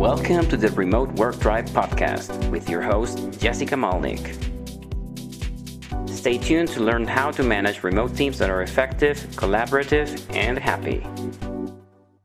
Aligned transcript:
Welcome 0.00 0.48
to 0.48 0.56
the 0.56 0.68
Remote 0.68 1.12
Work 1.16 1.40
Tribe 1.40 1.68
podcast 1.68 2.50
with 2.50 2.70
your 2.70 2.80
host, 2.80 3.38
Jessica 3.38 3.74
Malnik. 3.74 4.34
Stay 6.08 6.38
tuned 6.38 6.68
to 6.68 6.80
learn 6.80 7.06
how 7.06 7.30
to 7.32 7.42
manage 7.42 7.84
remote 7.84 8.16
teams 8.16 8.38
that 8.38 8.48
are 8.48 8.62
effective, 8.62 9.18
collaborative, 9.32 10.18
and 10.34 10.58
happy. 10.58 11.06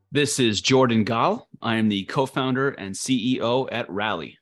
This 0.09 0.39
is 0.39 0.61
Jordan 0.61 1.03
Gal. 1.03 1.49
I 1.61 1.75
am 1.75 1.89
the 1.89 2.05
co 2.05 2.25
founder 2.25 2.69
and 2.69 2.95
CEO 2.95 3.67
at 3.73 3.89
Rally. 3.89 4.37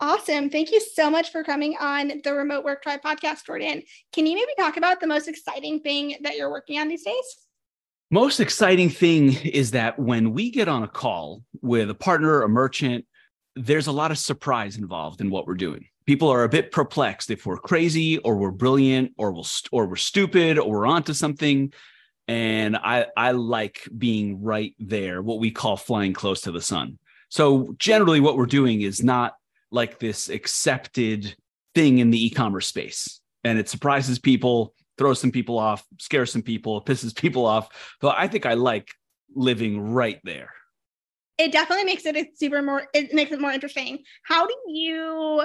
Awesome. 0.00 0.50
Thank 0.50 0.72
you 0.72 0.80
so 0.80 1.08
much 1.08 1.30
for 1.30 1.44
coming 1.44 1.76
on 1.78 2.22
the 2.24 2.34
Remote 2.34 2.64
Work 2.64 2.82
Tribe 2.82 3.02
podcast, 3.02 3.46
Jordan. 3.46 3.84
Can 4.12 4.26
you 4.26 4.34
maybe 4.34 4.50
talk 4.58 4.76
about 4.76 4.98
the 4.98 5.06
most 5.06 5.28
exciting 5.28 5.78
thing 5.78 6.16
that 6.22 6.36
you're 6.36 6.50
working 6.50 6.80
on 6.80 6.88
these 6.88 7.04
days? 7.04 7.41
Most 8.12 8.40
exciting 8.40 8.90
thing 8.90 9.32
is 9.32 9.70
that 9.70 9.98
when 9.98 10.34
we 10.34 10.50
get 10.50 10.68
on 10.68 10.82
a 10.82 10.88
call 10.88 11.42
with 11.62 11.88
a 11.88 11.94
partner, 11.94 12.42
a 12.42 12.48
merchant, 12.48 13.06
there's 13.56 13.86
a 13.86 13.92
lot 13.92 14.10
of 14.10 14.18
surprise 14.18 14.76
involved 14.76 15.22
in 15.22 15.30
what 15.30 15.46
we're 15.46 15.54
doing. 15.54 15.86
People 16.04 16.28
are 16.28 16.44
a 16.44 16.48
bit 16.50 16.72
perplexed 16.72 17.30
if 17.30 17.46
we're 17.46 17.56
crazy 17.56 18.18
or 18.18 18.36
we're 18.36 18.50
brilliant 18.50 19.12
or 19.16 19.32
we'll 19.32 19.46
or 19.72 19.86
we're 19.86 19.96
stupid 19.96 20.58
or 20.58 20.70
we're 20.70 20.86
onto 20.86 21.14
something. 21.14 21.72
And 22.28 22.76
I 22.76 23.06
I 23.16 23.30
like 23.30 23.88
being 23.96 24.42
right 24.42 24.74
there, 24.78 25.22
what 25.22 25.40
we 25.40 25.50
call 25.50 25.78
flying 25.78 26.12
close 26.12 26.42
to 26.42 26.52
the 26.52 26.60
sun. 26.60 26.98
So 27.30 27.74
generally 27.78 28.20
what 28.20 28.36
we're 28.36 28.44
doing 28.44 28.82
is 28.82 29.02
not 29.02 29.36
like 29.70 29.98
this 29.98 30.28
accepted 30.28 31.34
thing 31.74 31.96
in 31.96 32.10
the 32.10 32.26
e-commerce 32.26 32.66
space 32.66 33.22
and 33.42 33.58
it 33.58 33.70
surprises 33.70 34.18
people 34.18 34.74
throws 34.98 35.20
some 35.20 35.30
people 35.30 35.58
off 35.58 35.84
scares 35.98 36.32
some 36.32 36.42
people 36.42 36.82
pisses 36.86 37.14
people 37.14 37.46
off 37.46 37.68
but 38.00 38.14
i 38.18 38.26
think 38.28 38.46
i 38.46 38.54
like 38.54 38.88
living 39.34 39.92
right 39.92 40.20
there 40.24 40.50
it 41.38 41.50
definitely 41.50 41.84
makes 41.84 42.04
it 42.04 42.38
super 42.38 42.62
more 42.62 42.84
it 42.94 43.12
makes 43.14 43.32
it 43.32 43.40
more 43.40 43.52
interesting 43.52 43.98
how 44.24 44.46
do 44.46 44.54
you 44.68 45.44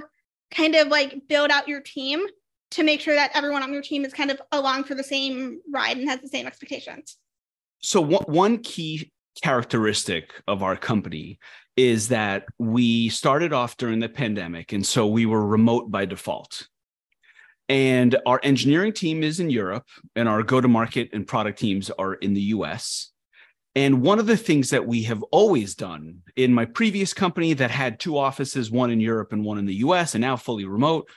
kind 0.51 0.75
of 0.75 0.87
like 0.87 1.15
build 1.27 1.49
out 1.51 1.67
your 1.67 1.81
team 1.81 2.25
to 2.69 2.83
make 2.83 2.99
sure 2.99 3.15
that 3.15 3.31
everyone 3.33 3.63
on 3.63 3.71
your 3.71 3.81
team 3.81 4.03
is 4.03 4.13
kind 4.13 4.29
of 4.29 4.41
along 4.51 4.83
for 4.83 4.93
the 4.93 5.03
same 5.03 5.59
ride 5.73 5.97
and 5.97 6.09
has 6.09 6.19
the 6.19 6.27
same 6.27 6.45
expectations 6.45 7.17
so 7.79 8.01
one 8.01 8.57
key 8.59 9.11
characteristic 9.41 10.33
of 10.47 10.63
our 10.63 10.75
company 10.75 11.39
is 11.75 12.07
that 12.07 12.45
we 12.57 13.09
started 13.09 13.53
off 13.53 13.77
during 13.77 13.99
the 13.99 14.09
pandemic. 14.09 14.73
And 14.73 14.85
so 14.85 15.07
we 15.07 15.25
were 15.25 15.45
remote 15.45 15.91
by 15.91 16.05
default. 16.05 16.67
And 17.69 18.15
our 18.25 18.39
engineering 18.43 18.93
team 18.93 19.23
is 19.23 19.39
in 19.39 19.49
Europe, 19.49 19.87
and 20.15 20.29
our 20.29 20.41
go 20.43 20.61
to 20.61 20.67
market 20.67 21.09
and 21.13 21.27
product 21.27 21.59
teams 21.59 21.89
are 21.91 22.13
in 22.13 22.33
the 22.33 22.41
US. 22.41 23.11
And 23.75 24.01
one 24.01 24.17
of 24.17 24.25
the 24.25 24.37
things 24.37 24.71
that 24.71 24.87
we 24.87 25.03
have 25.03 25.21
always 25.31 25.75
done 25.75 26.21
in 26.35 26.53
my 26.53 26.65
previous 26.65 27.13
company 27.13 27.53
that 27.53 27.69
had 27.69 27.99
two 27.99 28.17
offices, 28.17 28.71
one 28.71 28.89
in 28.89 28.99
Europe 28.99 29.33
and 29.33 29.45
one 29.45 29.59
in 29.59 29.65
the 29.65 29.75
US, 29.75 30.15
and 30.15 30.21
now 30.21 30.35
fully 30.35 30.65
remote, 30.65 31.07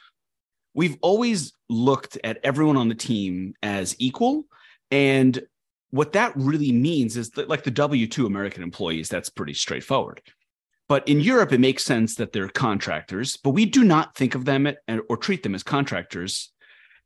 we've 0.75 0.99
always 1.01 1.53
looked 1.69 2.19
at 2.23 2.39
everyone 2.43 2.77
on 2.77 2.89
the 2.89 2.95
team 2.95 3.55
as 3.63 3.97
equal. 3.99 4.45
And 4.91 5.41
what 5.91 6.13
that 6.13 6.37
really 6.37 6.73
means 6.73 7.17
is 7.17 7.31
that, 7.31 7.49
like 7.49 7.63
the 7.63 7.71
W 7.71 8.07
2 8.07 8.27
American 8.27 8.63
employees, 8.63 9.09
that's 9.09 9.31
pretty 9.31 9.55
straightforward. 9.55 10.21
But 10.91 11.07
in 11.07 11.21
Europe, 11.21 11.53
it 11.53 11.61
makes 11.61 11.85
sense 11.85 12.17
that 12.17 12.33
they're 12.33 12.49
contractors, 12.49 13.37
but 13.37 13.51
we 13.51 13.65
do 13.65 13.85
not 13.85 14.17
think 14.17 14.35
of 14.35 14.45
them 14.45 14.67
at, 14.67 14.79
or 15.09 15.17
treat 15.17 15.45
them 15.45 15.55
as 15.55 15.63
contractors. 15.63 16.53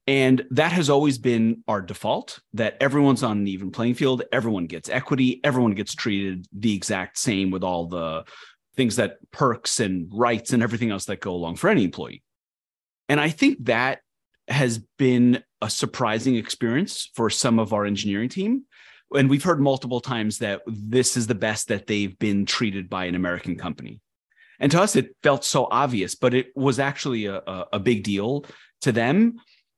And 0.06 0.42
that 0.52 0.72
has 0.72 0.88
always 0.88 1.18
been 1.18 1.62
our 1.68 1.82
default 1.82 2.40
that 2.54 2.78
everyone's 2.80 3.22
on 3.22 3.40
an 3.40 3.46
even 3.46 3.70
playing 3.70 3.92
field. 3.92 4.22
Everyone 4.32 4.64
gets 4.64 4.88
equity. 4.88 5.38
Everyone 5.44 5.74
gets 5.74 5.94
treated 5.94 6.46
the 6.50 6.74
exact 6.74 7.18
same 7.18 7.50
with 7.50 7.62
all 7.62 7.86
the 7.86 8.24
things 8.74 8.96
that 8.96 9.18
perks 9.30 9.80
and 9.80 10.08
rights 10.10 10.54
and 10.54 10.62
everything 10.62 10.90
else 10.90 11.04
that 11.04 11.20
go 11.20 11.32
along 11.32 11.56
for 11.56 11.68
any 11.68 11.84
employee. 11.84 12.22
And 13.10 13.20
I 13.20 13.28
think 13.28 13.66
that 13.66 14.00
has 14.48 14.78
been 14.96 15.44
a 15.60 15.68
surprising 15.68 16.36
experience 16.36 17.10
for 17.14 17.28
some 17.28 17.58
of 17.58 17.74
our 17.74 17.84
engineering 17.84 18.30
team 18.30 18.64
and 19.14 19.30
we've 19.30 19.44
heard 19.44 19.60
multiple 19.60 20.00
times 20.00 20.38
that 20.38 20.62
this 20.66 21.16
is 21.16 21.26
the 21.26 21.34
best 21.34 21.68
that 21.68 21.86
they've 21.86 22.18
been 22.18 22.46
treated 22.46 22.90
by 22.90 23.04
an 23.04 23.14
American 23.14 23.56
company. 23.56 24.00
And 24.60 24.70
to 24.72 24.80
us, 24.80 24.96
it 24.96 25.16
felt 25.22 25.44
so 25.44 25.66
obvious, 25.70 26.14
but 26.14 26.34
it 26.34 26.48
was 26.54 26.78
actually 26.78 27.26
a, 27.26 27.42
a, 27.72 27.80
big 27.80 28.04
deal 28.04 28.46
to 28.82 28.92
them. 28.92 29.36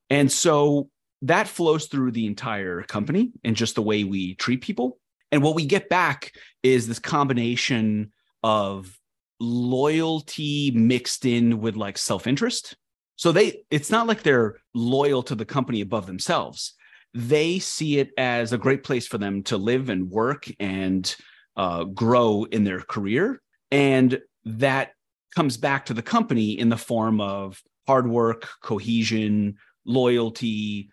And 0.09 0.31
so 0.31 0.89
that 1.23 1.47
flows 1.47 1.87
through 1.87 2.11
the 2.11 2.27
entire 2.27 2.83
company 2.83 3.31
and 3.43 3.55
just 3.55 3.75
the 3.75 3.81
way 3.81 4.03
we 4.03 4.35
treat 4.35 4.61
people. 4.61 4.99
And 5.31 5.41
what 5.41 5.55
we 5.55 5.65
get 5.65 5.89
back 5.89 6.31
is 6.63 6.87
this 6.87 6.99
combination 6.99 8.11
of 8.43 8.97
loyalty 9.39 10.71
mixed 10.71 11.25
in 11.25 11.59
with 11.59 11.75
like 11.75 11.97
self 11.97 12.27
interest. 12.27 12.77
So 13.15 13.31
they, 13.31 13.63
it's 13.71 13.89
not 13.89 14.07
like 14.07 14.21
they're 14.21 14.57
loyal 14.75 15.23
to 15.23 15.35
the 15.35 15.45
company 15.45 15.81
above 15.81 16.05
themselves 16.05 16.75
they 17.13 17.59
see 17.59 17.99
it 17.99 18.11
as 18.17 18.53
a 18.53 18.57
great 18.57 18.83
place 18.83 19.07
for 19.07 19.17
them 19.17 19.43
to 19.43 19.57
live 19.57 19.89
and 19.89 20.09
work 20.09 20.45
and 20.59 21.15
uh, 21.55 21.83
grow 21.83 22.45
in 22.51 22.63
their 22.63 22.81
career. 22.81 23.41
And 23.71 24.19
that 24.45 24.91
comes 25.35 25.57
back 25.57 25.85
to 25.85 25.93
the 25.93 26.01
company 26.01 26.51
in 26.51 26.69
the 26.69 26.77
form 26.77 27.19
of 27.19 27.61
hard 27.87 28.07
work, 28.07 28.47
cohesion, 28.61 29.55
loyalty. 29.85 30.89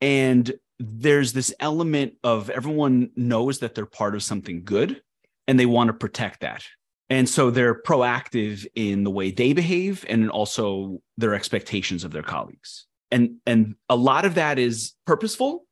And 0.00 0.52
there's 0.78 1.32
this 1.32 1.54
element 1.60 2.14
of 2.22 2.50
everyone 2.50 3.10
knows 3.16 3.58
that 3.60 3.74
they're 3.74 3.86
part 3.86 4.14
of 4.14 4.22
something 4.22 4.64
good 4.64 5.02
and 5.46 5.58
they 5.58 5.66
want 5.66 5.88
to 5.88 5.94
protect 5.94 6.40
that. 6.40 6.64
And 7.08 7.28
so 7.28 7.50
they're 7.50 7.82
proactive 7.82 8.66
in 8.74 9.04
the 9.04 9.10
way 9.10 9.30
they 9.30 9.52
behave 9.52 10.04
and 10.08 10.28
also 10.30 11.00
their 11.16 11.34
expectations 11.34 12.02
of 12.02 12.10
their 12.10 12.22
colleagues 12.22 12.86
and 13.10 13.36
and 13.46 13.76
a 13.88 13.96
lot 13.96 14.24
of 14.24 14.34
that 14.34 14.58
is 14.58 14.94
purposeful 15.06 15.66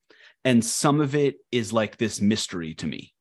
and 0.44 0.64
some 0.64 1.00
of 1.00 1.14
it 1.14 1.36
is 1.50 1.72
like 1.72 1.96
this 1.96 2.20
mystery 2.20 2.74
to 2.74 2.86
me. 2.86 3.12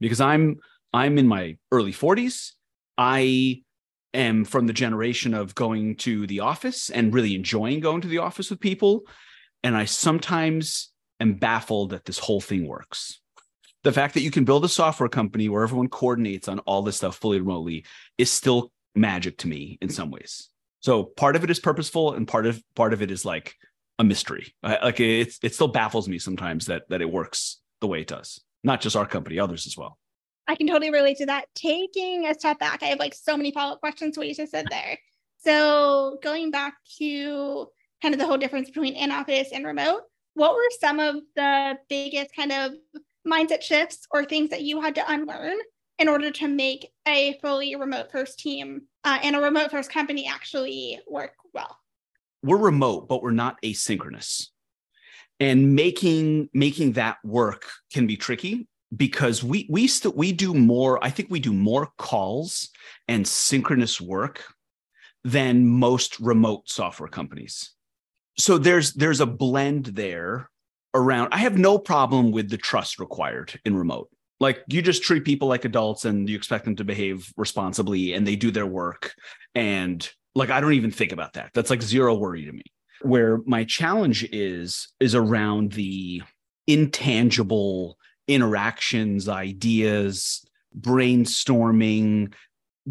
Because 0.00 0.20
i'm 0.20 0.56
i'm 0.92 1.18
in 1.18 1.26
my 1.26 1.56
early 1.72 1.92
40s 1.92 2.52
i 2.96 3.62
am 4.14 4.44
from 4.44 4.66
the 4.66 4.72
generation 4.72 5.34
of 5.34 5.54
going 5.54 5.96
to 5.96 6.26
the 6.26 6.40
office 6.40 6.90
and 6.90 7.12
really 7.12 7.34
enjoying 7.34 7.80
going 7.80 8.00
to 8.00 8.08
the 8.08 8.18
office 8.18 8.50
with 8.50 8.60
people. 8.60 9.02
And 9.62 9.76
i 9.76 9.84
sometimes 9.84 10.92
am 11.20 11.34
baffled 11.34 11.90
that 11.90 12.04
this 12.04 12.18
whole 12.18 12.40
thing 12.40 12.66
works. 12.66 13.20
The 13.84 13.92
fact 13.92 14.14
that 14.14 14.22
you 14.22 14.30
can 14.30 14.44
build 14.44 14.64
a 14.64 14.68
software 14.68 15.08
company 15.08 15.48
where 15.48 15.62
everyone 15.62 15.88
coordinates 15.88 16.48
on 16.48 16.58
all 16.60 16.82
this 16.82 16.96
stuff 16.96 17.16
fully 17.16 17.40
remotely 17.40 17.84
is 18.18 18.30
still 18.30 18.72
magic 18.94 19.38
to 19.38 19.48
me 19.48 19.78
in 19.80 19.88
some 19.88 20.10
ways 20.10 20.48
so 20.80 21.04
part 21.04 21.36
of 21.36 21.44
it 21.44 21.50
is 21.50 21.58
purposeful, 21.58 22.14
and 22.14 22.26
part 22.26 22.46
of 22.46 22.62
part 22.74 22.92
of 22.92 23.02
it 23.02 23.10
is 23.10 23.24
like 23.24 23.56
a 23.98 24.04
mystery. 24.04 24.54
Like 24.62 25.00
it, 25.00 25.34
it 25.42 25.54
still 25.54 25.68
baffles 25.68 26.08
me 26.08 26.18
sometimes 26.18 26.66
that 26.66 26.88
that 26.88 27.00
it 27.00 27.10
works 27.10 27.60
the 27.80 27.86
way 27.86 28.00
it 28.00 28.06
does. 28.06 28.40
Not 28.64 28.80
just 28.80 28.96
our 28.96 29.06
company, 29.06 29.38
others 29.38 29.66
as 29.66 29.76
well. 29.76 29.98
I 30.46 30.54
can 30.54 30.66
totally 30.66 30.90
relate 30.90 31.18
to 31.18 31.26
that. 31.26 31.46
Taking 31.54 32.26
a 32.26 32.34
step 32.34 32.58
back, 32.58 32.82
I 32.82 32.86
have 32.86 32.98
like 32.98 33.14
so 33.14 33.36
many 33.36 33.52
follow 33.52 33.74
up 33.74 33.80
questions 33.80 34.14
to 34.14 34.20
what 34.20 34.28
you 34.28 34.34
just 34.34 34.52
said 34.52 34.66
there. 34.70 34.98
So 35.38 36.18
going 36.22 36.50
back 36.50 36.74
to 36.98 37.68
kind 38.02 38.14
of 38.14 38.20
the 38.20 38.26
whole 38.26 38.38
difference 38.38 38.68
between 38.68 38.94
in 38.94 39.12
office 39.12 39.48
and 39.52 39.64
remote, 39.66 40.02
what 40.34 40.54
were 40.54 40.70
some 40.80 41.00
of 41.00 41.16
the 41.36 41.78
biggest 41.88 42.34
kind 42.34 42.52
of 42.52 42.72
mindset 43.26 43.62
shifts 43.62 44.06
or 44.10 44.24
things 44.24 44.50
that 44.50 44.62
you 44.62 44.80
had 44.80 44.94
to 44.94 45.12
unlearn 45.12 45.56
in 45.98 46.08
order 46.08 46.30
to 46.30 46.48
make 46.48 46.92
a 47.06 47.38
fully 47.40 47.74
remote 47.76 48.10
first 48.10 48.38
team 48.38 48.82
uh, 49.04 49.18
and 49.22 49.36
a 49.36 49.40
remote 49.40 49.70
first 49.70 49.90
company 49.90 50.28
actually 50.28 51.00
work 51.08 51.34
well? 51.52 51.78
We're 52.42 52.58
remote, 52.58 53.08
but 53.08 53.22
we're 53.22 53.30
not 53.32 53.60
asynchronous. 53.62 54.48
And 55.40 55.74
making 55.74 56.48
making 56.52 56.92
that 56.92 57.18
work 57.24 57.66
can 57.92 58.06
be 58.06 58.16
tricky 58.16 58.66
because 58.96 59.44
we 59.44 59.66
we 59.68 59.86
still 59.86 60.12
we 60.12 60.32
do 60.32 60.54
more 60.54 61.02
i 61.04 61.10
think 61.10 61.30
we 61.30 61.40
do 61.40 61.52
more 61.52 61.88
calls 61.98 62.70
and 63.06 63.26
synchronous 63.26 64.00
work 64.00 64.44
than 65.24 65.66
most 65.66 66.18
remote 66.20 66.68
software 66.68 67.08
companies 67.08 67.72
so 68.38 68.56
there's 68.56 68.94
there's 68.94 69.20
a 69.20 69.26
blend 69.26 69.86
there 69.86 70.48
around 70.94 71.28
i 71.32 71.38
have 71.38 71.58
no 71.58 71.78
problem 71.78 72.30
with 72.30 72.48
the 72.48 72.56
trust 72.56 72.98
required 72.98 73.60
in 73.64 73.76
remote 73.76 74.08
like 74.40 74.62
you 74.68 74.82
just 74.82 75.02
treat 75.02 75.24
people 75.24 75.48
like 75.48 75.64
adults 75.64 76.04
and 76.04 76.28
you 76.28 76.36
expect 76.36 76.64
them 76.64 76.76
to 76.76 76.84
behave 76.84 77.32
responsibly 77.36 78.12
and 78.12 78.26
they 78.26 78.36
do 78.36 78.50
their 78.50 78.66
work. 78.66 79.14
And 79.54 80.08
like 80.34 80.50
i 80.50 80.60
don't 80.60 80.74
even 80.74 80.90
think 80.90 81.12
about 81.12 81.34
that. 81.34 81.50
That's 81.54 81.70
like 81.70 81.82
zero 81.82 82.14
worry 82.14 82.44
to 82.44 82.52
me. 82.52 82.62
Where 83.02 83.38
my 83.46 83.64
challenge 83.64 84.24
is 84.32 84.88
is 85.00 85.14
around 85.14 85.72
the 85.72 86.22
intangible 86.66 87.98
interactions 88.26 89.28
ideas 89.28 90.44
brainstorming 90.78 92.34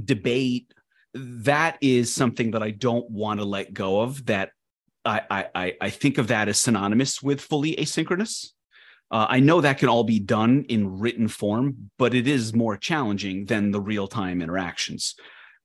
debate. 0.04 0.74
That 1.14 1.78
is 1.82 2.14
something 2.14 2.52
that 2.52 2.64
i 2.64 2.72
don't 2.72 3.10
want 3.10 3.40
to 3.40 3.46
let 3.46 3.74
go 3.74 4.02
of 4.02 4.26
that 4.26 4.52
I, 5.06 5.46
I 5.56 5.74
i 5.80 5.90
think 5.90 6.18
of 6.18 6.28
that 6.28 6.50
as 6.50 6.60
synonymous 6.60 7.24
with 7.24 7.40
fully 7.40 7.76
asynchronous 7.78 8.50
Uh, 9.10 9.26
I 9.30 9.40
know 9.40 9.62
that 9.62 9.78
can 9.78 9.90
all 9.90 10.04
be 10.04 10.20
done 10.20 10.66
in 10.68 11.00
written 11.00 11.28
form, 11.28 11.92
but 11.98 12.14
it 12.14 12.28
is 12.28 12.54
more 12.54 12.76
challenging 12.76 13.46
than 13.46 13.72
the 13.72 13.80
real 13.80 14.08
time 14.08 14.42
interactions. 14.42 15.16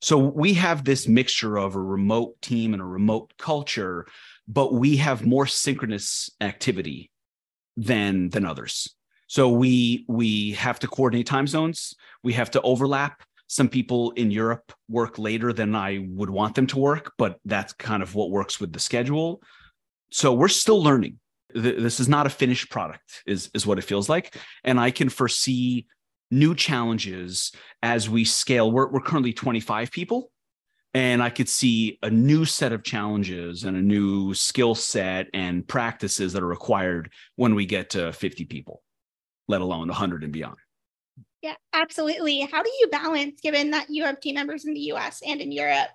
So 0.00 0.18
we 0.18 0.54
have 0.54 0.84
this 0.84 1.06
mixture 1.06 1.56
of 1.56 1.74
a 1.74 1.80
remote 1.80 2.40
team 2.42 2.72
and 2.72 2.82
a 2.82 2.86
remote 2.86 3.32
culture, 3.38 4.06
but 4.48 4.74
we 4.74 4.96
have 4.96 5.24
more 5.24 5.46
synchronous 5.46 6.30
activity 6.40 7.10
than 7.76 8.28
than 8.30 8.44
others. 8.44 8.94
So 9.28 9.48
we 9.48 10.04
we 10.08 10.52
have 10.52 10.78
to 10.80 10.88
coordinate 10.88 11.26
time 11.26 11.46
zones. 11.46 11.94
We 12.22 12.32
have 12.34 12.50
to 12.52 12.60
overlap. 12.62 13.22
Some 13.46 13.68
people 13.68 14.12
in 14.12 14.30
Europe 14.30 14.72
work 14.88 15.18
later 15.18 15.52
than 15.52 15.74
I 15.74 16.06
would 16.08 16.30
want 16.30 16.54
them 16.54 16.66
to 16.68 16.78
work, 16.78 17.12
but 17.18 17.38
that's 17.44 17.72
kind 17.72 18.02
of 18.02 18.14
what 18.14 18.30
works 18.30 18.60
with 18.60 18.72
the 18.72 18.80
schedule. 18.80 19.42
So 20.10 20.32
we're 20.32 20.48
still 20.48 20.82
learning. 20.82 21.18
This 21.54 22.00
is 22.00 22.08
not 22.08 22.26
a 22.26 22.30
finished 22.30 22.70
product, 22.70 23.22
is, 23.26 23.50
is 23.54 23.66
what 23.66 23.78
it 23.78 23.82
feels 23.82 24.08
like. 24.08 24.36
And 24.64 24.78
I 24.78 24.90
can 24.90 25.08
foresee 25.08 25.86
new 26.30 26.54
challenges 26.54 27.52
as 27.82 28.08
we 28.08 28.24
scale. 28.24 28.70
We're, 28.72 28.90
we're 28.90 29.00
currently 29.00 29.32
25 29.32 29.92
people, 29.92 30.30
and 30.94 31.22
I 31.22 31.30
could 31.30 31.48
see 31.48 31.98
a 32.02 32.10
new 32.10 32.44
set 32.44 32.72
of 32.72 32.82
challenges 32.82 33.64
and 33.64 33.76
a 33.76 33.82
new 33.82 34.34
skill 34.34 34.74
set 34.74 35.28
and 35.34 35.66
practices 35.66 36.32
that 36.32 36.42
are 36.42 36.46
required 36.46 37.12
when 37.36 37.54
we 37.54 37.66
get 37.66 37.90
to 37.90 38.12
50 38.12 38.44
people, 38.46 38.82
let 39.48 39.60
alone 39.60 39.88
100 39.88 40.24
and 40.24 40.32
beyond. 40.32 40.56
Yeah, 41.42 41.54
absolutely. 41.72 42.40
How 42.40 42.62
do 42.62 42.70
you 42.80 42.88
balance, 42.88 43.40
given 43.40 43.72
that 43.72 43.86
you 43.90 44.04
have 44.04 44.20
team 44.20 44.36
members 44.36 44.64
in 44.64 44.74
the 44.74 44.92
US 44.92 45.20
and 45.26 45.40
in 45.40 45.50
Europe, 45.50 45.88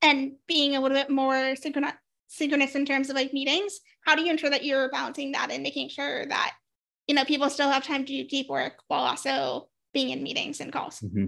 and 0.00 0.32
being 0.46 0.76
a 0.76 0.80
little 0.80 0.96
bit 0.96 1.10
more 1.10 1.56
synchronous, 1.56 1.92
synchronous 2.32 2.74
in 2.74 2.84
terms 2.84 3.10
of 3.10 3.16
like 3.16 3.32
meetings? 3.32 3.80
How 4.04 4.14
do 4.14 4.22
you 4.22 4.30
ensure 4.30 4.50
that 4.50 4.64
you're 4.64 4.90
balancing 4.90 5.32
that 5.32 5.50
and 5.50 5.62
making 5.62 5.88
sure 5.88 6.26
that 6.26 6.54
you 7.06 7.14
know 7.14 7.24
people 7.24 7.50
still 7.50 7.70
have 7.70 7.84
time 7.84 8.04
to 8.04 8.12
do 8.12 8.28
deep 8.28 8.48
work 8.48 8.74
while 8.88 9.02
also 9.02 9.68
being 9.92 10.10
in 10.10 10.22
meetings 10.22 10.60
and 10.60 10.72
calls? 10.72 11.00
Mm-hmm. 11.00 11.26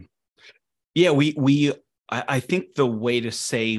Yeah, 0.94 1.10
we 1.10 1.34
we 1.36 1.72
I, 2.10 2.38
think 2.38 2.74
the 2.74 2.86
way 2.86 3.20
to 3.20 3.32
say 3.32 3.76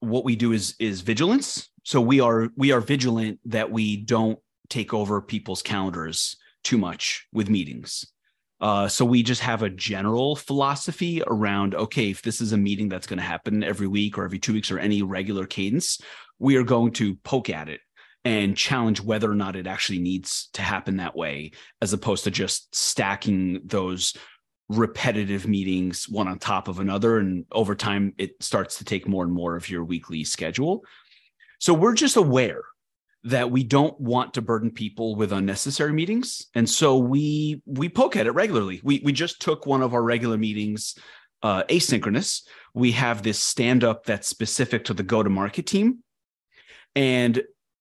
what 0.00 0.24
we 0.24 0.36
do 0.36 0.52
is 0.52 0.74
is 0.78 1.02
vigilance. 1.02 1.68
So 1.84 2.00
we 2.00 2.20
are 2.20 2.48
we 2.56 2.72
are 2.72 2.80
vigilant 2.80 3.40
that 3.46 3.70
we 3.70 3.96
don't 3.96 4.38
take 4.68 4.92
over 4.92 5.20
people's 5.20 5.62
calendars 5.62 6.36
too 6.64 6.78
much 6.78 7.28
with 7.32 7.48
meetings 7.48 8.04
uh, 8.60 8.88
so 8.88 9.04
we 9.04 9.22
just 9.22 9.42
have 9.42 9.62
a 9.62 9.68
general 9.68 10.34
philosophy 10.34 11.22
around 11.26 11.74
okay, 11.74 12.10
if 12.10 12.22
this 12.22 12.40
is 12.40 12.52
a 12.52 12.56
meeting 12.56 12.88
that's 12.88 13.06
going 13.06 13.18
to 13.18 13.24
happen 13.24 13.62
every 13.62 13.86
week 13.86 14.16
or 14.16 14.24
every 14.24 14.38
two 14.38 14.54
weeks 14.54 14.70
or 14.70 14.78
any 14.78 15.02
regular 15.02 15.46
cadence, 15.46 16.00
we 16.38 16.56
are 16.56 16.62
going 16.62 16.92
to 16.92 17.16
poke 17.16 17.50
at 17.50 17.68
it 17.68 17.80
and 18.24 18.56
challenge 18.56 19.00
whether 19.00 19.30
or 19.30 19.34
not 19.36 19.56
it 19.56 19.66
actually 19.66 20.00
needs 20.00 20.48
to 20.54 20.62
happen 20.62 20.96
that 20.96 21.16
way, 21.16 21.52
as 21.80 21.92
opposed 21.92 22.24
to 22.24 22.30
just 22.30 22.74
stacking 22.74 23.60
those 23.64 24.16
repetitive 24.68 25.46
meetings 25.46 26.08
one 26.08 26.26
on 26.26 26.38
top 26.38 26.66
of 26.66 26.80
another. 26.80 27.18
And 27.18 27.44
over 27.52 27.76
time, 27.76 28.14
it 28.18 28.42
starts 28.42 28.78
to 28.78 28.84
take 28.84 29.06
more 29.06 29.22
and 29.22 29.32
more 29.32 29.54
of 29.54 29.70
your 29.70 29.84
weekly 29.84 30.24
schedule. 30.24 30.82
So 31.60 31.72
we're 31.72 31.94
just 31.94 32.16
aware 32.16 32.62
that 33.26 33.50
we 33.50 33.64
don't 33.64 33.98
want 34.00 34.34
to 34.34 34.42
burden 34.42 34.70
people 34.70 35.16
with 35.16 35.32
unnecessary 35.32 35.92
meetings 35.92 36.46
and 36.54 36.68
so 36.68 36.96
we 36.96 37.60
we 37.66 37.88
poke 37.88 38.14
at 38.14 38.26
it 38.26 38.30
regularly 38.30 38.80
we 38.84 39.02
we 39.04 39.12
just 39.12 39.42
took 39.42 39.66
one 39.66 39.82
of 39.82 39.94
our 39.94 40.02
regular 40.02 40.38
meetings 40.38 40.96
uh, 41.42 41.64
asynchronous 41.64 42.42
we 42.72 42.92
have 42.92 43.22
this 43.22 43.38
stand 43.38 43.82
up 43.82 44.04
that's 44.04 44.28
specific 44.28 44.84
to 44.84 44.94
the 44.94 45.02
go 45.02 45.24
to 45.24 45.30
market 45.30 45.66
team 45.66 45.98
and 46.96 47.40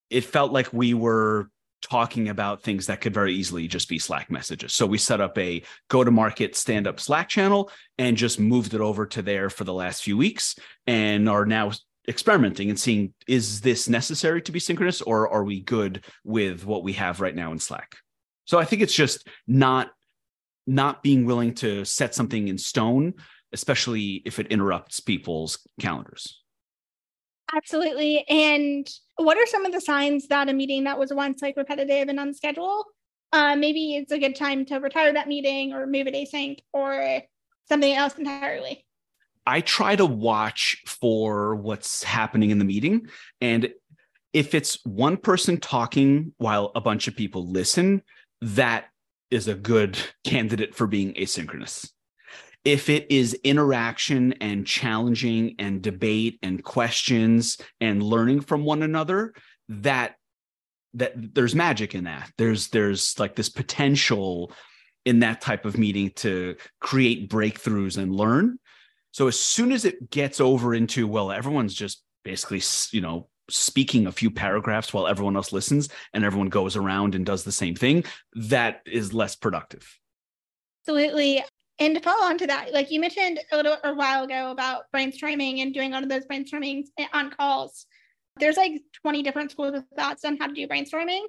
it 0.09 0.25
felt 0.25 0.51
like 0.51 0.71
we 0.71 0.93
were 0.93 1.49
talking 1.81 2.29
about 2.29 2.61
things 2.61 2.87
that 2.87 3.01
could 3.01 3.13
very 3.13 3.33
easily 3.33 3.67
just 3.67 3.87
be 3.87 3.99
slack 3.99 4.29
messages. 4.29 4.73
So 4.73 4.85
we 4.85 4.97
set 4.97 5.21
up 5.21 5.37
a 5.37 5.63
go 5.89 6.03
to 6.03 6.11
market 6.11 6.55
stand 6.55 6.87
up 6.87 6.99
slack 6.99 7.29
channel 7.29 7.71
and 7.97 8.17
just 8.17 8.39
moved 8.39 8.73
it 8.73 8.81
over 8.81 9.05
to 9.07 9.21
there 9.21 9.49
for 9.49 9.63
the 9.63 9.73
last 9.73 10.03
few 10.03 10.17
weeks 10.17 10.55
and 10.87 11.29
are 11.29 11.45
now 11.45 11.71
experimenting 12.07 12.69
and 12.69 12.79
seeing 12.79 13.13
is 13.27 13.61
this 13.61 13.89
necessary 13.89 14.41
to 14.41 14.51
be 14.51 14.59
synchronous 14.59 15.01
or 15.01 15.29
are 15.29 15.43
we 15.43 15.59
good 15.61 16.05
with 16.23 16.65
what 16.65 16.83
we 16.83 16.93
have 16.93 17.21
right 17.21 17.35
now 17.35 17.51
in 17.51 17.59
slack? 17.59 17.95
So 18.45 18.59
i 18.59 18.65
think 18.65 18.83
it's 18.83 18.93
just 18.93 19.27
not 19.47 19.89
not 20.67 21.01
being 21.01 21.25
willing 21.25 21.55
to 21.55 21.83
set 21.83 22.13
something 22.13 22.47
in 22.47 22.59
stone 22.59 23.15
especially 23.53 24.21
if 24.25 24.37
it 24.37 24.47
interrupts 24.47 24.99
people's 24.99 25.67
calendars 25.79 26.43
absolutely 27.55 28.25
and 28.27 28.89
what 29.17 29.37
are 29.37 29.45
some 29.45 29.65
of 29.65 29.71
the 29.71 29.81
signs 29.81 30.27
that 30.27 30.49
a 30.49 30.53
meeting 30.53 30.83
that 30.83 30.99
was 30.99 31.13
once 31.13 31.41
like 31.41 31.55
repetitive 31.57 32.09
and 32.09 32.19
unscheduled 32.19 32.85
uh, 33.33 33.55
maybe 33.55 33.95
it's 33.95 34.11
a 34.11 34.19
good 34.19 34.35
time 34.35 34.65
to 34.65 34.77
retire 34.77 35.13
that 35.13 35.27
meeting 35.27 35.73
or 35.73 35.87
move 35.87 36.07
it 36.07 36.13
async 36.13 36.59
or 36.73 37.21
something 37.67 37.93
else 37.93 38.15
entirely 38.17 38.85
I 39.45 39.61
try 39.61 39.95
to 39.95 40.05
watch 40.05 40.81
for 40.87 41.55
what's 41.55 42.03
happening 42.03 42.49
in 42.49 42.57
the 42.57 42.65
meeting. 42.65 43.07
And 43.41 43.69
if 44.33 44.55
it's 44.55 44.83
one 44.85 45.17
person 45.17 45.59
talking 45.59 46.33
while 46.37 46.71
a 46.75 46.81
bunch 46.81 47.07
of 47.07 47.15
people 47.15 47.47
listen, 47.47 48.01
that 48.41 48.85
is 49.29 49.47
a 49.47 49.55
good 49.55 49.97
candidate 50.23 50.75
for 50.75 50.87
being 50.87 51.13
asynchronous. 51.13 51.89
If 52.65 52.89
it 52.89 53.07
is 53.09 53.35
interaction 53.43 54.33
and 54.41 54.67
challenging 54.67 55.55
and 55.59 55.81
debate 55.81 56.39
and 56.41 56.63
questions 56.63 57.57
and 57.79 58.03
learning 58.03 58.41
from 58.41 58.65
one 58.65 58.83
another, 58.83 59.33
that 59.69 60.15
that 60.95 61.13
there's 61.35 61.55
magic 61.55 61.93
in 61.93 62.05
that. 62.05 62.31
There's 62.37 62.69
there's 62.69 63.17
like 63.19 63.35
this 63.35 63.49
potential 63.49 64.51
in 65.05 65.19
that 65.19 65.39
type 65.39 65.65
of 65.65 65.77
meeting 65.77 66.09
to 66.15 66.55
create 66.81 67.29
breakthroughs 67.29 67.97
and 67.97 68.15
learn 68.15 68.57
so 69.15 69.29
as 69.29 69.39
soon 69.39 69.71
as 69.71 69.85
it 69.85 70.09
gets 70.09 70.41
over 70.41 70.75
into, 70.75 71.07
well, 71.07 71.31
everyone's 71.31 71.73
just 71.73 72.03
basically, 72.25 72.61
you 72.91 72.99
know, 72.99 73.29
speaking 73.49 74.07
a 74.07 74.11
few 74.11 74.29
paragraphs 74.29 74.93
while 74.93 75.07
everyone 75.07 75.37
else 75.37 75.53
listens 75.53 75.87
and 76.13 76.25
everyone 76.25 76.49
goes 76.49 76.75
around 76.75 77.15
and 77.15 77.25
does 77.25 77.45
the 77.45 77.51
same 77.53 77.75
thing, 77.75 78.03
that 78.33 78.81
is 78.85 79.13
less 79.13 79.37
productive. 79.37 79.97
Absolutely. 80.81 81.41
And 81.79 81.95
to 81.95 82.01
follow 82.01 82.25
on 82.25 82.37
to 82.37 82.47
that, 82.47 82.73
like 82.73 82.89
you 82.89 82.99
mentioned 83.01 83.39
a 83.51 83.57
little 83.57 83.77
a 83.83 83.93
while 83.93 84.23
ago 84.23 84.51
about 84.51 84.83
brainstorming 84.95 85.61
and 85.61 85.73
doing 85.73 85.91
one 85.91 86.03
of 86.03 86.09
those 86.09 86.25
brainstormings 86.25 86.85
on 87.13 87.31
calls. 87.31 87.85
There's 88.37 88.57
like 88.57 88.81
20 89.01 89.23
different 89.23 89.51
schools 89.51 89.75
of 89.75 89.83
thoughts 89.97 90.23
on 90.23 90.37
how 90.37 90.47
to 90.47 90.53
do 90.53 90.67
brainstorming. 90.67 91.21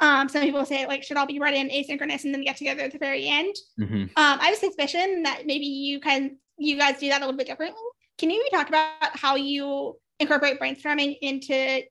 Um, 0.00 0.30
some 0.30 0.42
people 0.42 0.64
say 0.64 0.86
like 0.86 1.02
should 1.02 1.18
all 1.18 1.26
be 1.26 1.38
read 1.38 1.54
in 1.54 1.68
asynchronous 1.68 2.24
and 2.24 2.34
then 2.34 2.42
get 2.42 2.56
together 2.56 2.82
at 2.82 2.92
the 2.92 2.98
very 2.98 3.28
end. 3.28 3.54
Mm-hmm. 3.78 4.02
Um, 4.02 4.10
I 4.16 4.46
have 4.46 4.54
a 4.54 4.58
suspicion 4.58 5.22
that 5.24 5.42
maybe 5.44 5.66
you 5.66 6.00
can 6.00 6.38
you 6.56 6.78
guys 6.78 6.98
do 6.98 7.08
that 7.10 7.18
a 7.18 7.24
little 7.24 7.36
bit 7.36 7.46
differently. 7.46 7.80
Can 8.18 8.30
you 8.30 8.46
talk 8.52 8.68
about 8.68 9.16
how 9.16 9.36
you 9.36 9.98
incorporate 10.18 10.58
brainstorming 10.58 11.16
into 11.20 11.82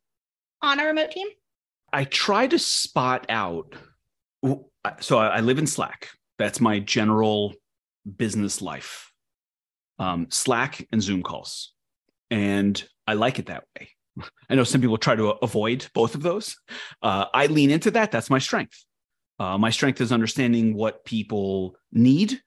on 0.61 0.79
a 0.79 0.85
remote 0.85 1.11
team? 1.11 1.27
I 1.93 2.03
try 2.05 2.47
to 2.47 2.59
spot 2.59 3.25
out. 3.29 3.75
So 5.01 5.17
I 5.17 5.41
live 5.41 5.59
in 5.59 5.67
Slack. 5.67 6.09
That's 6.37 6.61
my 6.61 6.79
general 6.79 7.53
business 8.17 8.61
life. 8.61 9.11
Um, 9.97 10.27
Slack 10.29 10.87
and 10.91 11.01
Zoom 11.01 11.23
calls, 11.23 11.73
and 12.31 12.81
I 13.05 13.13
like 13.13 13.39
it 13.39 13.47
that 13.47 13.65
way. 13.77 13.89
I 14.49 14.55
know 14.55 14.63
some 14.63 14.81
people 14.81 14.97
try 14.97 15.15
to 15.15 15.31
avoid 15.41 15.87
both 15.93 16.15
of 16.15 16.21
those. 16.21 16.55
Uh, 17.01 17.25
I 17.33 17.47
lean 17.47 17.69
into 17.69 17.91
that. 17.91 18.11
That's 18.11 18.29
my 18.29 18.39
strength. 18.39 18.85
Uh, 19.39 19.57
my 19.57 19.69
strength 19.69 20.01
is 20.01 20.11
understanding 20.11 20.73
what 20.73 21.05
people 21.05 21.75
need 21.91 22.41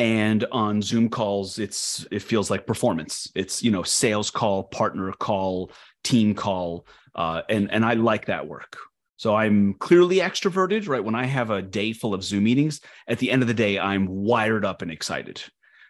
and 0.00 0.46
on 0.50 0.80
zoom 0.80 1.10
calls 1.10 1.58
it's 1.58 2.06
it 2.10 2.22
feels 2.22 2.50
like 2.50 2.66
performance 2.66 3.30
it's 3.34 3.62
you 3.62 3.70
know 3.70 3.82
sales 3.82 4.30
call 4.30 4.64
partner 4.64 5.12
call 5.12 5.70
team 6.02 6.34
call 6.34 6.86
uh, 7.14 7.42
and 7.50 7.70
and 7.70 7.84
i 7.84 7.92
like 7.92 8.24
that 8.24 8.48
work 8.48 8.78
so 9.20 9.34
i'm 9.34 9.74
clearly 9.74 10.16
extroverted 10.16 10.88
right? 10.88 11.04
When 11.04 11.14
i 11.14 11.26
have 11.26 11.50
a 11.50 11.60
day 11.60 11.92
full 11.92 12.14
of 12.14 12.24
zoom 12.24 12.44
meetings 12.44 12.80
at 13.06 13.18
the 13.18 13.30
end 13.30 13.42
of 13.42 13.48
the 13.48 13.54
day 13.54 13.78
i'm 13.78 14.06
wired 14.06 14.64
up 14.64 14.80
and 14.80 14.90
excited. 14.90 15.42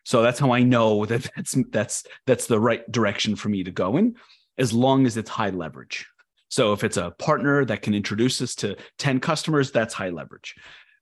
So 0.05 0.21
that's 0.23 0.41
how 0.41 0.51
i 0.51 0.65
know 0.65 1.07
that 1.11 1.31
that's 1.37 1.57
that's 1.71 2.05
that's 2.27 2.47
the 2.47 2.59
right 2.59 2.83
direction 2.91 3.37
for 3.37 3.49
me 3.49 3.63
to 3.63 3.71
go 3.71 3.97
in 3.97 4.17
as 4.59 4.73
long 4.73 5.07
as 5.07 5.17
it's 5.17 5.31
high 5.31 5.51
leverage. 5.51 6.09
So 6.49 6.73
if 6.73 6.83
it's 6.83 6.97
a 6.97 7.13
partner 7.13 7.65
that 7.65 7.83
can 7.83 7.95
introduce 7.95 8.43
us 8.43 8.57
to 8.57 8.77
10 8.99 9.21
customers 9.21 9.71
that's 9.71 9.95
high 9.95 10.11
leverage. 10.11 10.57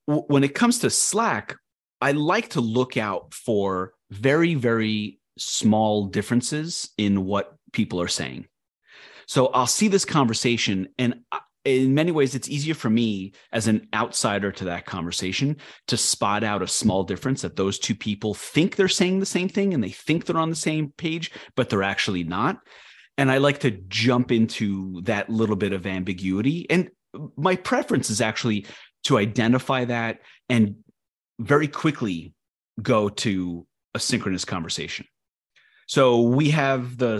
When 0.04 0.44
it 0.44 0.54
comes 0.54 0.80
to 0.80 0.90
slack 0.90 1.56
I 2.00 2.12
like 2.12 2.50
to 2.50 2.61
look 2.61 2.97
out 2.99 3.32
for 3.32 3.94
very, 4.11 4.54
very 4.54 5.18
small 5.38 6.06
differences 6.06 6.90
in 6.99 7.25
what 7.25 7.56
people 7.73 8.00
are 8.00 8.08
saying. 8.08 8.47
So 9.26 9.49
I'll 9.49 9.66
see 9.66 9.88
this 9.88 10.04
conversation, 10.06 10.88
and 10.99 11.20
in 11.76 11.94
many 11.94 12.10
ways, 12.10 12.34
it's 12.34 12.48
easier 12.48 12.75
for 12.75 12.90
me 12.90 13.32
as 13.52 13.66
an 13.66 13.88
outsider 13.94 14.50
to 14.52 14.64
that 14.64 14.87
conversation 14.87 15.56
to 15.87 15.96
spot 15.96 16.42
out 16.44 16.62
a 16.62 16.66
small 16.66 17.04
difference 17.04 17.42
that 17.42 17.56
those 17.56 17.78
two 17.78 17.94
people 17.94 18.34
think 18.34 18.76
they're 18.76 18.88
saying 18.88 19.20
the 19.20 19.26
same 19.26 19.48
thing 19.48 19.75
and 19.75 19.82
they 19.82 19.90
think 19.90 20.25
they're 20.25 20.38
on 20.38 20.50
the 20.50 20.56
same 20.56 20.92
page, 20.96 21.30
but 21.56 21.68
they're 21.68 21.82
actually 21.82 22.25
not. 22.25 22.58
And 23.16 23.30
I 23.30 23.38
like 23.38 23.60
to 23.60 23.70
jump 23.70 24.30
into 24.30 25.00
that 25.02 25.28
little 25.28 25.56
bit 25.56 25.72
of 25.72 25.87
ambiguity. 25.87 26.66
And 26.70 26.90
my 27.37 27.56
preference 27.56 28.10
is 28.10 28.20
actually 28.20 28.66
to 29.04 29.18
identify 29.18 29.84
that 29.84 30.20
and 30.48 30.76
very 31.38 31.68
quickly 31.68 32.34
go 32.80 33.08
to 33.08 33.66
a 33.94 33.98
synchronous 33.98 34.44
conversation. 34.44 35.06
So 35.88 36.21
we 36.21 36.50
have 36.50 36.99
the 36.99 37.16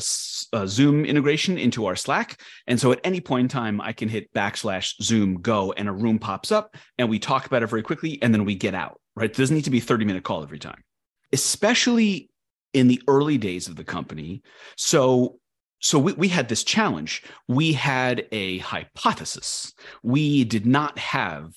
uh, 0.53 0.67
Zoom 0.67 1.07
integration 1.07 1.57
into 1.57 1.87
our 1.87 1.97
Slack. 1.97 2.41
And 2.67 2.79
so 2.79 2.93
at 2.93 3.01
any 3.03 3.19
point 3.21 3.47
in 3.47 3.49
time, 3.49 3.81
I 3.81 3.95
can 3.95 4.11
hit 4.11 4.33
backslash 4.35 4.95
Zoom 5.03 5.41
go 5.41 5.73
and 5.73 5.89
a 5.89 5.93
room 5.93 6.19
pops 6.19 6.53
up 6.53 6.77
and 6.99 7.09
we 7.09 7.19
talk 7.19 7.47
about 7.47 7.63
it 7.63 7.69
very 7.69 7.83
quickly 7.83 8.19
and 8.23 8.33
then 8.33 8.45
we 8.45 8.55
get 8.55 8.75
out, 8.75 9.01
right? 9.17 9.31
It 9.31 9.37
doesn't 9.37 9.57
need 9.57 9.65
to 9.65 9.71
be 9.71 9.81
30 9.81 10.05
minute 10.05 10.23
call 10.23 10.43
every 10.43 10.59
time, 10.59 10.85
especially 11.33 12.29
in 12.75 12.89
the 12.89 13.01
early 13.09 13.39
days 13.39 13.69
of 13.69 13.77
the 13.77 13.85
company. 13.85 14.43
So 14.77 15.39
so 15.81 15.99
we, 15.99 16.13
we 16.15 16.29
had 16.29 16.49
this 16.49 16.65
challenge. 16.65 17.23
We 17.47 17.73
had 17.73 18.27
a 18.33 18.59
hypothesis. 18.59 19.73
We 20.03 20.45
did 20.45 20.67
not 20.67 20.99
have 20.99 21.55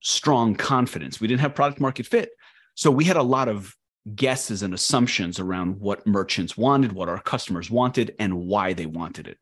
strong 0.00 0.54
confidence. 0.54 1.20
We 1.20 1.28
didn't 1.28 1.40
have 1.40 1.54
product 1.54 1.80
market 1.80 2.06
fit. 2.06 2.30
So 2.74 2.90
we 2.90 3.04
had 3.04 3.16
a 3.16 3.22
lot 3.22 3.48
of 3.48 3.74
guesses 4.14 4.62
and 4.62 4.74
assumptions 4.74 5.38
around 5.38 5.80
what 5.80 6.06
merchants 6.06 6.56
wanted, 6.56 6.92
what 6.92 7.08
our 7.08 7.20
customers 7.20 7.70
wanted, 7.70 8.14
and 8.18 8.46
why 8.46 8.72
they 8.72 8.86
wanted 8.86 9.28
it. 9.28 9.38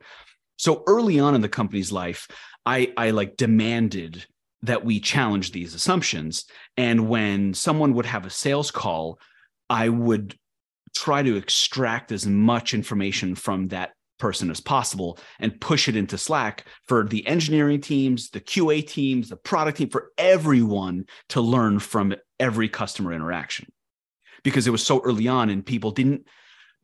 So 0.57 0.85
early 0.87 1.19
on 1.19 1.35
in 1.35 1.40
the 1.40 1.49
company's 1.49 1.90
life, 1.90 2.29
I, 2.67 2.93
I 2.97 3.11
like 3.11 3.37
demanded 3.37 4.26
that 4.62 4.85
we 4.85 5.00
challenge 5.00 5.52
these 5.52 5.75
assumptions. 5.75 6.45
And 6.76 7.09
when 7.09 7.55
someone 7.55 7.95
would 7.95 8.07
have 8.07 8.26
a 8.26 8.31
sales 8.31 8.71
call, 8.71 9.19
I 9.71 9.88
would 9.88 10.37
try 10.95 11.23
to 11.23 11.37
extract 11.37 12.12
as 12.12 12.26
much 12.26 12.75
information 12.75 13.35
from 13.35 13.69
that 13.69 13.93
person 14.19 14.50
as 14.50 14.61
possible 14.61 15.19
and 15.38 15.59
push 15.59 15.88
it 15.88 15.97
into 15.97 16.19
Slack 16.19 16.67
for 16.87 17.05
the 17.05 17.26
engineering 17.26 17.81
teams, 17.81 18.29
the 18.29 18.40
QA 18.40 18.87
teams, 18.87 19.31
the 19.31 19.37
product 19.37 19.79
team, 19.79 19.88
for 19.88 20.11
everyone 20.19 21.07
to 21.31 21.40
learn 21.40 21.79
from 21.79 22.14
every 22.38 22.69
customer 22.69 23.14
interaction 23.14 23.67
because 24.43 24.67
it 24.67 24.71
was 24.71 24.85
so 24.85 25.01
early 25.03 25.29
on 25.29 25.51
and 25.51 25.65
people 25.65 25.91
didn't 25.91 26.27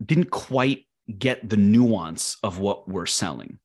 didn't 0.05 0.31
quite 0.31 0.87
get 1.19 1.49
the 1.49 1.57
nuance 1.57 2.37
of 2.43 2.59
what 2.59 2.89
we're 2.89 3.07
selling. 3.07 3.59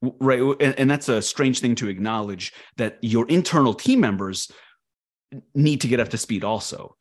Right 0.00 0.40
and, 0.60 0.78
and 0.78 0.90
that's 0.90 1.08
a 1.08 1.20
strange 1.20 1.60
thing 1.60 1.74
to 1.76 1.88
acknowledge 1.88 2.52
that 2.76 2.98
your 3.02 3.26
internal 3.28 3.74
team 3.74 4.00
members 4.00 4.50
need 5.54 5.80
to 5.82 5.88
get 5.88 6.00
up 6.00 6.08
to 6.10 6.18
speed 6.18 6.44
also. 6.44 6.96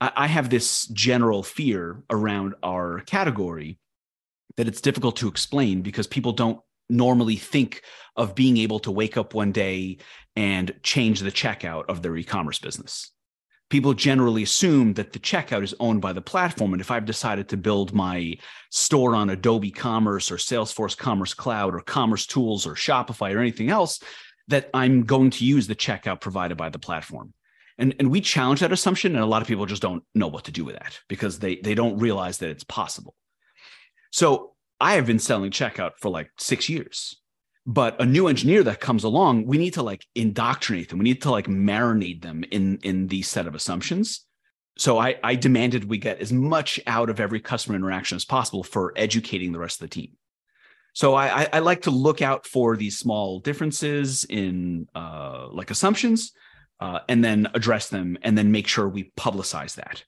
I, 0.00 0.12
I 0.16 0.26
have 0.26 0.50
this 0.50 0.86
general 0.86 1.42
fear 1.42 2.02
around 2.10 2.54
our 2.62 3.00
category 3.00 3.78
that 4.56 4.68
it's 4.68 4.80
difficult 4.80 5.16
to 5.16 5.28
explain 5.28 5.82
because 5.82 6.06
people 6.06 6.32
don't 6.32 6.60
normally 6.88 7.36
think 7.36 7.82
of 8.16 8.34
being 8.34 8.56
able 8.56 8.80
to 8.80 8.90
wake 8.90 9.16
up 9.16 9.32
one 9.32 9.52
day 9.52 9.98
and 10.34 10.74
change 10.82 11.20
the 11.20 11.30
checkout 11.30 11.84
of 11.88 12.02
their 12.02 12.16
e-commerce 12.16 12.58
business 12.58 13.12
people 13.70 13.94
generally 13.94 14.42
assume 14.42 14.94
that 14.94 15.12
the 15.12 15.18
checkout 15.18 15.62
is 15.62 15.74
owned 15.80 16.02
by 16.02 16.12
the 16.12 16.20
platform. 16.20 16.72
And 16.74 16.80
if 16.80 16.90
I've 16.90 17.06
decided 17.06 17.48
to 17.48 17.56
build 17.56 17.94
my 17.94 18.36
store 18.70 19.14
on 19.14 19.30
Adobe 19.30 19.70
Commerce 19.70 20.30
or 20.30 20.36
Salesforce 20.36 20.96
Commerce 20.96 21.32
Cloud 21.32 21.74
or 21.74 21.80
commercetools 21.80 22.66
or 22.66 22.74
Shopify 22.74 23.34
or 23.34 23.38
anything 23.38 23.70
else, 23.70 24.00
that 24.48 24.68
I'm 24.74 25.04
going 25.04 25.30
to 25.30 25.44
use 25.44 25.68
the 25.68 25.76
checkout 25.76 26.20
provided 26.20 26.58
by 26.58 26.68
the 26.68 26.78
platform. 26.78 27.32
And, 27.78 27.94
and 27.98 28.10
we 28.10 28.20
challenge 28.20 28.60
that 28.60 28.72
assumption, 28.72 29.14
and 29.14 29.22
a 29.22 29.26
lot 29.26 29.40
of 29.40 29.48
people 29.48 29.64
just 29.64 29.80
don't 29.80 30.02
know 30.14 30.28
what 30.28 30.44
to 30.44 30.52
do 30.52 30.64
with 30.64 30.74
that 30.74 30.98
because 31.08 31.38
they, 31.38 31.56
they 31.56 31.74
don't 31.74 31.98
realize 31.98 32.38
that 32.38 32.50
it's 32.50 32.64
possible. 32.64 33.14
So 34.10 34.54
I 34.80 34.94
have 34.94 35.06
been 35.06 35.20
selling 35.20 35.52
checkout 35.52 35.92
for 35.98 36.10
like 36.10 36.30
six 36.36 36.68
years 36.68 37.19
but 37.66 38.00
a 38.00 38.06
new 38.06 38.28
engineer 38.28 38.62
that 38.64 38.80
comes 38.80 39.04
along 39.04 39.46
we 39.46 39.58
need 39.58 39.74
to 39.74 39.82
like 39.82 40.06
indoctrinate 40.14 40.88
them. 40.88 40.98
We 40.98 41.04
need 41.04 41.22
to 41.22 41.30
like 41.30 41.46
marinate 41.46 42.22
them 42.22 42.44
in 42.50 42.78
in 42.82 43.06
these 43.06 43.28
set 43.28 43.46
of 43.46 43.54
assumptions. 43.54 44.26
So 44.78 44.98
i 44.98 45.16
i 45.22 45.34
demanded 45.34 45.84
we 45.84 45.98
get 45.98 46.20
as 46.20 46.32
much 46.32 46.80
out 46.86 47.10
of 47.10 47.20
every 47.20 47.40
customer 47.40 47.76
interaction 47.76 48.16
as 48.16 48.24
possible 48.24 48.62
for 48.62 48.92
educating 48.96 49.52
the 49.52 49.58
rest 49.58 49.80
of 49.80 49.88
the 49.88 49.94
team. 49.94 50.12
So 50.94 51.14
i 51.14 51.48
i, 51.52 51.58
like 51.58 51.82
to 51.82 51.90
look 51.90 52.22
out 52.22 52.46
for 52.46 52.76
these 52.76 52.98
small 52.98 53.40
differences 53.40 54.24
in 54.24 54.88
uh 54.94 55.48
like 55.52 55.70
assumptions 55.70 56.32
uh, 56.80 57.00
and 57.08 57.22
then 57.22 57.46
address 57.52 57.90
them 57.90 58.16
and 58.22 58.36
then 58.38 58.50
make 58.50 58.66
sure 58.66 58.88
we 58.88 59.12
publicize 59.16 59.74
that 59.74 60.02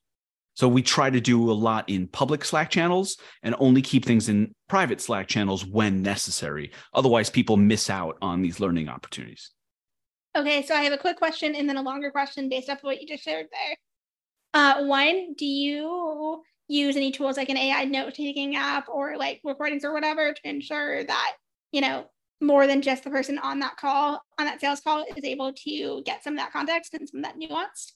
so 0.54 0.68
we 0.68 0.82
try 0.82 1.10
to 1.10 1.20
do 1.20 1.50
a 1.50 1.52
lot 1.52 1.88
in 1.88 2.08
public 2.08 2.44
Slack 2.44 2.70
channels 2.70 3.16
and 3.42 3.54
only 3.58 3.82
keep 3.82 4.04
things 4.04 4.28
in 4.28 4.54
private 4.68 5.00
Slack 5.00 5.26
channels 5.28 5.64
when 5.64 6.02
necessary. 6.02 6.72
Otherwise, 6.92 7.30
people 7.30 7.56
miss 7.56 7.88
out 7.88 8.18
on 8.20 8.42
these 8.42 8.60
learning 8.60 8.88
opportunities. 8.88 9.50
Okay, 10.36 10.62
so 10.62 10.74
I 10.74 10.82
have 10.82 10.92
a 10.92 10.98
quick 10.98 11.16
question 11.16 11.54
and 11.54 11.68
then 11.68 11.76
a 11.76 11.82
longer 11.82 12.10
question 12.10 12.48
based 12.48 12.70
off 12.70 12.78
of 12.78 12.84
what 12.84 13.00
you 13.00 13.06
just 13.06 13.24
shared 13.24 13.46
there. 13.50 13.76
Uh, 14.54 14.84
one, 14.84 15.34
do 15.34 15.46
you 15.46 16.42
use 16.68 16.96
any 16.96 17.10
tools 17.10 17.36
like 17.36 17.48
an 17.48 17.56
AI 17.56 17.84
note 17.84 18.14
taking 18.14 18.56
app 18.56 18.88
or 18.88 19.16
like 19.16 19.40
recordings 19.44 19.84
or 19.84 19.92
whatever 19.92 20.32
to 20.32 20.48
ensure 20.48 21.04
that, 21.04 21.32
you 21.70 21.80
know, 21.80 22.06
more 22.40 22.66
than 22.66 22.82
just 22.82 23.04
the 23.04 23.10
person 23.10 23.38
on 23.38 23.60
that 23.60 23.76
call, 23.76 24.20
on 24.38 24.46
that 24.46 24.60
sales 24.60 24.80
call, 24.80 25.04
is 25.16 25.24
able 25.24 25.52
to 25.52 26.02
get 26.04 26.24
some 26.24 26.34
of 26.34 26.38
that 26.38 26.52
context 26.52 26.94
and 26.94 27.08
some 27.08 27.20
of 27.20 27.24
that 27.24 27.38
nuance? 27.38 27.94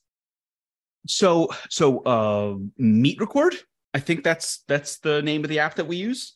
So 1.07 1.49
so 1.71 2.01
uh 2.01 2.55
MeetRecord 2.81 3.55
i 3.95 3.99
think 3.99 4.25
that's 4.25 4.63
that's 4.69 4.99
the 4.99 5.23
name 5.23 5.45
of 5.45 5.51
the 5.51 5.61
app 5.61 5.77
that 5.77 5.87
we 5.87 5.97
use. 5.97 6.33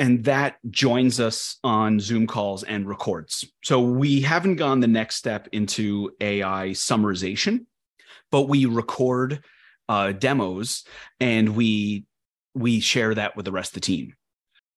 And 0.00 0.22
that 0.24 0.58
joins 0.70 1.18
us 1.18 1.58
on 1.64 1.98
zoom 1.98 2.28
calls 2.28 2.62
and 2.62 2.88
records. 2.88 3.44
So 3.64 3.80
we 3.80 4.20
haven't 4.20 4.54
gone 4.54 4.78
the 4.78 4.86
next 4.86 5.16
step 5.16 5.48
into 5.50 6.12
ai 6.20 6.68
summarization 6.68 7.66
but 8.30 8.42
we 8.42 8.66
record 8.66 9.42
uh, 9.88 10.12
demos 10.12 10.84
and 11.20 11.56
we 11.56 12.04
we 12.54 12.80
share 12.80 13.14
that 13.14 13.36
with 13.36 13.44
the 13.44 13.52
rest 13.52 13.70
of 13.70 13.74
the 13.74 13.80
team. 13.86 14.14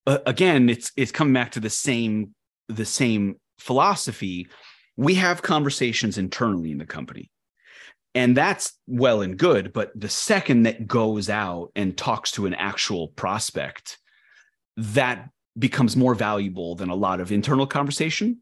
Uh, 0.08 0.20
again 0.26 0.70
it's 0.70 0.92
it's 0.96 1.12
coming 1.12 1.34
back 1.34 1.52
to 1.52 1.60
the 1.60 1.70
same 1.70 2.34
the 2.68 2.86
same 2.86 3.36
philosophy. 3.60 4.48
We 4.98 5.16
have 5.16 5.42
conversations 5.42 6.18
internally 6.18 6.72
in 6.72 6.78
the 6.78 6.86
company 6.86 7.32
and 8.14 8.36
that's 8.36 8.74
well 8.88 9.22
and 9.22 9.38
good 9.38 9.72
but 9.74 9.92
the 9.96 10.10
second 10.10 10.64
that 10.64 10.88
goes 10.88 11.30
out 11.30 11.72
and 11.76 11.98
talks 11.98 12.32
to 12.32 12.46
an 12.46 12.54
actual 12.54 13.10
prospect 13.10 13.98
that 14.78 15.30
becomes 15.58 15.98
more 15.98 16.16
valuable 16.16 16.76
than 16.76 16.90
a 16.90 16.96
lot 16.96 17.20
of 17.20 17.32
internal 17.32 17.68
conversation. 17.68 18.42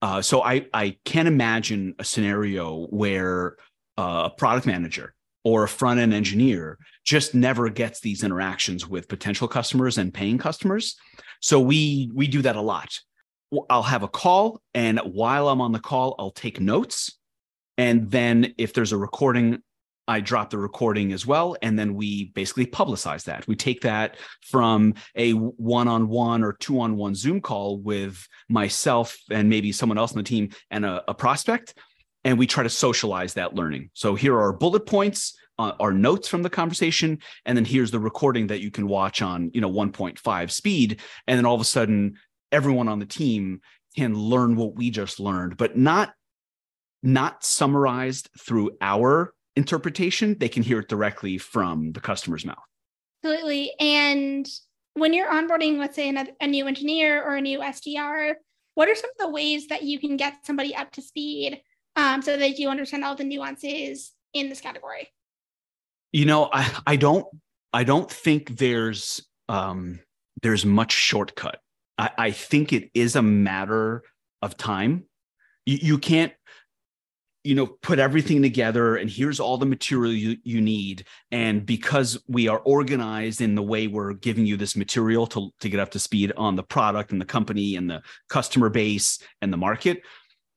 Uh, 0.00 0.20
so 0.20 0.42
I, 0.42 0.66
I 0.72 0.96
can't 1.04 1.28
imagine 1.28 1.94
a 1.98 2.04
scenario 2.04 2.86
where 2.86 3.56
uh, 3.96 4.30
a 4.32 4.36
product 4.36 4.66
manager 4.66 5.14
or 5.44 5.64
a 5.64 5.68
front 5.68 6.00
end 6.00 6.14
engineer 6.14 6.78
just 7.04 7.34
never 7.34 7.68
gets 7.68 8.00
these 8.00 8.24
interactions 8.24 8.88
with 8.88 9.08
potential 9.08 9.46
customers 9.46 9.98
and 9.98 10.14
paying 10.14 10.38
customers. 10.38 10.96
So 11.40 11.60
we 11.60 12.10
we 12.14 12.26
do 12.26 12.42
that 12.42 12.56
a 12.56 12.60
lot. 12.60 12.98
I'll 13.68 13.82
have 13.82 14.02
a 14.02 14.08
call 14.08 14.62
and 14.72 14.98
while 15.00 15.50
i'm 15.50 15.60
on 15.60 15.72
the 15.72 15.78
call 15.78 16.14
i'll 16.18 16.30
take 16.30 16.58
notes 16.58 17.18
and 17.82 18.12
then 18.12 18.54
if 18.58 18.74
there's 18.74 18.92
a 18.92 18.96
recording, 18.96 19.60
I 20.06 20.20
drop 20.20 20.50
the 20.50 20.58
recording 20.58 21.12
as 21.12 21.26
well. 21.26 21.56
And 21.62 21.76
then 21.76 21.94
we 21.94 22.26
basically 22.26 22.64
publicize 22.64 23.24
that. 23.24 23.44
We 23.48 23.56
take 23.56 23.80
that 23.80 24.18
from 24.40 24.94
a 25.16 25.32
one 25.32 25.88
on 25.88 26.08
one 26.08 26.44
or 26.44 26.52
two 26.52 26.78
on 26.78 26.96
one 26.96 27.16
Zoom 27.16 27.40
call 27.40 27.78
with 27.78 28.24
myself 28.48 29.18
and 29.32 29.48
maybe 29.48 29.72
someone 29.72 29.98
else 29.98 30.12
on 30.12 30.18
the 30.18 30.22
team 30.22 30.50
and 30.70 30.84
a, 30.84 31.02
a 31.08 31.14
prospect. 31.14 31.74
And 32.22 32.38
we 32.38 32.46
try 32.46 32.62
to 32.62 32.70
socialize 32.70 33.34
that 33.34 33.54
learning. 33.54 33.90
So 33.94 34.14
here 34.14 34.34
are 34.36 34.42
our 34.42 34.52
bullet 34.52 34.86
points, 34.86 35.36
uh, 35.58 35.72
our 35.80 35.92
notes 35.92 36.28
from 36.28 36.44
the 36.44 36.50
conversation. 36.50 37.18
And 37.46 37.58
then 37.58 37.64
here's 37.64 37.90
the 37.90 37.98
recording 37.98 38.46
that 38.46 38.60
you 38.60 38.70
can 38.70 38.86
watch 38.86 39.22
on, 39.22 39.50
you 39.54 39.60
know, 39.60 39.72
1.5 39.72 40.50
speed. 40.52 41.00
And 41.26 41.36
then 41.36 41.46
all 41.46 41.56
of 41.56 41.60
a 41.60 41.64
sudden, 41.64 42.14
everyone 42.52 42.86
on 42.86 43.00
the 43.00 43.06
team 43.06 43.60
can 43.96 44.14
learn 44.14 44.54
what 44.54 44.76
we 44.76 44.90
just 44.90 45.18
learned, 45.18 45.56
but 45.56 45.76
not 45.76 46.14
not 47.02 47.44
summarized 47.44 48.30
through 48.38 48.70
our 48.80 49.34
interpretation. 49.56 50.36
They 50.38 50.48
can 50.48 50.62
hear 50.62 50.80
it 50.80 50.88
directly 50.88 51.38
from 51.38 51.92
the 51.92 52.00
customer's 52.00 52.44
mouth. 52.44 52.58
Absolutely. 53.24 53.72
And 53.78 54.46
when 54.94 55.12
you're 55.12 55.30
onboarding, 55.30 55.78
let's 55.78 55.96
say 55.96 56.14
a 56.40 56.46
new 56.46 56.66
engineer 56.66 57.22
or 57.22 57.36
a 57.36 57.40
new 57.40 57.60
SDR, 57.60 58.34
what 58.74 58.88
are 58.88 58.94
some 58.94 59.10
of 59.10 59.26
the 59.26 59.30
ways 59.30 59.68
that 59.68 59.82
you 59.82 59.98
can 59.98 60.16
get 60.16 60.44
somebody 60.46 60.74
up 60.74 60.90
to 60.92 61.02
speed 61.02 61.60
um, 61.96 62.22
so 62.22 62.36
that 62.36 62.58
you 62.58 62.68
understand 62.68 63.04
all 63.04 63.14
the 63.14 63.24
nuances 63.24 64.12
in 64.32 64.48
this 64.48 64.60
category? 64.60 65.08
You 66.12 66.26
know, 66.26 66.48
I, 66.52 66.70
I 66.86 66.96
don't 66.96 67.26
I 67.72 67.84
don't 67.84 68.10
think 68.10 68.58
there's 68.58 69.26
um, 69.48 70.00
there's 70.42 70.64
much 70.64 70.92
shortcut. 70.92 71.60
I, 71.98 72.10
I 72.18 72.30
think 72.30 72.72
it 72.72 72.90
is 72.94 73.16
a 73.16 73.22
matter 73.22 74.02
of 74.40 74.56
time. 74.56 75.04
You, 75.64 75.78
you 75.80 75.98
can't 75.98 76.32
you 77.44 77.54
know 77.54 77.66
put 77.66 77.98
everything 77.98 78.40
together 78.40 78.96
and 78.96 79.10
here's 79.10 79.40
all 79.40 79.58
the 79.58 79.66
material 79.66 80.12
you, 80.12 80.36
you 80.44 80.60
need 80.60 81.04
and 81.30 81.66
because 81.66 82.22
we 82.28 82.46
are 82.46 82.60
organized 82.60 83.40
in 83.40 83.54
the 83.54 83.62
way 83.62 83.88
we're 83.88 84.12
giving 84.12 84.46
you 84.46 84.56
this 84.56 84.76
material 84.76 85.26
to, 85.26 85.50
to 85.58 85.68
get 85.68 85.80
up 85.80 85.90
to 85.90 85.98
speed 85.98 86.32
on 86.36 86.54
the 86.54 86.62
product 86.62 87.10
and 87.10 87.20
the 87.20 87.26
company 87.26 87.74
and 87.74 87.90
the 87.90 88.00
customer 88.28 88.68
base 88.68 89.18
and 89.40 89.52
the 89.52 89.56
market 89.56 90.02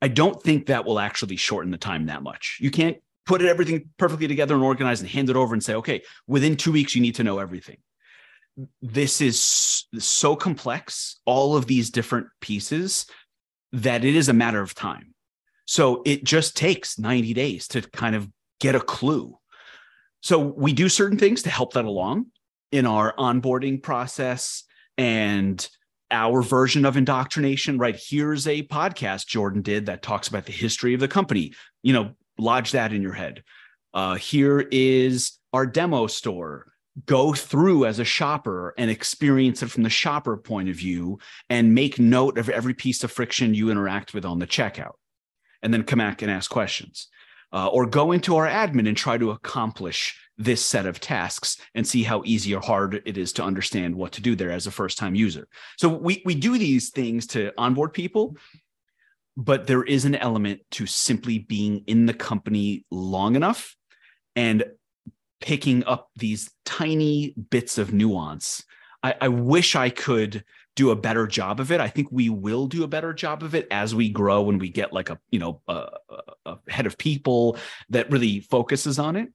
I 0.06 0.08
don't 0.08 0.40
think 0.40 0.68
that 0.68 0.86
will 0.86 1.00
actually 1.00 1.36
shorten 1.36 1.72
the 1.72 1.80
time 1.80 2.06
that 2.06 2.22
much. 2.22 2.60
You 2.62 2.70
can't 2.70 2.98
put 3.26 3.42
everything 3.42 3.90
perfectly 3.98 4.28
together 4.28 4.54
and 4.54 4.64
organize 4.64 5.02
and 5.02 5.10
hand 5.10 5.32
it 5.32 5.36
over 5.36 5.56
and 5.56 5.64
say, 5.64 5.74
okay, 5.74 6.04
within 6.28 6.56
two 6.56 6.72
weeks, 6.72 6.94
you 6.94 7.02
need 7.02 7.16
to 7.16 7.24
know 7.24 7.40
everything. 7.40 7.78
This 8.84 9.20
is 9.20 9.88
so 9.98 10.36
complex, 10.36 11.20
all 11.26 11.58
of 11.58 11.66
these 11.66 11.90
different 11.90 12.28
pieces, 12.40 13.08
that 13.72 14.06
it 14.06 14.16
is 14.16 14.30
a 14.30 14.34
matter 14.34 14.62
of 14.62 14.76
time. 14.76 15.15
So 15.66 16.02
it 16.06 16.24
just 16.24 16.56
takes 16.56 17.00
90 17.00 17.34
days 17.34 17.68
to 17.70 17.82
kind 17.82 18.16
of 18.16 18.30
get 18.60 18.76
a 18.76 18.80
clue. 18.80 19.38
So 20.22 20.40
we 20.40 20.74
do 20.74 20.90
certain 20.90 21.18
things 21.18 21.44
to 21.44 21.50
help 21.50 21.74
that 21.74 21.86
along 21.86 22.28
in 22.72 22.86
our 22.86 23.16
onboarding 23.16 23.82
process 23.82 24.64
and 24.98 25.68
our 26.12 26.42
version 26.42 26.86
of 26.86 26.98
indoctrination, 26.98 27.78
right? 27.78 27.96
Here's 27.96 28.48
a 28.48 28.64
podcast 28.64 29.28
Jordan 29.28 29.62
did 29.62 29.88
that 29.88 30.02
talks 30.02 30.28
about 30.28 30.46
the 30.46 30.52
history 30.52 30.94
of 30.94 31.00
the 31.00 31.08
company. 31.08 31.54
You 31.84 31.94
know, 31.94 32.12
lodge 32.38 32.72
that 32.72 32.94
in 32.94 33.02
your 33.02 33.14
head. 33.14 33.44
Uh, 33.94 34.16
here 34.16 34.68
is 34.72 35.40
our 35.54 35.66
demo 35.66 36.08
store. 36.08 36.68
Go 37.06 37.34
through 37.34 37.86
as 37.86 38.00
a 38.00 38.06
shopper 38.06 38.74
and 38.78 38.90
experience 38.90 39.62
it 39.62 39.70
from 39.70 39.84
the 39.84 39.90
shopper 39.90 40.38
point 40.38 40.70
of 40.70 40.76
view 40.76 41.20
and 41.50 41.76
make 41.76 42.00
note 42.00 42.38
of 42.38 42.50
every 42.50 42.74
piece 42.74 43.04
of 43.04 43.12
friction 43.12 43.54
you 43.54 43.70
interact 43.70 44.14
with 44.14 44.26
on 44.26 44.40
the 44.40 44.48
checkout. 44.48 44.94
And 45.66 45.74
then 45.74 45.84
come 45.84 45.98
back 46.00 46.22
and 46.22 46.30
ask 46.30 46.52
questions. 46.52 47.08
Uh, 47.52 47.68
or 47.68 47.86
go 47.88 48.12
into 48.12 48.36
our 48.36 48.48
admin 48.48 48.88
and 48.88 48.96
try 48.96 49.18
to 49.18 49.32
accomplish 49.32 50.16
this 50.38 50.64
set 50.64 50.86
of 50.86 51.00
tasks 51.00 51.58
and 51.74 51.88
see 51.88 52.04
how 52.04 52.22
easy 52.26 52.54
or 52.54 52.62
hard 52.62 53.02
it 53.06 53.18
is 53.18 53.34
to 53.34 53.44
understand 53.44 53.96
what 53.96 54.12
to 54.12 54.22
do 54.22 54.36
there 54.36 54.52
as 54.52 54.68
a 54.68 54.72
first 54.72 54.98
time 54.98 55.16
user. 55.16 55.48
So 55.78 55.90
we, 55.90 56.22
we 56.24 56.36
do 56.36 56.58
these 56.58 56.90
things 56.92 57.26
to 57.28 57.52
onboard 57.58 57.94
people, 57.94 58.38
but 59.38 59.66
there 59.66 59.84
is 59.84 60.06
an 60.06 60.16
element 60.16 60.62
to 60.72 60.86
simply 60.86 61.40
being 61.40 61.84
in 61.88 62.06
the 62.06 62.14
company 62.14 62.86
long 62.92 63.36
enough 63.36 63.76
and 64.36 64.66
picking 65.42 65.84
up 65.86 66.10
these 66.16 66.52
tiny 66.66 67.34
bits 67.50 67.78
of 67.78 67.94
nuance. 67.94 68.64
I, 69.02 69.16
I 69.22 69.28
wish 69.30 69.76
I 69.76 69.90
could 69.90 70.44
do 70.76 70.92
a 70.92 70.96
better 70.96 71.26
job 71.26 71.60
of 71.60 71.72
it. 71.72 71.80
I 71.80 71.88
think 71.88 72.10
we 72.12 72.30
will 72.30 72.68
do 72.68 72.84
a 72.84 72.88
better 72.88 73.14
job 73.14 73.44
of 73.44 73.56
it 73.56 73.68
as 73.72 73.96
we 73.96 74.10
grow 74.10 74.50
and 74.50 74.60
we 74.60 74.70
get 74.70 74.94
like 74.94 75.10
a 75.10 75.20
you 75.32 75.40
know 75.40 75.62
a, 75.68 75.88
a 76.46 76.58
head 76.68 76.86
of 76.86 76.98
people 76.98 77.58
that 77.90 78.12
really 78.12 78.42
focuses 78.42 79.00
on 79.00 79.16
it. 79.16 79.30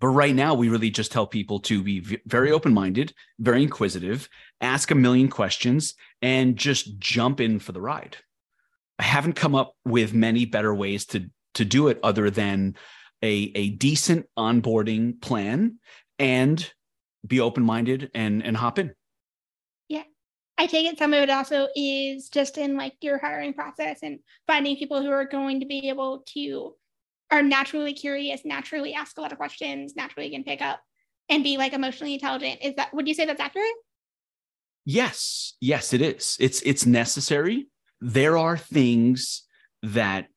But 0.00 0.08
right 0.08 0.34
now, 0.34 0.54
we 0.54 0.68
really 0.68 0.90
just 0.90 1.12
tell 1.12 1.28
people 1.28 1.60
to 1.60 1.80
be 1.80 2.18
very 2.26 2.50
open 2.50 2.74
minded, 2.74 3.14
very 3.38 3.62
inquisitive, 3.62 4.28
ask 4.60 4.90
a 4.90 4.96
million 4.96 5.28
questions, 5.28 5.94
and 6.20 6.56
just 6.56 6.98
jump 6.98 7.40
in 7.40 7.60
for 7.60 7.70
the 7.70 7.80
ride. 7.80 8.16
I 8.98 9.04
haven't 9.04 9.34
come 9.34 9.54
up 9.54 9.76
with 9.84 10.12
many 10.12 10.44
better 10.44 10.74
ways 10.74 11.06
to, 11.06 11.30
to 11.54 11.64
do 11.64 11.86
it 11.86 12.00
other 12.02 12.30
than 12.30 12.74
a, 13.22 13.52
a 13.54 13.70
decent 13.70 14.26
onboarding 14.36 15.20
plan 15.20 15.78
and 16.18 16.72
be 17.24 17.38
open 17.38 17.62
minded 17.62 18.10
and, 18.12 18.44
and 18.44 18.56
hop 18.56 18.80
in. 18.80 18.94
I 20.62 20.66
take 20.66 20.86
it 20.86 20.96
some 20.96 21.12
of 21.12 21.20
it 21.20 21.28
also 21.28 21.66
is 21.74 22.28
just 22.28 22.56
in 22.56 22.76
like 22.76 22.94
your 23.00 23.18
hiring 23.18 23.52
process 23.52 23.98
and 24.04 24.20
finding 24.46 24.76
people 24.76 25.02
who 25.02 25.10
are 25.10 25.24
going 25.24 25.58
to 25.58 25.66
be 25.66 25.88
able 25.88 26.22
to 26.34 26.76
are 27.32 27.42
naturally 27.42 27.94
curious, 27.94 28.42
naturally 28.44 28.94
ask 28.94 29.18
a 29.18 29.22
lot 29.22 29.32
of 29.32 29.38
questions, 29.38 29.96
naturally 29.96 30.30
can 30.30 30.44
pick 30.44 30.62
up 30.62 30.80
and 31.28 31.42
be 31.42 31.56
like 31.56 31.72
emotionally 31.72 32.14
intelligent. 32.14 32.60
Is 32.62 32.76
that 32.76 32.94
would 32.94 33.08
you 33.08 33.14
say 33.14 33.24
that's 33.24 33.40
accurate? 33.40 33.72
Yes. 34.84 35.54
Yes, 35.60 35.92
it 35.92 36.00
is. 36.00 36.36
It's 36.38 36.62
it's 36.62 36.86
necessary. 36.86 37.66
There 38.00 38.38
are 38.38 38.56
things 38.56 39.42
that 39.82 40.28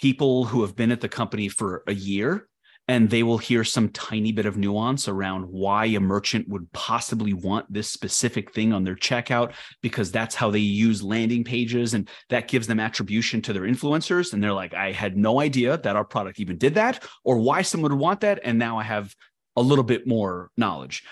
people 0.00 0.46
who 0.46 0.62
have 0.62 0.74
been 0.74 0.90
at 0.90 1.00
the 1.00 1.08
company 1.08 1.48
for 1.48 1.84
a 1.86 1.94
year 1.94 2.48
and 2.92 3.08
they 3.08 3.22
will 3.22 3.38
hear 3.38 3.64
some 3.64 3.88
tiny 3.88 4.32
bit 4.32 4.44
of 4.44 4.58
nuance 4.58 5.08
around 5.08 5.44
why 5.44 5.86
a 5.86 5.98
merchant 5.98 6.46
would 6.46 6.70
possibly 6.72 7.32
want 7.32 7.64
this 7.72 7.88
specific 7.88 8.52
thing 8.52 8.70
on 8.70 8.84
their 8.84 8.94
checkout 8.94 9.54
because 9.80 10.12
that's 10.12 10.34
how 10.34 10.50
they 10.50 10.58
use 10.58 11.02
landing 11.02 11.42
pages 11.42 11.94
and 11.94 12.06
that 12.28 12.48
gives 12.48 12.66
them 12.66 12.78
attribution 12.78 13.40
to 13.40 13.54
their 13.54 13.62
influencers. 13.62 14.34
And 14.34 14.44
they're 14.44 14.52
like 14.52 14.74
I 14.74 14.92
had 14.92 15.16
no 15.16 15.40
idea 15.40 15.78
that 15.78 15.96
our 15.96 16.04
product 16.04 16.38
even 16.38 16.58
did 16.58 16.74
that 16.74 17.02
or 17.24 17.38
why 17.38 17.62
someone 17.62 17.92
would 17.92 17.98
want 17.98 18.20
that 18.20 18.40
and 18.44 18.58
now 18.58 18.76
I 18.76 18.82
have 18.82 19.16
a 19.56 19.62
little 19.62 19.84
bit 19.84 20.06
more 20.06 20.50
knowledge. 20.58 21.02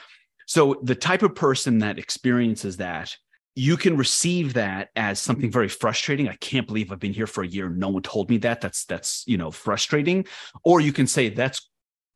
So 0.47 0.79
the 0.83 0.95
type 0.95 1.23
of 1.23 1.35
person 1.35 1.79
that 1.79 1.99
experiences 1.99 2.77
that 2.77 3.17
you 3.55 3.77
can 3.77 3.97
receive 3.97 4.55
that 4.55 4.91
as 4.97 5.19
something 5.19 5.51
very 5.51 5.69
frustrating. 5.69 6.29
I 6.29 6.37
can't 6.37 6.67
believe 6.67 6.93
i've 6.93 7.01
been 7.01 7.13
here 7.13 7.27
for 7.27 7.43
a 7.43 7.49
year 7.49 7.69
no 7.69 7.89
one 7.89 8.03
told 8.03 8.29
me 8.31 8.39
that. 8.39 8.61
That's 8.61 8.85
that's 8.85 9.25
you 9.27 9.39
know 9.39 9.51
frustrating. 9.51 10.27
Or 10.63 10.81
you 10.81 10.93
can 10.93 11.07
say 11.07 11.31
that's 11.31 11.70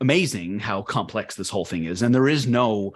amazing 0.05 0.59
how 0.59 0.83
complex 0.83 1.35
this 1.35 1.49
whole 1.49 1.65
thing 1.65 1.85
is 1.85 2.03
and 2.03 2.15
there 2.15 2.29
is 2.29 2.47
no 2.47 2.93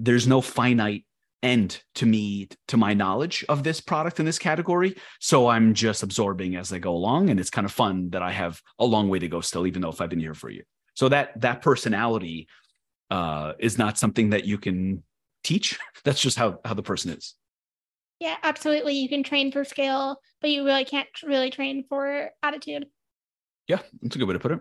there's 0.00 0.26
no 0.26 0.40
finite 0.40 1.04
end 1.44 1.80
to 1.94 2.04
me 2.04 2.48
to 2.66 2.76
my 2.76 2.92
knowledge 2.92 3.44
of 3.48 3.62
this 3.62 3.80
product 3.80 4.18
in 4.18 4.26
this 4.26 4.36
category 4.36 4.96
so 5.20 5.46
i'm 5.46 5.74
just 5.74 6.02
absorbing 6.02 6.56
as 6.56 6.72
i 6.72 6.78
go 6.80 6.92
along 6.92 7.30
and 7.30 7.38
it's 7.38 7.50
kind 7.50 7.64
of 7.64 7.70
fun 7.70 8.10
that 8.10 8.20
i 8.20 8.32
have 8.32 8.60
a 8.80 8.84
long 8.84 9.08
way 9.08 9.20
to 9.20 9.28
go 9.28 9.40
still 9.40 9.64
even 9.64 9.80
though 9.80 9.90
if 9.90 10.00
i've 10.00 10.10
been 10.10 10.18
here 10.18 10.34
for 10.34 10.50
a 10.50 10.52
year 10.52 10.66
so 10.94 11.08
that 11.08 11.40
that 11.40 11.62
personality 11.62 12.48
uh, 13.12 13.52
is 13.60 13.78
not 13.78 13.96
something 13.96 14.30
that 14.30 14.44
you 14.44 14.58
can 14.58 15.04
teach 15.44 15.78
that's 16.04 16.20
just 16.20 16.36
how 16.36 16.58
how 16.64 16.74
the 16.74 16.82
person 16.82 17.12
is 17.12 17.36
yeah, 18.22 18.36
absolutely. 18.42 18.92
You 18.96 19.08
can 19.08 19.22
train 19.22 19.50
for 19.50 19.64
scale 19.64 20.20
but 20.42 20.50
you 20.50 20.62
really 20.66 20.84
can't 20.84 21.08
really 21.22 21.50
train 21.50 21.84
for 21.88 22.30
attitude. 22.42 22.84
Yeah, 23.66 23.80
that's 24.02 24.14
a 24.14 24.18
good 24.18 24.28
way 24.28 24.34
to 24.34 24.38
put 24.38 24.52
it. 24.52 24.60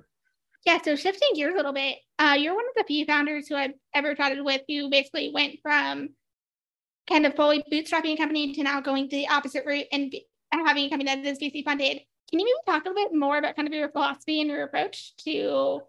Yeah, 0.69 0.77
so 0.84 0.95
shifting 0.95 1.29
gears 1.34 1.53
a 1.53 1.58
little 1.58 1.73
bit, 1.73 1.97
uh, 2.19 2.36
you're 2.38 2.53
one 2.53 2.65
of 2.65 2.75
the 2.75 2.84
few 2.84 3.03
founders 3.03 3.47
who 3.47 3.55
I've 3.55 3.73
ever 3.95 4.13
chatted 4.13 4.45
with 4.45 4.62
who 4.69 4.88
basically 4.91 5.32
went 5.34 5.55
from 5.63 6.10
kind 7.10 7.25
of 7.25 7.34
fully 7.34 7.63
bootstrapping 7.73 8.13
a 8.13 8.17
company 8.17 8.53
to 8.53 8.62
now 8.62 8.79
going 8.79 9.08
the 9.10 9.29
opposite 9.29 9.65
route 9.65 9.88
and 9.91 10.13
having 10.51 10.86
a 10.86 10.89
company 10.91 11.05
that 11.05 11.25
is 11.25 11.39
VC 11.39 11.65
funded. 11.65 12.01
Can 12.29 12.39
you 12.39 12.45
maybe 12.45 12.53
talk 12.67 12.86
a 12.86 12.89
little 12.89 13.03
bit 13.03 13.17
more 13.17 13.39
about 13.39 13.55
kind 13.55 13.67
of 13.67 13.73
your 13.73 13.89
philosophy 13.89 14.41
and 14.41 14.51
your 14.51 14.62
approach 14.62 15.15
to, 15.23 15.82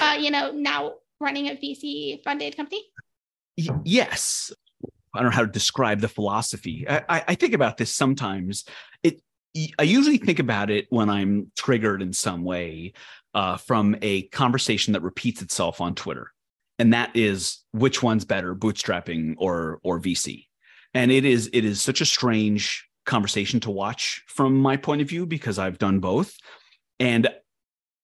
uh, 0.00 0.16
you 0.18 0.32
know, 0.32 0.50
now 0.50 0.94
running 1.20 1.46
a 1.46 1.52
VC 1.52 2.24
funded 2.24 2.56
company? 2.56 2.82
Yes. 3.84 4.50
I 5.14 5.20
don't 5.20 5.30
know 5.30 5.36
how 5.36 5.42
to 5.42 5.46
describe 5.46 6.00
the 6.00 6.08
philosophy. 6.08 6.86
I, 6.88 7.22
I 7.28 7.34
think 7.36 7.54
about 7.54 7.76
this 7.76 7.94
sometimes. 7.94 8.64
It 9.04 9.20
I 9.78 9.82
usually 9.82 10.18
think 10.18 10.38
about 10.38 10.70
it 10.70 10.86
when 10.90 11.10
I'm 11.10 11.50
triggered 11.56 12.02
in 12.02 12.12
some 12.12 12.44
way 12.44 12.92
uh, 13.34 13.56
from 13.56 13.96
a 14.02 14.22
conversation 14.28 14.92
that 14.92 15.02
repeats 15.02 15.42
itself 15.42 15.80
on 15.80 15.94
Twitter, 15.94 16.32
and 16.78 16.92
that 16.92 17.14
is 17.14 17.58
which 17.72 18.02
one's 18.02 18.24
better, 18.24 18.54
bootstrapping 18.54 19.34
or 19.38 19.80
or 19.82 20.00
VC. 20.00 20.46
And 20.94 21.10
it 21.10 21.24
is 21.24 21.50
it 21.52 21.64
is 21.64 21.80
such 21.80 22.00
a 22.00 22.06
strange 22.06 22.86
conversation 23.06 23.60
to 23.60 23.70
watch 23.70 24.22
from 24.26 24.56
my 24.56 24.76
point 24.76 25.02
of 25.02 25.08
view 25.08 25.26
because 25.26 25.58
I've 25.58 25.78
done 25.78 26.00
both, 26.00 26.36
and 26.98 27.28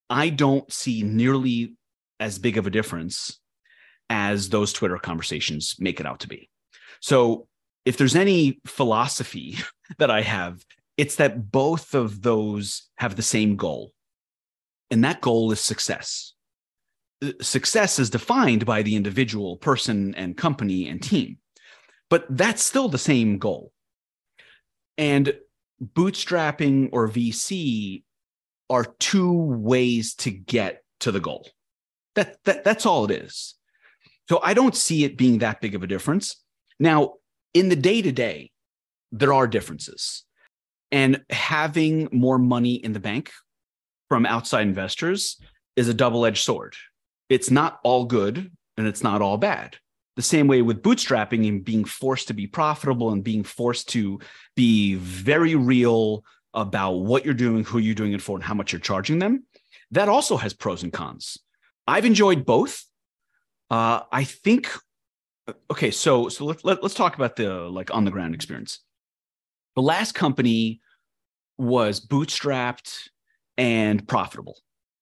I 0.09 0.29
don't 0.29 0.71
see 0.73 1.03
nearly 1.03 1.75
as 2.21 2.39
big 2.39 2.57
of 2.57 2.67
a 2.67 2.71
difference 2.71 3.41
as 4.09 4.49
those 4.49 4.73
Twitter 4.73 4.99
conversations 4.99 5.77
make 5.79 6.01
it 6.01 6.07
out 6.07 6.21
to 6.21 6.29
be. 6.29 6.49
So 7.01 7.49
if 7.85 7.97
there's 7.97 8.17
any 8.17 8.61
philosophy 8.67 9.59
that 9.99 10.11
I 10.11 10.23
have, 10.23 10.65
it's 10.97 11.17
that 11.17 11.51
both 11.51 11.95
of 11.95 12.23
those 12.23 12.89
have 12.97 13.17
the 13.17 13.23
same 13.23 13.57
goal. 13.57 13.93
And 14.91 15.05
that 15.05 15.21
goal 15.21 15.53
is 15.53 15.61
success. 15.61 16.33
Uh, 17.23 17.33
success 17.41 17.99
is 17.99 18.11
defined 18.11 18.67
by 18.67 18.83
the 18.83 18.97
individual 18.97 19.57
person 19.57 20.15
and 20.15 20.37
company 20.37 20.89
and 20.89 21.03
team, 21.03 21.39
but 22.11 22.27
that's 22.31 22.63
still 22.63 22.89
the 22.89 22.99
same 22.99 23.39
goal. 23.39 23.73
And 24.99 25.35
bootstrapping 25.83 26.91
or 26.93 27.09
VC 27.09 28.03
are 28.71 28.85
two 28.99 29.33
ways 29.33 30.15
to 30.15 30.31
get 30.31 30.83
to 31.01 31.13
the 31.13 31.21
goal. 31.21 31.49
That, 32.15 32.37
that 32.45 32.65
that's 32.65 32.87
all 32.87 33.05
it 33.05 33.11
is. 33.11 33.55
So 34.29 34.41
I 34.43 34.55
don't 34.55 34.75
see 34.75 35.05
it 35.05 35.17
being 35.17 35.39
that 35.39 35.61
big 35.61 35.75
of 35.75 35.83
a 35.83 35.87
difference. 35.87 36.37
Now, 36.81 37.15
in 37.55 37.69
the 37.69 37.77
day 37.77 38.03
to 38.03 38.13
day, 38.13 38.51
there 39.13 39.33
are 39.33 39.47
differences. 39.47 40.25
And 40.91 41.23
having 41.31 42.09
more 42.13 42.39
money 42.39 42.75
in 42.75 42.93
the 42.93 43.01
bank 43.01 43.33
from 44.09 44.27
outside 44.27 44.67
investors 44.67 45.41
is 45.77 45.89
a 45.89 45.95
double 45.95 46.27
edged 46.27 46.45
sword. 46.45 46.75
It's 47.29 47.51
not 47.51 47.81
all 47.83 48.05
good 48.05 48.51
and 48.77 48.87
it's 48.87 49.03
not 49.03 49.23
all 49.23 49.37
bad. 49.37 49.77
The 50.17 50.23
same 50.23 50.47
way 50.47 50.63
with 50.63 50.83
bootstrapping 50.83 51.47
and 51.47 51.65
being 51.65 51.85
forced 51.85 52.29
to 52.29 52.35
be 52.35 52.47
profitable 52.47 53.11
and 53.11 53.23
being 53.23 53.45
forced 53.45 53.91
to 53.91 54.19
be 54.55 54.95
very 54.95 55.55
real 55.55 56.25
about 56.55 56.93
what 56.93 57.25
you're 57.25 57.35
doing, 57.35 57.65
who 57.65 57.79
you're 57.79 57.95
doing 57.95 58.15
it 58.15 58.23
for, 58.23 58.37
and 58.37 58.45
how 58.45 58.55
much 58.55 58.73
you're 58.73 58.81
charging 58.81 59.19
them. 59.19 59.45
That 59.91 60.09
also 60.09 60.39
has 60.39 60.55
pros 60.55 60.83
and 60.83 60.93
cons. 60.93 61.37
I've 61.87 62.07
enjoyed 62.07 62.47
both. 62.47 62.83
Uh, 63.71 64.01
I 64.11 64.25
think 64.25 64.71
okay 65.71 65.91
so 65.91 66.29
so 66.29 66.45
let, 66.45 66.65
let, 66.65 66.83
let's 66.83 66.95
talk 66.95 67.15
about 67.15 67.37
the 67.37 67.49
like 67.49 67.95
on 67.95 68.05
the 68.05 68.11
ground 68.11 68.35
experience 68.35 68.81
the 69.77 69.83
last 69.83 70.13
company 70.13 70.81
was 71.59 72.05
bootstrapped 72.05 73.09
and 73.59 74.07
profitable. 74.07 74.59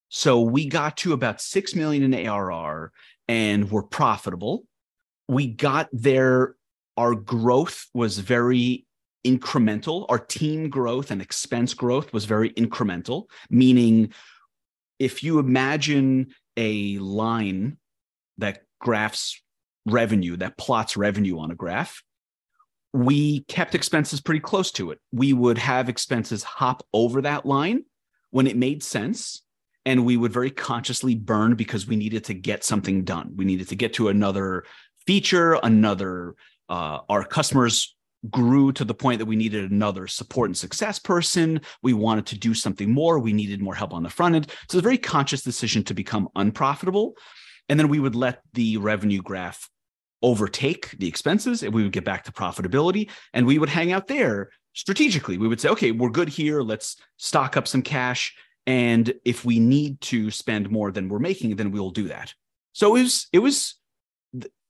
So 0.08 0.40
we 0.40 0.66
got 0.66 0.96
to 0.98 1.12
about 1.12 1.40
6 1.40 1.74
million 1.74 2.02
in 2.02 2.28
ARR 2.28 2.92
and 3.28 3.70
were 3.70 3.82
profitable. 3.82 4.64
We 5.28 5.48
got 5.48 5.88
there 5.92 6.56
our 6.96 7.14
growth 7.14 7.86
was 7.92 8.18
very 8.18 8.86
incremental. 9.26 10.06
Our 10.08 10.18
team 10.18 10.68
growth 10.68 11.10
and 11.10 11.20
expense 11.20 11.74
growth 11.74 12.12
was 12.12 12.24
very 12.24 12.50
incremental, 12.50 13.24
meaning 13.50 14.12
if 14.98 15.24
you 15.24 15.38
imagine 15.38 16.34
a 16.56 16.98
line 16.98 17.78
that 18.38 18.62
graphs 18.80 19.40
revenue, 19.86 20.36
that 20.36 20.56
plots 20.56 20.96
revenue 20.96 21.38
on 21.38 21.50
a 21.50 21.54
graph, 21.54 22.02
we 22.92 23.40
kept 23.44 23.74
expenses 23.74 24.20
pretty 24.20 24.40
close 24.40 24.70
to 24.72 24.92
it. 24.92 25.00
We 25.12 25.32
would 25.32 25.58
have 25.58 25.88
expenses 25.88 26.44
hop 26.44 26.86
over 26.92 27.22
that 27.22 27.44
line 27.44 27.84
when 28.34 28.48
it 28.48 28.56
made 28.56 28.82
sense. 28.82 29.42
And 29.86 30.04
we 30.04 30.16
would 30.16 30.32
very 30.32 30.50
consciously 30.50 31.14
burn 31.14 31.54
because 31.54 31.86
we 31.86 31.94
needed 31.94 32.24
to 32.24 32.34
get 32.34 32.64
something 32.64 33.04
done. 33.04 33.32
We 33.36 33.44
needed 33.44 33.68
to 33.68 33.76
get 33.76 33.92
to 33.94 34.08
another 34.08 34.64
feature, 35.06 35.52
another, 35.62 36.34
uh, 36.68 36.98
our 37.08 37.22
customers 37.22 37.94
grew 38.30 38.72
to 38.72 38.84
the 38.84 38.94
point 38.94 39.20
that 39.20 39.26
we 39.26 39.36
needed 39.36 39.70
another 39.70 40.08
support 40.08 40.48
and 40.48 40.56
success 40.56 40.98
person. 40.98 41.60
We 41.80 41.92
wanted 41.92 42.26
to 42.26 42.38
do 42.38 42.54
something 42.54 42.90
more. 42.90 43.20
We 43.20 43.32
needed 43.32 43.62
more 43.62 43.76
help 43.76 43.92
on 43.92 44.02
the 44.02 44.10
front 44.10 44.34
end. 44.34 44.50
So 44.50 44.64
it's 44.64 44.74
a 44.74 44.80
very 44.80 44.98
conscious 44.98 45.42
decision 45.42 45.84
to 45.84 45.94
become 45.94 46.28
unprofitable. 46.34 47.14
And 47.68 47.78
then 47.78 47.88
we 47.88 48.00
would 48.00 48.16
let 48.16 48.40
the 48.54 48.78
revenue 48.78 49.22
graph 49.22 49.70
overtake 50.22 50.90
the 50.98 51.06
expenses 51.06 51.62
and 51.62 51.72
we 51.72 51.84
would 51.84 51.92
get 51.92 52.04
back 52.04 52.24
to 52.24 52.32
profitability 52.32 53.10
and 53.32 53.46
we 53.46 53.60
would 53.60 53.68
hang 53.68 53.92
out 53.92 54.08
there 54.08 54.48
strategically. 54.74 55.38
We 55.38 55.48
would 55.48 55.60
say, 55.60 55.70
okay, 55.70 55.90
we're 55.90 56.10
good 56.10 56.28
here. 56.28 56.62
Let's 56.62 56.96
stock 57.16 57.56
up 57.56 57.66
some 57.66 57.82
cash. 57.82 58.36
And 58.66 59.12
if 59.24 59.44
we 59.44 59.58
need 59.58 60.00
to 60.02 60.30
spend 60.30 60.70
more 60.70 60.90
than 60.90 61.08
we're 61.08 61.18
making, 61.18 61.56
then 61.56 61.70
we'll 61.70 61.90
do 61.90 62.08
that. 62.08 62.34
So 62.72 62.96
it 62.96 63.02
was, 63.02 63.28
it 63.32 63.38
was 63.38 63.76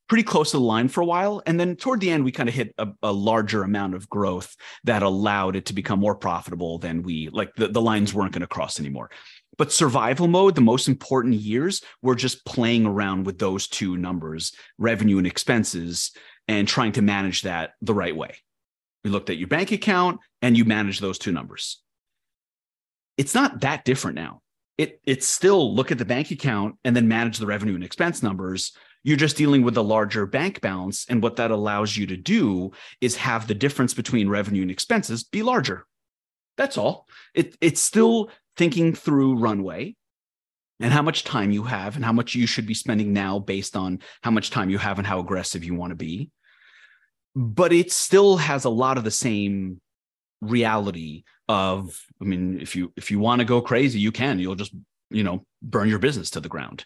pretty 0.08 0.22
close 0.22 0.50
to 0.50 0.58
the 0.58 0.62
line 0.62 0.88
for 0.88 1.00
a 1.00 1.06
while. 1.06 1.42
And 1.46 1.58
then 1.58 1.76
toward 1.76 2.00
the 2.00 2.10
end, 2.10 2.24
we 2.24 2.32
kind 2.32 2.48
of 2.48 2.54
hit 2.54 2.74
a, 2.78 2.88
a, 3.02 3.12
larger 3.12 3.62
amount 3.62 3.94
of 3.94 4.08
growth 4.08 4.54
that 4.84 5.02
allowed 5.02 5.56
it 5.56 5.66
to 5.66 5.72
become 5.72 5.98
more 5.98 6.14
profitable 6.14 6.78
than 6.78 7.02
we 7.02 7.30
like 7.30 7.54
the, 7.54 7.68
the 7.68 7.80
lines 7.80 8.12
weren't 8.12 8.32
going 8.32 8.42
to 8.42 8.46
cross 8.46 8.78
anymore. 8.78 9.10
But 9.56 9.72
survival 9.72 10.28
mode, 10.28 10.56
the 10.56 10.60
most 10.60 10.88
important 10.88 11.34
years, 11.34 11.82
we're 12.02 12.16
just 12.16 12.44
playing 12.44 12.86
around 12.86 13.24
with 13.24 13.38
those 13.38 13.68
two 13.68 13.96
numbers, 13.96 14.52
revenue 14.78 15.18
and 15.18 15.26
expenses, 15.26 16.10
and 16.48 16.66
trying 16.66 16.92
to 16.92 17.02
manage 17.02 17.42
that 17.42 17.72
the 17.80 17.94
right 17.94 18.16
way. 18.16 18.34
We 19.04 19.10
looked 19.10 19.30
at 19.30 19.36
your 19.36 19.48
bank 19.48 19.70
account 19.70 20.20
and 20.42 20.56
you 20.56 20.64
manage 20.64 21.00
those 21.00 21.18
two 21.18 21.32
numbers. 21.32 21.82
It's 23.16 23.34
not 23.34 23.60
that 23.60 23.84
different 23.84 24.16
now. 24.16 24.40
It, 24.76 25.00
it's 25.04 25.26
still 25.26 25.74
look 25.74 25.92
at 25.92 25.98
the 25.98 26.04
bank 26.04 26.30
account 26.30 26.76
and 26.84 26.96
then 26.96 27.06
manage 27.06 27.38
the 27.38 27.46
revenue 27.46 27.74
and 27.74 27.84
expense 27.84 28.22
numbers 28.22 28.72
you're 29.04 29.18
just 29.18 29.36
dealing 29.36 29.62
with 29.62 29.76
a 29.76 29.82
larger 29.82 30.26
bank 30.26 30.62
balance. 30.62 31.06
And 31.08 31.22
what 31.22 31.36
that 31.36 31.50
allows 31.50 31.96
you 31.96 32.06
to 32.06 32.16
do 32.16 32.72
is 33.00 33.16
have 33.16 33.46
the 33.46 33.54
difference 33.54 33.94
between 33.94 34.28
revenue 34.30 34.62
and 34.62 34.70
expenses 34.70 35.22
be 35.22 35.42
larger. 35.42 35.86
That's 36.56 36.78
all. 36.78 37.06
It, 37.34 37.56
it's 37.60 37.80
still 37.80 38.30
thinking 38.56 38.94
through 38.94 39.36
runway 39.36 39.94
and 40.80 40.92
how 40.92 41.02
much 41.02 41.24
time 41.24 41.50
you 41.50 41.64
have 41.64 41.96
and 41.96 42.04
how 42.04 42.12
much 42.12 42.34
you 42.34 42.46
should 42.46 42.66
be 42.66 42.74
spending 42.74 43.12
now 43.12 43.38
based 43.38 43.76
on 43.76 44.00
how 44.22 44.30
much 44.30 44.50
time 44.50 44.70
you 44.70 44.78
have 44.78 44.98
and 44.98 45.06
how 45.06 45.20
aggressive 45.20 45.62
you 45.62 45.74
want 45.74 45.90
to 45.90 45.96
be. 45.96 46.30
But 47.34 47.72
it 47.72 47.90
still 47.92 48.36
has 48.36 48.64
a 48.64 48.70
lot 48.70 48.98
of 48.98 49.04
the 49.04 49.10
same 49.10 49.80
reality 50.40 51.24
of, 51.48 52.00
I 52.20 52.24
mean, 52.24 52.60
if 52.60 52.76
you 52.76 52.92
if 52.96 53.10
you 53.10 53.18
want 53.18 53.40
to 53.40 53.44
go 53.44 53.60
crazy, 53.60 53.98
you 53.98 54.12
can. 54.12 54.38
You'll 54.38 54.54
just, 54.54 54.74
you 55.10 55.24
know, 55.24 55.44
burn 55.62 55.88
your 55.88 55.98
business 55.98 56.30
to 56.30 56.40
the 56.40 56.48
ground. 56.48 56.84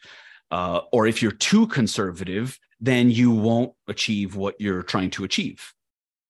Uh, 0.51 0.81
or 0.93 1.07
if 1.07 1.23
you're 1.23 1.33
too 1.33 1.67
conservative, 1.67 2.59
then 2.81 3.11
you 3.11 3.31
won't 3.31 3.73
achieve 3.87 4.37
what 4.37 4.55
you're 4.59 4.83
trying 4.83 5.11
to 5.11 5.25
achieve. 5.25 5.73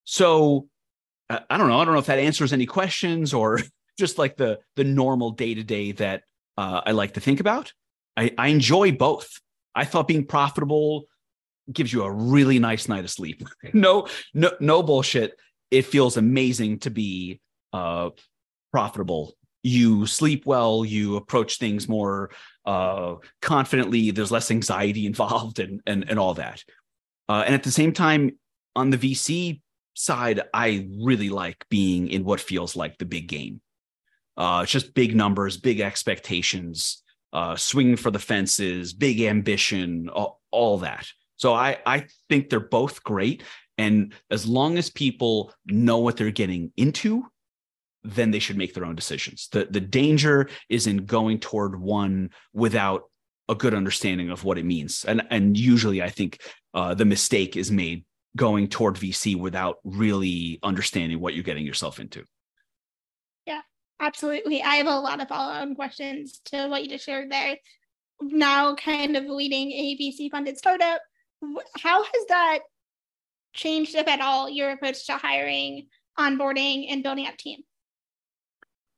So 0.04 0.68
I 1.30 1.58
don't 1.58 1.68
know. 1.68 1.78
I 1.78 1.84
don't 1.84 1.94
know 1.94 2.00
if 2.00 2.06
that 2.06 2.18
answers 2.18 2.52
any 2.52 2.66
questions 2.66 3.34
or 3.34 3.60
just 3.98 4.18
like 4.18 4.36
the 4.36 4.58
the 4.76 4.84
normal 4.84 5.30
day 5.32 5.54
to 5.54 5.62
day 5.62 5.92
that 5.92 6.22
uh, 6.56 6.80
I 6.84 6.92
like 6.92 7.14
to 7.14 7.20
think 7.20 7.40
about. 7.40 7.72
I, 8.16 8.32
I 8.36 8.48
enjoy 8.48 8.92
both. 8.92 9.28
I 9.74 9.84
thought 9.84 10.08
being 10.08 10.26
profitable 10.26 11.04
gives 11.72 11.92
you 11.92 12.02
a 12.02 12.10
really 12.10 12.58
nice 12.58 12.88
night 12.88 13.04
of 13.04 13.10
sleep. 13.10 13.46
no, 13.72 14.08
no, 14.34 14.52
no 14.60 14.82
bullshit. 14.82 15.38
It 15.70 15.82
feels 15.82 16.16
amazing 16.16 16.80
to 16.80 16.90
be 16.90 17.40
uh, 17.72 18.10
profitable. 18.72 19.34
You 19.62 20.06
sleep 20.06 20.46
well. 20.46 20.84
You 20.84 21.16
approach 21.16 21.58
things 21.58 21.88
more 21.88 22.30
uh, 22.64 23.16
confidently. 23.42 24.10
There's 24.10 24.30
less 24.30 24.50
anxiety 24.50 25.06
involved 25.12 25.58
and 25.58 25.80
and 25.86 26.08
and 26.08 26.18
all 26.18 26.34
that. 26.34 26.62
Uh, 27.28 27.42
and 27.44 27.54
at 27.54 27.62
the 27.62 27.70
same 27.70 27.92
time, 27.92 28.38
on 28.74 28.90
the 28.90 28.98
VC 28.98 29.60
side, 29.94 30.40
I 30.54 30.88
really 31.00 31.28
like 31.28 31.66
being 31.68 32.08
in 32.08 32.24
what 32.24 32.40
feels 32.40 32.76
like 32.76 32.96
the 32.98 33.04
big 33.04 33.28
game. 33.28 33.60
Uh, 34.36 34.60
it's 34.62 34.72
just 34.72 34.94
big 34.94 35.16
numbers, 35.16 35.56
big 35.56 35.80
expectations, 35.80 37.02
uh, 37.32 37.56
swinging 37.56 37.96
for 37.96 38.12
the 38.12 38.20
fences, 38.20 38.92
big 38.92 39.20
ambition, 39.20 40.08
all, 40.08 40.40
all 40.52 40.78
that. 40.78 41.08
So 41.38 41.54
I 41.54 41.78
I 41.86 42.06
think 42.28 42.50
they're 42.50 42.60
both 42.60 43.02
great, 43.02 43.42
and 43.78 44.12
as 44.30 44.46
long 44.46 44.76
as 44.76 44.90
people 44.90 45.52
know 45.66 45.98
what 45.98 46.16
they're 46.16 46.30
getting 46.30 46.72
into, 46.76 47.24
then 48.04 48.30
they 48.30 48.38
should 48.38 48.58
make 48.58 48.74
their 48.74 48.84
own 48.84 48.94
decisions. 48.94 49.48
The 49.50 49.66
the 49.70 49.80
danger 49.80 50.48
is 50.68 50.86
in 50.86 51.06
going 51.06 51.40
toward 51.40 51.80
one 51.80 52.30
without 52.52 53.04
a 53.48 53.54
good 53.54 53.74
understanding 53.74 54.30
of 54.30 54.44
what 54.44 54.58
it 54.58 54.64
means. 54.64 55.04
And 55.06 55.22
and 55.30 55.56
usually 55.56 56.02
I 56.02 56.10
think 56.10 56.40
uh, 56.74 56.94
the 56.94 57.04
mistake 57.04 57.56
is 57.56 57.70
made 57.70 58.04
going 58.36 58.68
toward 58.68 58.96
VC 58.96 59.36
without 59.36 59.76
really 59.84 60.58
understanding 60.62 61.20
what 61.20 61.34
you're 61.34 61.42
getting 61.42 61.66
yourself 61.66 61.98
into. 61.98 62.24
Yeah, 63.46 63.62
absolutely. 64.00 64.62
I 64.62 64.76
have 64.76 64.86
a 64.86 64.98
lot 64.98 65.20
of 65.20 65.28
follow-on 65.28 65.74
questions 65.74 66.40
to 66.46 66.68
what 66.68 66.82
you 66.82 66.90
just 66.90 67.06
shared 67.06 67.32
there. 67.32 67.56
Now 68.20 68.74
kind 68.74 69.16
of 69.16 69.24
leading 69.24 69.72
a 69.72 69.96
VC 69.96 70.30
funded 70.30 70.58
startup, 70.58 71.00
how 71.80 72.02
has 72.02 72.26
that 72.28 72.60
changed, 73.52 73.94
if 73.94 74.08
at 74.08 74.20
all, 74.20 74.48
your 74.48 74.70
approach 74.70 75.06
to 75.06 75.16
hiring, 75.16 75.88
onboarding, 76.18 76.86
and 76.90 77.02
building 77.02 77.26
up 77.26 77.36
team? 77.36 77.60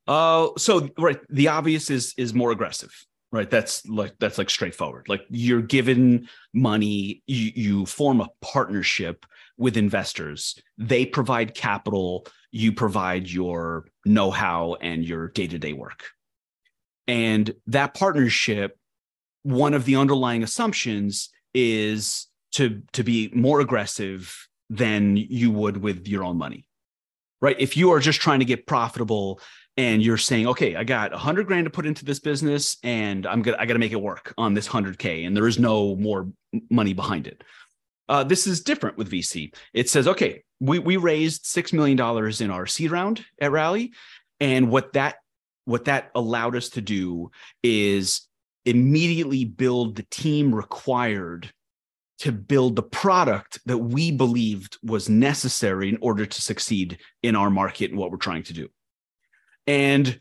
Uh, 0.07 0.48
so 0.59 0.88
right, 0.98 1.20
the 1.29 1.48
obvious 1.48 1.90
is 1.90 2.14
is 2.16 2.35
more 2.35 2.50
aggressive, 2.50 2.92
right? 3.31 3.48
That's 3.48 3.87
like 3.87 4.14
that's 4.18 4.38
like 4.38 4.50
straightforward. 4.50 5.09
Like 5.09 5.22
you're 5.29 5.62
given 5.62 6.29
money, 6.53 7.22
you, 7.26 7.53
you 7.55 7.87
form 7.87 8.20
a 8.20 8.29
partnership 8.40 9.24
with 9.57 9.76
investors. 9.76 10.61
They 10.79 11.07
provide 11.07 11.55
capital, 11.55 12.26
you 12.50 12.72
provide 12.72 13.29
your 13.29 13.87
know-how 14.05 14.79
and 14.81 15.05
your 15.05 15.29
day-to-day 15.29 15.74
work. 15.74 16.07
And 17.07 17.55
that 17.66 17.94
partnership, 17.94 18.79
one 19.42 19.74
of 19.74 19.85
the 19.85 19.96
underlying 19.96 20.42
assumptions 20.42 21.29
is 21.53 22.26
to 22.52 22.82
to 22.92 23.02
be 23.02 23.30
more 23.34 23.60
aggressive 23.60 24.48
than 24.68 25.16
you 25.16 25.50
would 25.50 25.76
with 25.76 26.06
your 26.06 26.24
own 26.24 26.38
money 26.38 26.64
right 27.40 27.56
if 27.58 27.76
you 27.76 27.90
are 27.90 28.00
just 28.00 28.20
trying 28.20 28.38
to 28.38 28.44
get 28.44 28.66
profitable 28.66 29.40
and 29.76 30.02
you're 30.02 30.18
saying, 30.18 30.46
okay, 30.46 30.76
I 30.76 30.84
got 30.84 31.14
a 31.14 31.18
hundred 31.18 31.46
grand 31.46 31.64
to 31.64 31.70
put 31.70 31.86
into 31.86 32.04
this 32.04 32.18
business 32.18 32.76
and 32.82 33.26
I'm 33.26 33.40
gonna, 33.40 33.56
I 33.58 33.64
got 33.64 33.74
to 33.74 33.78
make 33.78 33.92
it 33.92 34.02
work 34.02 34.34
on 34.36 34.52
this 34.52 34.66
hundred 34.66 34.98
K 34.98 35.24
and 35.24 35.34
there 35.36 35.46
is 35.46 35.58
no 35.58 35.96
more 35.96 36.28
money 36.70 36.92
behind 36.92 37.26
it. 37.26 37.42
Uh, 38.08 38.24
this 38.24 38.46
is 38.46 38.60
different 38.60 38.98
with 38.98 39.10
VC. 39.10 39.54
It 39.72 39.88
says, 39.88 40.08
okay, 40.08 40.42
we, 40.58 40.80
we 40.80 40.96
raised 40.96 41.44
$6 41.44 41.72
million 41.72 41.98
in 42.42 42.50
our 42.50 42.66
seed 42.66 42.90
round 42.90 43.24
at 43.40 43.52
Rally. 43.52 43.92
And 44.40 44.68
what 44.68 44.92
that, 44.94 45.16
what 45.64 45.84
that 45.84 46.10
allowed 46.14 46.56
us 46.56 46.70
to 46.70 46.80
do 46.80 47.30
is 47.62 48.28
immediately 48.64 49.44
build 49.44 49.96
the 49.96 50.06
team 50.10 50.54
required 50.54 51.52
to 52.20 52.33
build 52.33 52.76
the 52.76 52.83
product 52.83 53.59
that 53.66 53.78
we 53.78 54.11
believed 54.11 54.78
was 54.83 55.09
necessary 55.09 55.88
in 55.88 55.98
order 56.02 56.26
to 56.26 56.42
succeed 56.42 56.98
in 57.22 57.35
our 57.35 57.50
market 57.50 57.90
and 57.90 57.98
what 57.98 58.11
we're 58.11 58.18
trying 58.18 58.42
to 58.42 58.52
do. 58.52 58.68
And 59.66 60.20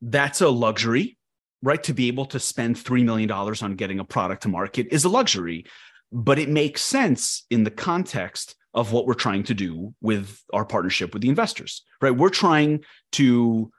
that's 0.00 0.40
a 0.40 0.48
luxury, 0.48 1.18
right? 1.62 1.82
To 1.82 1.94
be 1.94 2.08
able 2.08 2.26
to 2.26 2.38
spend 2.38 2.76
$3 2.76 3.04
million 3.04 3.30
on 3.30 3.74
getting 3.74 3.98
a 3.98 4.04
product 4.04 4.42
to 4.44 4.48
market 4.48 4.88
is 4.92 5.04
a 5.04 5.08
luxury, 5.08 5.64
but 6.12 6.38
it 6.38 6.48
makes 6.48 6.82
sense 6.82 7.44
in 7.50 7.64
the 7.64 7.70
context 7.70 8.54
of 8.72 8.92
what 8.92 9.06
we're 9.06 9.14
trying 9.14 9.44
to 9.44 9.54
do 9.54 9.94
with 10.00 10.40
our 10.52 10.64
partnership 10.64 11.12
with 11.12 11.22
the 11.22 11.28
investors, 11.28 11.82
right? 12.00 12.14
We're 12.14 12.28
trying 12.28 12.84
to 13.12 13.70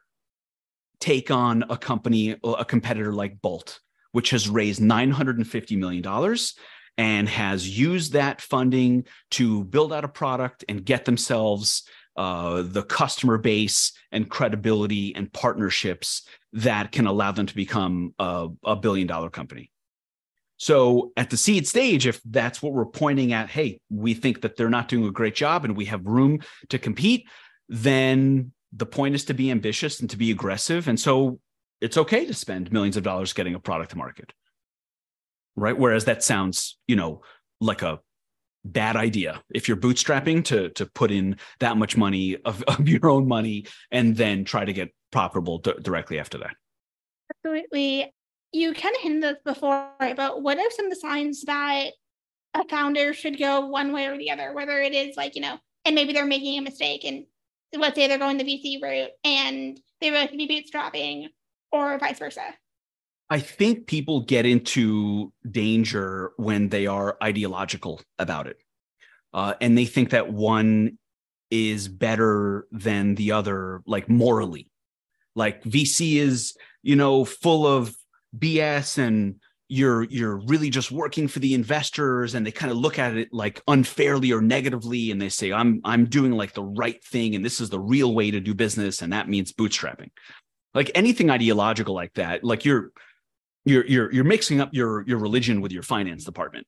take 1.00 1.32
on 1.32 1.64
a 1.70 1.78
company, 1.78 2.36
a 2.44 2.66
competitor 2.66 3.14
like 3.14 3.42
Bolt, 3.42 3.80
which 4.12 4.32
has 4.32 4.50
raised 4.50 4.82
$950 4.82 5.78
million 5.78 6.38
and 6.98 7.28
has 7.28 7.78
used 7.78 8.14
that 8.14 8.42
funding 8.42 9.06
to 9.32 9.64
build 9.66 9.92
out 9.92 10.06
a 10.06 10.10
product 10.10 10.64
and 10.70 10.86
get 10.86 11.06
themselves 11.06 11.84
uh, 12.16 12.64
the 12.66 12.84
customer 12.84 13.38
base 13.38 13.92
and 14.12 14.30
credibility 14.30 15.14
and 15.16 15.32
partnerships 15.34 16.28
that 16.54 16.92
can 16.92 17.08
allow 17.08 17.32
them 17.32 17.46
to 17.46 17.56
become 17.56 18.14
a, 18.20 18.48
a 18.64 18.76
billion 18.76 19.08
dollar 19.08 19.30
company. 19.30 19.72
So 20.58 21.12
at 21.18 21.30
the 21.30 21.38
seed 21.38 21.68
stage, 21.68 22.08
if 22.08 22.22
that's 22.24 22.62
what 22.62 22.72
we're 22.72 22.86
pointing 22.86 23.34
at, 23.34 23.50
hey, 23.50 23.82
we 23.90 24.14
think 24.14 24.42
that 24.42 24.56
they're 24.56 24.70
not 24.70 24.88
doing 24.88 25.06
a 25.06 25.12
great 25.12 25.36
job 25.36 25.66
and 25.66 25.76
we 25.76 25.86
have 25.86 26.06
room 26.06 26.40
to 26.70 26.80
compete, 26.80 27.28
then 27.68 28.54
the 28.72 28.86
point 28.86 29.16
is 29.16 29.26
to 29.26 29.34
be 29.34 29.52
ambitious 29.52 30.00
and 30.00 30.10
to 30.10 30.18
be 30.18 30.32
aggressive. 30.32 30.88
And 30.88 31.00
so 31.00 31.40
it's 31.82 31.98
okay 31.98 32.26
to 32.26 32.34
spend 32.34 32.72
millions 32.72 32.96
of 32.96 33.04
dollars 33.04 33.34
getting 33.34 33.56
a 33.56 33.60
product 33.60 33.92
to 33.92 33.98
market. 33.98 34.32
Right. 35.56 35.78
Whereas 35.78 36.06
that 36.06 36.24
sounds, 36.24 36.78
you 36.88 36.96
know, 36.96 37.22
like 37.62 37.82
a 37.82 38.00
bad 38.66 38.96
idea 38.96 39.44
if 39.54 39.68
you're 39.68 39.78
bootstrapping 39.78 40.44
to 40.44 40.70
to 40.70 40.88
put 40.88 41.12
in 41.12 41.38
that 41.60 41.78
much 41.78 41.96
money 41.96 42.36
of, 42.46 42.64
of 42.68 42.88
your 42.90 43.10
own 43.10 43.28
money 43.28 43.66
and 43.92 44.18
then 44.18 44.44
try 44.44 44.66
to 44.66 44.74
get 44.74 44.94
profitable 45.12 45.60
d- 45.60 45.74
directly 45.82 46.20
after 46.20 46.38
that. 46.40 46.56
Absolutely 47.38 48.12
you 48.56 48.74
kind 48.74 48.96
of 48.96 49.02
hinted 49.02 49.24
this 49.24 49.42
before, 49.44 49.92
but 50.00 50.42
what 50.42 50.58
are 50.58 50.72
some 50.72 50.86
of 50.86 50.92
the 50.92 51.00
signs 51.00 51.44
that 51.44 51.90
a 52.54 52.66
founder 52.70 53.14
should 53.14 53.38
go 53.38 53.66
one 53.66 53.92
way 53.92 54.06
or 54.06 54.18
the 54.18 54.32
other, 54.32 54.54
whether 54.54 54.80
it 54.80 54.94
is 54.94 55.18
like, 55.18 55.36
you 55.36 55.42
know, 55.42 55.60
and 55.84 55.94
maybe 55.94 56.14
they're 56.14 56.26
making 56.26 56.58
a 56.58 56.62
mistake 56.62 57.04
and 57.04 57.26
let's 57.76 57.96
say 57.96 58.08
they're 58.08 58.18
going 58.18 58.38
the 58.38 58.46
VC 58.46 58.82
route 58.82 59.12
and 59.26 59.80
they 60.00 60.10
really 60.10 60.28
to 60.28 60.38
be 60.38 60.48
bootstrapping 60.48 61.28
or 61.72 62.00
vice 62.00 62.18
versa? 62.18 62.54
I 63.30 63.40
think 63.40 63.88
people 63.88 64.22
get 64.22 64.46
into 64.46 65.34
danger 65.50 66.32
when 66.38 66.70
they 66.70 66.86
are 66.88 67.18
ideological 67.24 68.02
about 68.20 68.48
it. 68.48 68.58
Uh, 69.34 69.56
and 69.60 69.78
they 69.78 69.86
think 69.86 70.12
that 70.12 70.32
one 70.32 70.98
is 71.50 71.88
better 71.88 72.68
than 72.72 73.16
the 73.16 73.32
other, 73.32 73.82
like 73.86 74.10
morally. 74.10 74.70
Like 75.36 75.64
VC 75.64 76.18
is, 76.18 76.56
you 76.84 76.96
know, 76.96 77.26
full 77.26 77.68
of 77.68 77.96
BS 78.38 78.98
and 78.98 79.36
you're 79.68 80.04
you're 80.04 80.38
really 80.38 80.70
just 80.70 80.92
working 80.92 81.28
for 81.28 81.40
the 81.40 81.56
investors 81.56 82.36
and 82.36 82.46
they 82.46 82.52
kind 82.52 82.72
of 82.72 82.78
look 82.78 83.00
at 83.00 83.18
it 83.18 83.30
like 83.32 83.64
unfairly 83.68 84.32
or 84.32 84.40
negatively 84.40 85.10
and 85.10 85.20
they 85.20 85.30
say 85.30 85.52
I'm 85.52 85.82
I'm 85.84 86.06
doing 86.06 86.34
like 86.34 86.54
the 86.54 86.64
right 86.64 87.04
thing 87.04 87.34
and 87.34 87.44
this 87.44 87.60
is 87.60 87.72
the 87.72 87.80
real 87.80 88.14
way 88.14 88.30
to 88.30 88.40
do 88.40 88.54
business 88.54 89.02
and 89.02 89.12
that 89.12 89.28
means 89.28 89.52
bootstrapping. 89.52 90.12
Like 90.76 90.92
anything 90.94 91.32
ideological 91.32 91.96
like 91.96 92.14
that, 92.14 92.44
like 92.44 92.64
you're 92.64 92.92
you're 93.66 93.86
you're 93.86 94.12
you're 94.14 94.24
mixing 94.24 94.62
up 94.62 94.70
your 94.72 95.04
your 95.08 95.18
religion 95.18 95.60
with 95.60 95.72
your 95.72 95.84
finance 95.84 96.24
department. 96.24 96.68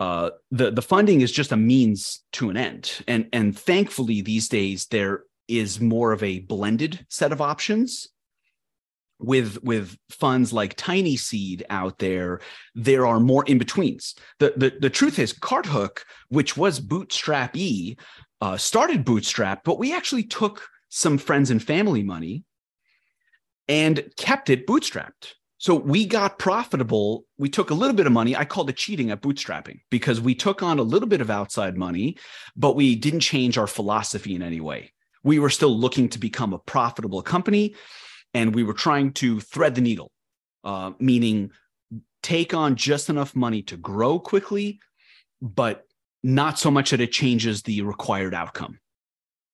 Uh, 0.00 0.30
the 0.50 0.70
the 0.70 0.82
funding 0.82 1.20
is 1.20 1.32
just 1.32 1.52
a 1.52 1.56
means 1.56 2.22
to 2.32 2.50
an 2.50 2.56
end, 2.56 3.02
and 3.08 3.28
and 3.32 3.58
thankfully 3.58 4.20
these 4.20 4.48
days 4.48 4.86
there 4.86 5.24
is 5.46 5.80
more 5.80 6.12
of 6.12 6.22
a 6.22 6.40
blended 6.40 7.06
set 7.08 7.32
of 7.32 7.40
options 7.40 8.08
with 9.20 9.62
with 9.62 9.96
funds 10.10 10.52
like 10.52 10.76
TinySeed 10.76 11.62
out 11.70 11.98
there. 11.98 12.40
There 12.74 13.06
are 13.06 13.18
more 13.20 13.44
in 13.46 13.58
betweens 13.58 14.14
the, 14.38 14.54
the 14.56 14.76
the 14.80 14.90
truth 14.90 15.18
is 15.18 15.32
CartHook 15.32 16.00
which 16.28 16.56
was 16.56 16.80
bootstrap 16.80 17.56
e 17.56 17.96
uh, 18.40 18.56
started 18.56 19.04
bootstrap 19.04 19.64
but 19.64 19.78
we 19.78 19.94
actually 19.94 20.24
took 20.24 20.68
some 20.88 21.18
friends 21.18 21.50
and 21.50 21.62
family 21.62 22.02
money 22.02 22.44
and 23.66 24.04
kept 24.16 24.48
it 24.48 24.66
bootstrapped 24.66 25.34
so 25.58 25.74
we 25.74 26.06
got 26.06 26.38
profitable. 26.38 27.24
We 27.36 27.48
took 27.48 27.70
a 27.70 27.74
little 27.74 27.96
bit 27.96 28.06
of 28.06 28.12
money. 28.12 28.36
I 28.36 28.44
called 28.44 28.70
it 28.70 28.76
cheating 28.76 29.10
at 29.10 29.20
bootstrapping 29.20 29.80
because 29.90 30.20
we 30.20 30.34
took 30.34 30.62
on 30.62 30.78
a 30.78 30.82
little 30.82 31.08
bit 31.08 31.20
of 31.20 31.30
outside 31.30 31.76
money 31.76 32.16
but 32.56 32.76
we 32.76 32.94
didn't 32.94 33.20
change 33.20 33.58
our 33.58 33.66
philosophy 33.66 34.34
in 34.34 34.42
any 34.42 34.60
way. 34.60 34.92
We 35.24 35.40
were 35.40 35.50
still 35.50 35.76
looking 35.76 36.08
to 36.10 36.18
become 36.18 36.52
a 36.52 36.58
profitable 36.58 37.22
company 37.22 37.74
and 38.34 38.54
we 38.54 38.62
were 38.62 38.74
trying 38.74 39.12
to 39.14 39.40
thread 39.40 39.74
the 39.74 39.80
needle, 39.80 40.12
uh, 40.64 40.92
meaning 41.00 41.50
take 42.22 42.54
on 42.54 42.76
just 42.76 43.08
enough 43.08 43.34
money 43.34 43.62
to 43.62 43.76
grow 43.76 44.18
quickly, 44.18 44.80
but 45.42 45.84
not 46.22 46.58
so 46.58 46.70
much 46.70 46.90
that 46.90 47.00
it 47.00 47.12
changes 47.12 47.62
the 47.62 47.82
required 47.82 48.34
outcome. 48.34 48.78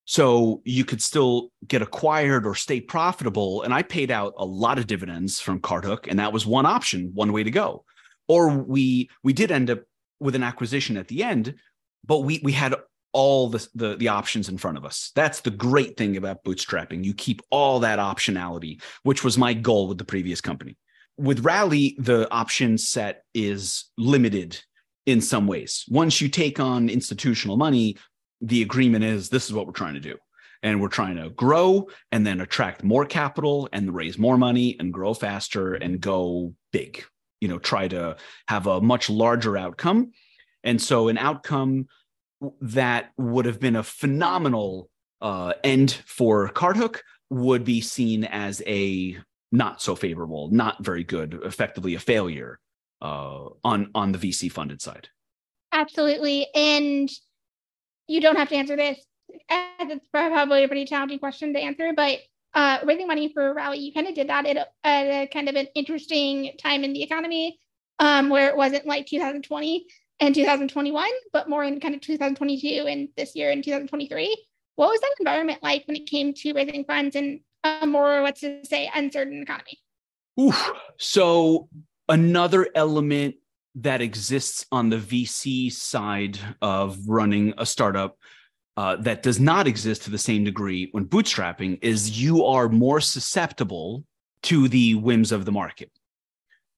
So 0.06 0.60
you 0.64 0.84
could 0.84 1.02
still 1.02 1.50
get 1.66 1.82
acquired 1.82 2.46
or 2.46 2.54
stay 2.54 2.80
profitable. 2.80 3.62
And 3.62 3.72
I 3.72 3.82
paid 3.82 4.10
out 4.10 4.34
a 4.36 4.44
lot 4.44 4.78
of 4.78 4.86
dividends 4.86 5.40
from 5.40 5.60
CartHook, 5.60 6.06
and 6.08 6.18
that 6.18 6.32
was 6.32 6.46
one 6.46 6.66
option, 6.66 7.10
one 7.14 7.32
way 7.32 7.42
to 7.42 7.50
go. 7.50 7.84
Or 8.28 8.48
we 8.48 9.08
we 9.22 9.32
did 9.32 9.50
end 9.50 9.70
up 9.70 9.82
with 10.20 10.34
an 10.34 10.42
acquisition 10.42 10.96
at 10.96 11.08
the 11.08 11.22
end, 11.22 11.54
but 12.04 12.20
we 12.20 12.40
we 12.42 12.52
had 12.52 12.74
all 13.12 13.48
the, 13.48 13.66
the, 13.74 13.96
the 13.96 14.08
options 14.08 14.48
in 14.48 14.58
front 14.58 14.76
of 14.76 14.84
us. 14.84 15.12
That's 15.14 15.40
the 15.40 15.50
great 15.50 15.96
thing 15.96 16.16
about 16.16 16.42
bootstrapping. 16.44 17.04
You 17.04 17.14
keep 17.14 17.40
all 17.48 17.78
that 17.80 18.00
optionality, 18.00 18.82
which 19.04 19.22
was 19.22 19.38
my 19.38 19.54
goal 19.54 19.88
with 19.88 19.98
the 19.98 20.04
previous 20.04 20.40
company. 20.40 20.76
With 21.16 21.44
Rally, 21.44 21.96
the 21.98 22.28
option 22.32 22.76
set 22.76 23.22
is 23.32 23.84
limited 23.96 24.60
in 25.06 25.20
some 25.20 25.46
ways. 25.46 25.84
Once 25.88 26.20
you 26.20 26.28
take 26.28 26.58
on 26.58 26.88
institutional 26.88 27.56
money, 27.56 27.96
the 28.44 28.62
agreement 28.62 29.04
is 29.04 29.28
this 29.28 29.46
is 29.46 29.52
what 29.52 29.66
we're 29.66 29.72
trying 29.72 29.94
to 29.94 30.00
do. 30.00 30.16
And 30.62 30.80
we're 30.80 30.88
trying 30.88 31.16
to 31.16 31.30
grow 31.30 31.88
and 32.10 32.26
then 32.26 32.40
attract 32.40 32.82
more 32.82 33.04
capital 33.04 33.68
and 33.72 33.94
raise 33.94 34.18
more 34.18 34.38
money 34.38 34.76
and 34.78 34.92
grow 34.92 35.12
faster 35.12 35.74
and 35.74 36.00
go 36.00 36.54
big. 36.72 37.04
You 37.40 37.48
know, 37.48 37.58
try 37.58 37.88
to 37.88 38.16
have 38.48 38.66
a 38.66 38.80
much 38.80 39.10
larger 39.10 39.58
outcome. 39.58 40.12
And 40.62 40.80
so, 40.80 41.08
an 41.08 41.18
outcome 41.18 41.88
that 42.62 43.10
would 43.18 43.44
have 43.44 43.60
been 43.60 43.76
a 43.76 43.82
phenomenal 43.82 44.88
uh, 45.20 45.52
end 45.62 45.92
for 46.06 46.48
CartHook 46.50 47.00
would 47.28 47.64
be 47.64 47.82
seen 47.82 48.24
as 48.24 48.62
a 48.66 49.18
not 49.52 49.82
so 49.82 49.94
favorable, 49.94 50.48
not 50.50 50.82
very 50.82 51.04
good, 51.04 51.40
effectively 51.44 51.94
a 51.94 52.00
failure 52.00 52.58
uh, 53.02 53.44
on 53.62 53.90
on 53.94 54.12
the 54.12 54.18
VC 54.18 54.50
funded 54.50 54.80
side. 54.80 55.08
Absolutely, 55.72 56.46
and 56.54 57.10
you 58.06 58.20
don't 58.20 58.36
have 58.36 58.48
to 58.50 58.56
answer 58.56 58.76
this. 58.76 58.98
It's 59.28 60.06
probably 60.12 60.64
a 60.64 60.68
pretty 60.68 60.84
challenging 60.84 61.18
question 61.18 61.52
to 61.54 61.60
answer, 61.60 61.92
but 61.94 62.18
uh, 62.54 62.78
raising 62.84 63.08
money 63.08 63.32
for 63.32 63.48
a 63.48 63.54
Rally, 63.54 63.78
you 63.78 63.92
kind 63.92 64.06
of 64.06 64.14
did 64.14 64.28
that 64.28 64.46
at 64.46 64.56
a, 64.56 64.86
at 64.86 65.06
a, 65.06 65.26
kind 65.26 65.48
of 65.48 65.56
an 65.56 65.66
interesting 65.74 66.52
time 66.62 66.84
in 66.84 66.92
the 66.92 67.02
economy, 67.02 67.58
um, 67.98 68.28
where 68.28 68.48
it 68.48 68.56
wasn't 68.56 68.86
like 68.86 69.06
2020 69.06 69.86
and 70.20 70.34
2021, 70.34 71.08
but 71.32 71.48
more 71.48 71.64
in 71.64 71.80
kind 71.80 71.94
of 71.94 72.00
2022 72.00 72.86
and 72.86 73.08
this 73.16 73.34
year 73.34 73.50
in 73.50 73.62
2023. 73.62 74.46
What 74.76 74.90
was 74.90 75.00
that 75.00 75.14
environment 75.18 75.62
like 75.62 75.84
when 75.86 75.96
it 75.96 76.06
came 76.06 76.32
to 76.34 76.52
raising 76.52 76.84
funds 76.84 77.16
in 77.16 77.40
a 77.64 77.86
more, 77.86 78.20
let's 78.22 78.40
just 78.40 78.70
say, 78.70 78.90
uncertain 78.94 79.42
economy? 79.42 79.78
Oof. 80.40 80.72
So 80.98 81.68
another 82.08 82.68
element 82.74 83.36
that 83.76 84.00
exists 84.00 84.66
on 84.70 84.88
the 84.88 84.98
VC 84.98 85.72
side 85.72 86.38
of 86.62 86.98
running 87.08 87.54
a 87.58 87.66
startup 87.66 88.16
uh, 88.76 88.96
that 88.96 89.22
does 89.22 89.38
not 89.40 89.66
exist 89.66 90.02
to 90.02 90.10
the 90.10 90.18
same 90.18 90.44
degree 90.44 90.88
when 90.92 91.06
bootstrapping 91.06 91.78
is 91.82 92.20
you 92.20 92.44
are 92.44 92.68
more 92.68 93.00
susceptible 93.00 94.04
to 94.42 94.68
the 94.68 94.94
whims 94.96 95.32
of 95.32 95.44
the 95.44 95.52
market. 95.52 95.90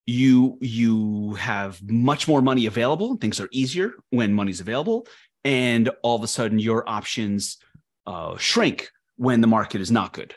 You 0.06 0.56
you 0.61 1.35
have 1.35 1.82
much 1.82 2.28
more 2.28 2.40
money 2.40 2.66
available 2.66 3.16
things 3.16 3.40
are 3.40 3.48
easier 3.50 3.94
when 4.11 4.32
money's 4.32 4.61
available 4.61 5.06
and 5.44 5.90
all 6.02 6.16
of 6.16 6.22
a 6.22 6.28
sudden 6.28 6.59
your 6.59 6.88
options 6.88 7.59
uh, 8.06 8.37
shrink 8.37 8.90
when 9.16 9.40
the 9.40 9.48
market 9.48 9.80
is 9.80 9.90
not 9.90 10.12
good. 10.12 10.35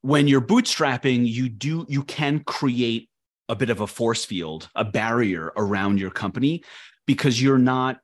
When 0.00 0.26
you're 0.26 0.40
bootstrapping 0.40 1.26
you 1.26 1.48
do 1.48 1.84
you 1.88 2.02
can 2.04 2.40
create 2.44 3.10
a 3.48 3.56
bit 3.56 3.70
of 3.70 3.80
a 3.80 3.86
force 3.86 4.24
field 4.24 4.68
a 4.74 4.84
barrier 4.84 5.52
around 5.56 5.98
your 5.98 6.10
company 6.10 6.62
because 7.06 7.40
you're 7.40 7.58
not 7.58 7.98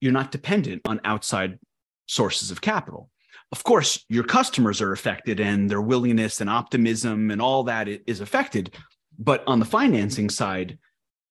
you're 0.00 0.12
not 0.12 0.30
dependent 0.30 0.80
on 0.86 1.00
outside 1.04 1.58
sources 2.06 2.50
of 2.50 2.60
capital. 2.60 3.10
Of 3.52 3.64
course 3.64 4.04
your 4.08 4.24
customers 4.24 4.80
are 4.80 4.92
affected 4.92 5.40
and 5.40 5.68
their 5.68 5.82
willingness 5.82 6.40
and 6.40 6.48
optimism 6.48 7.30
and 7.30 7.42
all 7.42 7.64
that 7.64 7.88
is 7.88 8.20
affected 8.20 8.74
but 9.18 9.44
on 9.46 9.58
the 9.60 9.66
financing 9.66 10.30
side 10.30 10.78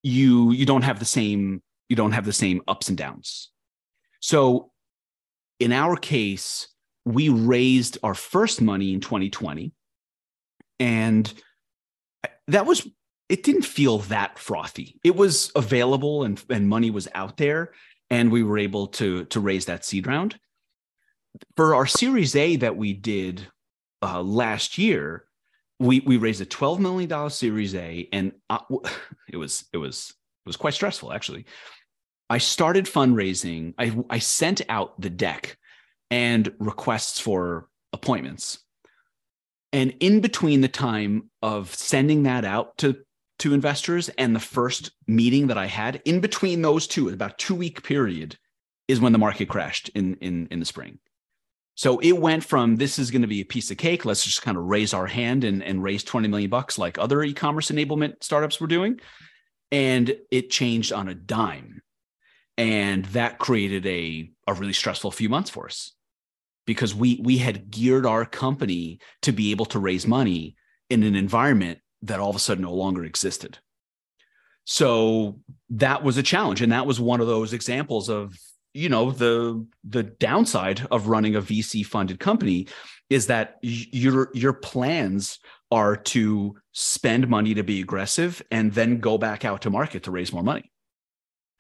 you 0.04 0.52
you 0.52 0.66
don't 0.66 0.84
have 0.84 1.00
the 1.00 1.06
same 1.06 1.62
you 1.90 1.96
don't 1.96 2.12
have 2.12 2.26
the 2.26 2.34
same 2.34 2.62
ups 2.68 2.88
and 2.88 2.98
downs. 2.98 3.50
So 4.22 4.72
in 5.60 5.74
our 5.74 5.96
case 5.96 6.68
we 7.06 7.30
raised 7.30 7.98
our 8.04 8.14
first 8.14 8.62
money 8.62 8.94
in 8.94 9.00
2020 9.00 9.72
and 10.80 11.34
uh, 12.24 12.28
that 12.50 12.66
was 12.66 12.88
it 13.30 13.44
didn't 13.44 13.64
feel 13.64 14.00
that 14.00 14.38
frothy 14.38 15.00
it 15.04 15.16
was 15.16 15.52
available 15.56 16.24
and, 16.24 16.44
and 16.50 16.68
money 16.68 16.92
was 16.92 17.08
out 17.14 17.38
there 17.38 17.72
and 18.10 18.32
we 18.32 18.44
were 18.44 18.58
able 18.58 18.88
to 18.88 19.26
to 19.26 19.40
raise 19.40 19.66
that 19.66 19.86
seed 19.86 20.08
round 20.08 20.40
for 21.56 21.76
our 21.76 21.86
series 21.86 22.36
a 22.36 22.56
that 22.58 22.76
we 22.76 22.94
did 22.94 23.48
uh, 24.02 24.22
last 24.22 24.78
year 24.78 25.26
we 25.80 26.02
we 26.02 26.18
raised 26.18 26.42
a 26.42 26.46
twelve 26.46 26.80
million 26.80 27.10
dollar 27.10 27.30
Series 27.30 27.74
A, 27.76 28.08
and 28.12 28.34
I, 28.50 28.60
it 29.30 29.38
was 29.38 29.66
it 29.74 29.78
was 29.78 30.14
it 30.46 30.50
was 30.50 30.58
quite 30.58 30.74
stressful 30.74 31.14
actually. 31.14 31.46
I 32.30 32.38
started 32.38 32.86
fundraising. 32.86 33.74
I 33.78 33.98
I 34.10 34.20
sent 34.20 34.62
out 34.70 35.00
the 35.00 35.10
deck 35.10 35.58
and 36.12 36.54
requests 36.60 37.20
for 37.20 37.68
appointments. 37.94 38.60
And 39.72 39.94
in 40.00 40.20
between 40.20 40.62
the 40.62 40.68
time 40.68 41.30
of 41.44 41.74
sending 41.76 42.24
that 42.24 42.44
out 42.44 42.76
to, 42.80 42.98
to 43.40 43.54
investors 43.54 44.10
and 44.10 44.36
the 44.36 44.40
first 44.40 44.92
meeting 45.08 45.48
that 45.48 45.58
I 45.58 45.66
had, 45.66 46.02
in 46.06 46.20
between 46.20 46.62
those 46.62 46.88
two, 46.88 47.10
about 47.10 47.38
two 47.38 47.56
week 47.56 47.84
period, 47.84 48.38
is 48.88 49.00
when 49.00 49.14
the 49.14 49.20
market 49.20 49.50
crashed 49.50 49.90
in, 49.90 50.16
in, 50.16 50.48
in 50.52 50.60
the 50.60 50.66
spring. 50.66 51.00
So 51.76 52.00
it 52.00 52.20
went 52.20 52.44
from 52.44 52.76
this 52.76 53.00
is 53.00 53.12
going 53.12 53.22
to 53.22 53.28
be 53.28 53.40
a 53.40 53.46
piece 53.46 53.72
of 53.72 53.78
cake. 53.78 54.04
Let's 54.04 54.26
just 54.26 54.42
kind 54.42 54.58
of 54.58 54.66
raise 54.66 54.94
our 54.94 55.08
hand 55.08 55.46
and, 55.46 55.64
and 55.64 55.82
raise 55.82 56.04
20 56.04 56.28
million 56.28 56.50
bucks 56.50 56.78
like 56.78 56.98
other 56.98 57.24
e-commerce 57.24 57.72
enablement 57.72 58.22
startups 58.22 58.60
were 58.60 58.68
doing. 58.68 59.00
And 59.72 60.18
it 60.32 60.50
changed 60.50 60.92
on 60.92 61.08
a 61.08 61.16
dime. 61.16 61.82
And 62.58 63.06
that 63.06 63.38
created 63.38 63.86
a, 63.86 64.30
a 64.46 64.54
really 64.54 64.74
stressful 64.74 65.12
few 65.12 65.30
months 65.30 65.50
for 65.50 65.68
us 65.68 65.94
because 66.66 66.94
we 66.94 67.22
we 67.24 67.38
had 67.38 67.72
geared 67.72 68.06
our 68.06 68.26
company 68.26 69.00
to 69.22 69.32
be 69.32 69.52
able 69.52 69.66
to 69.66 69.80
raise 69.80 70.06
money 70.06 70.56
in 70.90 71.04
an 71.04 71.16
environment 71.16 71.80
that 72.04 72.20
all 72.20 72.30
of 72.30 72.36
a 72.36 72.40
sudden 72.40 72.64
no 72.64 72.74
longer 72.74 73.04
existed. 73.04 73.58
So 74.66 75.40
that 75.72 76.04
was 76.04 76.18
a 76.18 76.24
challenge. 76.24 76.62
And 76.62 76.72
that 76.72 76.86
was 76.86 77.00
one 77.00 77.22
of 77.22 77.28
those 77.28 77.54
examples 77.54 78.10
of 78.10 78.38
you 78.74 78.88
know 78.88 79.10
the 79.10 79.66
the 79.84 80.04
downside 80.04 80.86
of 80.92 81.08
running 81.08 81.36
a 81.36 81.42
VC 81.42 81.84
funded 81.84 82.20
company 82.20 82.68
is 83.10 83.28
that 83.28 83.58
your 83.62 84.30
your 84.34 84.54
plans 84.54 85.40
are 85.72 85.96
to 85.96 86.56
spend 86.72 87.28
money 87.28 87.56
to 87.56 87.64
be 87.64 87.82
aggressive 87.82 88.42
and 88.52 88.72
then 88.74 89.00
go 89.00 89.18
back 89.18 89.44
out 89.44 89.64
to 89.64 89.70
market 89.70 90.04
to 90.04 90.12
raise 90.12 90.32
more 90.32 90.44
money. 90.44 90.72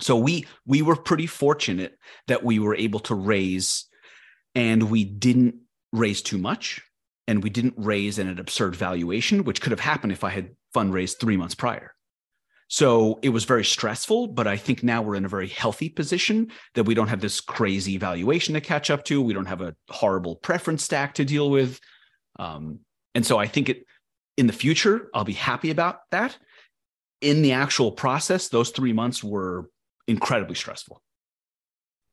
So 0.02 0.15
we 0.15 0.45
we 0.65 0.82
were 0.82 0.95
pretty 0.95 1.28
fortunate 1.28 1.97
that 2.28 2.43
we 2.43 2.60
were 2.60 2.75
able 2.75 2.99
to 3.02 3.15
raise 3.15 3.86
and 4.56 4.89
we 4.89 5.04
didn't 5.04 5.56
raise 5.91 6.21
too 6.21 6.38
much 6.38 6.82
and 7.30 7.44
we 7.44 7.52
didn't 7.52 7.76
raise 7.78 8.18
at 8.18 8.26
an 8.26 8.39
absurd 8.39 8.76
valuation 8.76 9.44
which 9.44 9.62
could 9.62 9.70
have 9.70 9.80
happened 9.80 10.12
if 10.12 10.24
I 10.24 10.32
had 10.32 10.50
fundraised 10.76 11.20
3 11.20 11.38
months 11.38 11.54
prior. 11.54 11.94
So 12.70 13.20
it 13.22 13.30
was 13.30 13.46
very 13.46 13.63
stressful, 13.63 14.30
but 14.30 14.48
I 14.48 14.58
think 14.58 14.82
now 14.82 15.04
we're 15.04 15.13
in 15.13 15.26
a 15.26 15.30
very 15.30 15.48
healthy 15.48 15.89
position 15.89 16.52
that 16.74 16.86
we 16.86 16.96
don't 16.96 17.08
have 17.08 17.22
this 17.22 17.39
crazy 17.39 17.98
valuation 17.98 18.56
to 18.56 18.62
catch 18.62 18.89
up 18.89 19.06
to. 19.06 19.22
We 19.22 19.34
don't 19.34 19.46
have 19.46 19.62
a 19.62 19.76
horrible 19.89 20.38
preference 20.38 20.84
stack 20.84 21.13
to 21.15 21.26
deal 21.26 21.52
with. 21.52 21.80
Um, 22.39 22.80
and 23.13 23.24
so 23.24 23.38
I 23.38 23.46
think 23.46 23.70
it 23.70 23.86
in 24.38 24.48
the 24.48 24.54
future, 24.54 25.10
I'll 25.13 25.24
be 25.24 25.34
happy 25.34 25.70
about 25.70 26.00
that. 26.10 26.36
In 27.22 27.44
the 27.44 27.52
actual 27.52 27.92
process, 27.92 28.48
those 28.48 28.72
three 28.72 28.94
months 28.94 29.24
were 29.24 29.70
incredibly 30.08 30.56
stressful. 30.56 31.04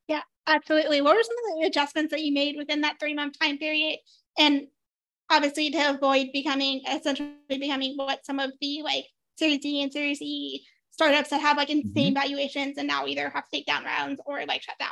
Yeah, 0.07 0.21
absolutely. 0.45 1.01
What 1.01 1.15
were 1.15 1.23
some 1.23 1.35
of 1.37 1.61
the 1.61 1.67
adjustments 1.67 2.11
that 2.11 2.21
you 2.21 2.33
made 2.33 2.55
within 2.55 2.81
that 2.81 2.99
three 2.99 3.15
month 3.15 3.39
time 3.39 3.57
period? 3.57 3.97
And 4.37 4.67
obviously 5.29 5.69
to 5.71 5.89
avoid 5.89 6.27
becoming 6.33 6.81
essentially 6.89 7.33
becoming 7.49 7.95
what 7.95 8.25
some 8.25 8.39
of 8.39 8.51
the 8.61 8.81
like 8.83 9.05
Series 9.37 9.59
D 9.59 9.81
and 9.83 9.91
Series 9.91 10.21
E 10.21 10.65
startups 10.91 11.29
that 11.29 11.41
have 11.41 11.57
like 11.57 11.69
insane 11.69 12.13
mm-hmm. 12.13 12.21
valuations 12.21 12.77
and 12.77 12.87
now 12.87 13.05
either 13.05 13.29
have 13.29 13.43
to 13.45 13.49
take 13.51 13.65
down 13.65 13.85
rounds 13.85 14.19
or 14.25 14.43
like 14.45 14.63
shut 14.63 14.77
down. 14.79 14.89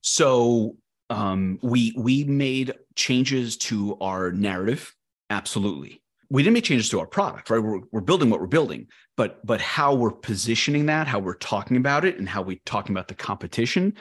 So 0.00 0.76
um, 1.10 1.58
we 1.62 1.94
we 1.96 2.24
made 2.24 2.74
changes 2.94 3.56
to 3.58 3.96
our 4.00 4.32
narrative. 4.32 4.94
Absolutely, 5.30 6.02
we 6.30 6.42
didn't 6.42 6.54
make 6.54 6.64
changes 6.64 6.88
to 6.90 7.00
our 7.00 7.06
product. 7.06 7.50
Right, 7.50 7.62
we're, 7.62 7.80
we're 7.92 8.00
building 8.00 8.30
what 8.30 8.40
we're 8.40 8.46
building, 8.46 8.88
but 9.16 9.44
but 9.46 9.60
how 9.60 9.94
we're 9.94 10.10
positioning 10.10 10.86
that, 10.86 11.06
how 11.06 11.18
we're 11.18 11.34
talking 11.34 11.76
about 11.76 12.04
it, 12.04 12.18
and 12.18 12.28
how 12.28 12.42
we're 12.42 12.60
talking 12.64 12.94
about 12.94 13.08
the 13.08 13.14
competition 13.14 13.94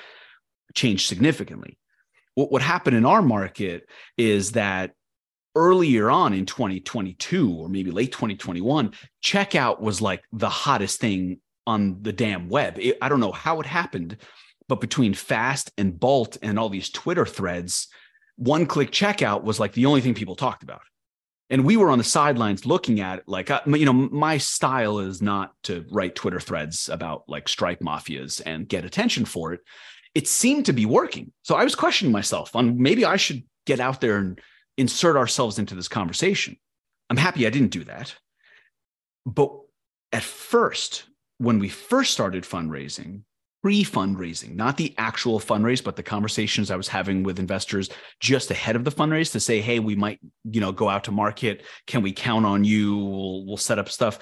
changed 0.73 1.07
significantly. 1.07 1.77
What 2.35 2.51
what 2.51 2.61
happened 2.61 2.97
in 2.97 3.05
our 3.05 3.21
market 3.21 3.87
is 4.17 4.51
that 4.51 4.91
earlier 5.55 6.10
on 6.10 6.33
in 6.33 6.45
2022 6.45 7.51
or 7.51 7.69
maybe 7.69 7.91
late 7.91 8.12
2021, 8.12 8.91
checkout 9.23 9.79
was 9.79 10.01
like 10.01 10.23
the 10.31 10.49
hottest 10.49 10.99
thing 10.99 11.39
on 11.65 12.01
the 12.01 12.13
damn 12.13 12.49
web. 12.49 12.77
It, 12.79 12.97
I 13.01 13.10
don't 13.10 13.19
know 13.19 13.31
how 13.31 13.60
it 13.60 13.65
happened, 13.65 14.17
but 14.67 14.81
between 14.81 15.13
Fast 15.13 15.71
and 15.77 15.99
Bolt 15.99 16.38
and 16.41 16.57
all 16.57 16.69
these 16.69 16.89
Twitter 16.89 17.25
threads, 17.25 17.88
one 18.38 18.65
click 18.65 18.91
checkout 18.91 19.43
was 19.43 19.60
like 19.60 19.73
the 19.73 19.86
only 19.86 20.01
thing 20.01 20.13
people 20.13 20.36
talked 20.36 20.63
about. 20.63 20.81
And 21.49 21.63
we 21.63 21.77
were 21.77 21.89
on 21.89 21.97
the 21.97 22.03
sidelines 22.03 22.65
looking 22.65 22.99
at 22.99 23.19
it 23.19 23.23
like, 23.27 23.49
uh, 23.49 23.62
you 23.67 23.86
know, 23.86 23.93
my 23.93 24.38
style 24.38 24.99
is 24.99 25.21
not 25.21 25.53
to 25.63 25.86
write 25.89 26.15
Twitter 26.15 26.39
threads 26.39 26.89
about 26.89 27.23
like 27.27 27.47
Stripe 27.47 27.79
mafias 27.79 28.41
and 28.45 28.67
get 28.67 28.86
attention 28.86 29.23
for 29.25 29.53
it. 29.53 29.62
It 30.13 30.27
seemed 30.27 30.65
to 30.65 30.73
be 30.73 30.86
working. 30.86 31.31
So 31.43 31.55
I 31.55 31.63
was 31.63 31.75
questioning 31.75 32.12
myself 32.12 32.55
on 32.55 32.81
maybe 32.81 33.05
I 33.05 33.15
should 33.15 33.43
get 33.65 33.79
out 33.79 34.01
there 34.01 34.17
and 34.17 34.39
insert 34.77 35.15
ourselves 35.15 35.59
into 35.59 35.75
this 35.75 35.87
conversation. 35.87 36.57
I'm 37.09 37.17
happy 37.17 37.47
I 37.47 37.49
didn't 37.49 37.71
do 37.71 37.83
that. 37.85 38.15
But 39.25 39.51
at 40.11 40.23
first, 40.23 41.05
when 41.37 41.59
we 41.59 41.69
first 41.69 42.13
started 42.13 42.43
fundraising, 42.43 43.23
pre 43.61 43.83
fundraising, 43.83 44.55
not 44.55 44.77
the 44.77 44.93
actual 44.97 45.39
fundraise, 45.39 45.83
but 45.83 45.95
the 45.95 46.03
conversations 46.03 46.71
I 46.71 46.75
was 46.75 46.87
having 46.87 47.23
with 47.23 47.39
investors 47.39 47.89
just 48.19 48.51
ahead 48.51 48.75
of 48.75 48.83
the 48.83 48.91
fundraise 48.91 49.31
to 49.33 49.39
say, 49.39 49.61
hey, 49.61 49.79
we 49.79 49.95
might, 49.95 50.19
you 50.45 50.61
know, 50.61 50.71
go 50.71 50.89
out 50.89 51.03
to 51.05 51.11
market. 51.11 51.63
Can 51.85 52.01
we 52.01 52.11
count 52.11 52.45
on 52.45 52.63
you? 52.63 52.97
We'll, 52.97 53.45
we'll 53.45 53.57
set 53.57 53.79
up 53.79 53.89
stuff. 53.89 54.19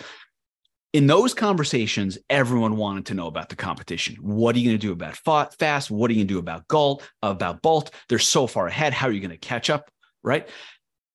In 0.93 1.07
those 1.07 1.33
conversations, 1.33 2.17
everyone 2.29 2.77
wanted 2.77 3.05
to 3.07 3.13
know 3.13 3.27
about 3.27 3.49
the 3.49 3.55
competition. 3.57 4.15
What 4.15 4.55
are 4.55 4.59
you 4.59 4.69
going 4.69 4.79
to 4.79 4.87
do 4.87 4.93
about 4.93 5.17
fast? 5.57 5.91
What 5.91 6.09
are 6.09 6.13
you 6.13 6.19
going 6.19 6.27
to 6.29 6.33
do 6.35 6.39
about 6.39 6.67
Galt, 6.69 7.03
about 7.21 7.61
Bolt? 7.61 7.91
They're 8.07 8.17
so 8.17 8.47
far 8.47 8.67
ahead. 8.67 8.93
How 8.93 9.07
are 9.07 9.11
you 9.11 9.19
going 9.19 9.29
to 9.31 9.37
catch 9.37 9.69
up? 9.69 9.91
Right? 10.25 10.49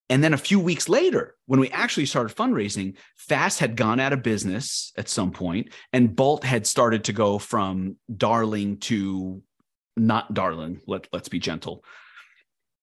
And 0.08 0.24
then 0.24 0.34
a 0.34 0.38
few 0.38 0.58
weeks 0.58 0.88
later, 0.88 1.36
when 1.46 1.60
we 1.60 1.70
actually 1.70 2.06
started 2.06 2.34
fundraising, 2.34 2.96
Fast 3.16 3.60
had 3.60 3.76
gone 3.76 4.00
out 4.00 4.12
of 4.12 4.24
business 4.24 4.92
at 4.96 5.08
some 5.08 5.30
point, 5.30 5.72
and 5.92 6.16
Bolt 6.16 6.42
had 6.42 6.66
started 6.66 7.04
to 7.04 7.12
go 7.12 7.38
from 7.38 7.96
darling 8.14 8.78
to 8.78 9.42
not 9.96 10.34
darling. 10.34 10.80
Let, 10.86 11.06
let's 11.12 11.28
be 11.28 11.38
gentle. 11.38 11.84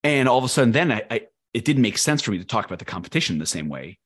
And 0.03 0.29
all 0.29 0.37
of 0.37 0.45
a 0.45 0.49
sudden, 0.49 0.71
then 0.71 0.91
I, 0.91 1.03
I, 1.11 1.21
it 1.53 1.65
didn't 1.65 1.81
make 1.81 1.97
sense 1.97 2.21
for 2.21 2.31
me 2.31 2.37
to 2.37 2.45
talk 2.45 2.65
about 2.65 2.79
the 2.79 2.85
competition 2.85 3.39
the 3.39 3.45
same 3.45 3.67
way. 3.67 3.99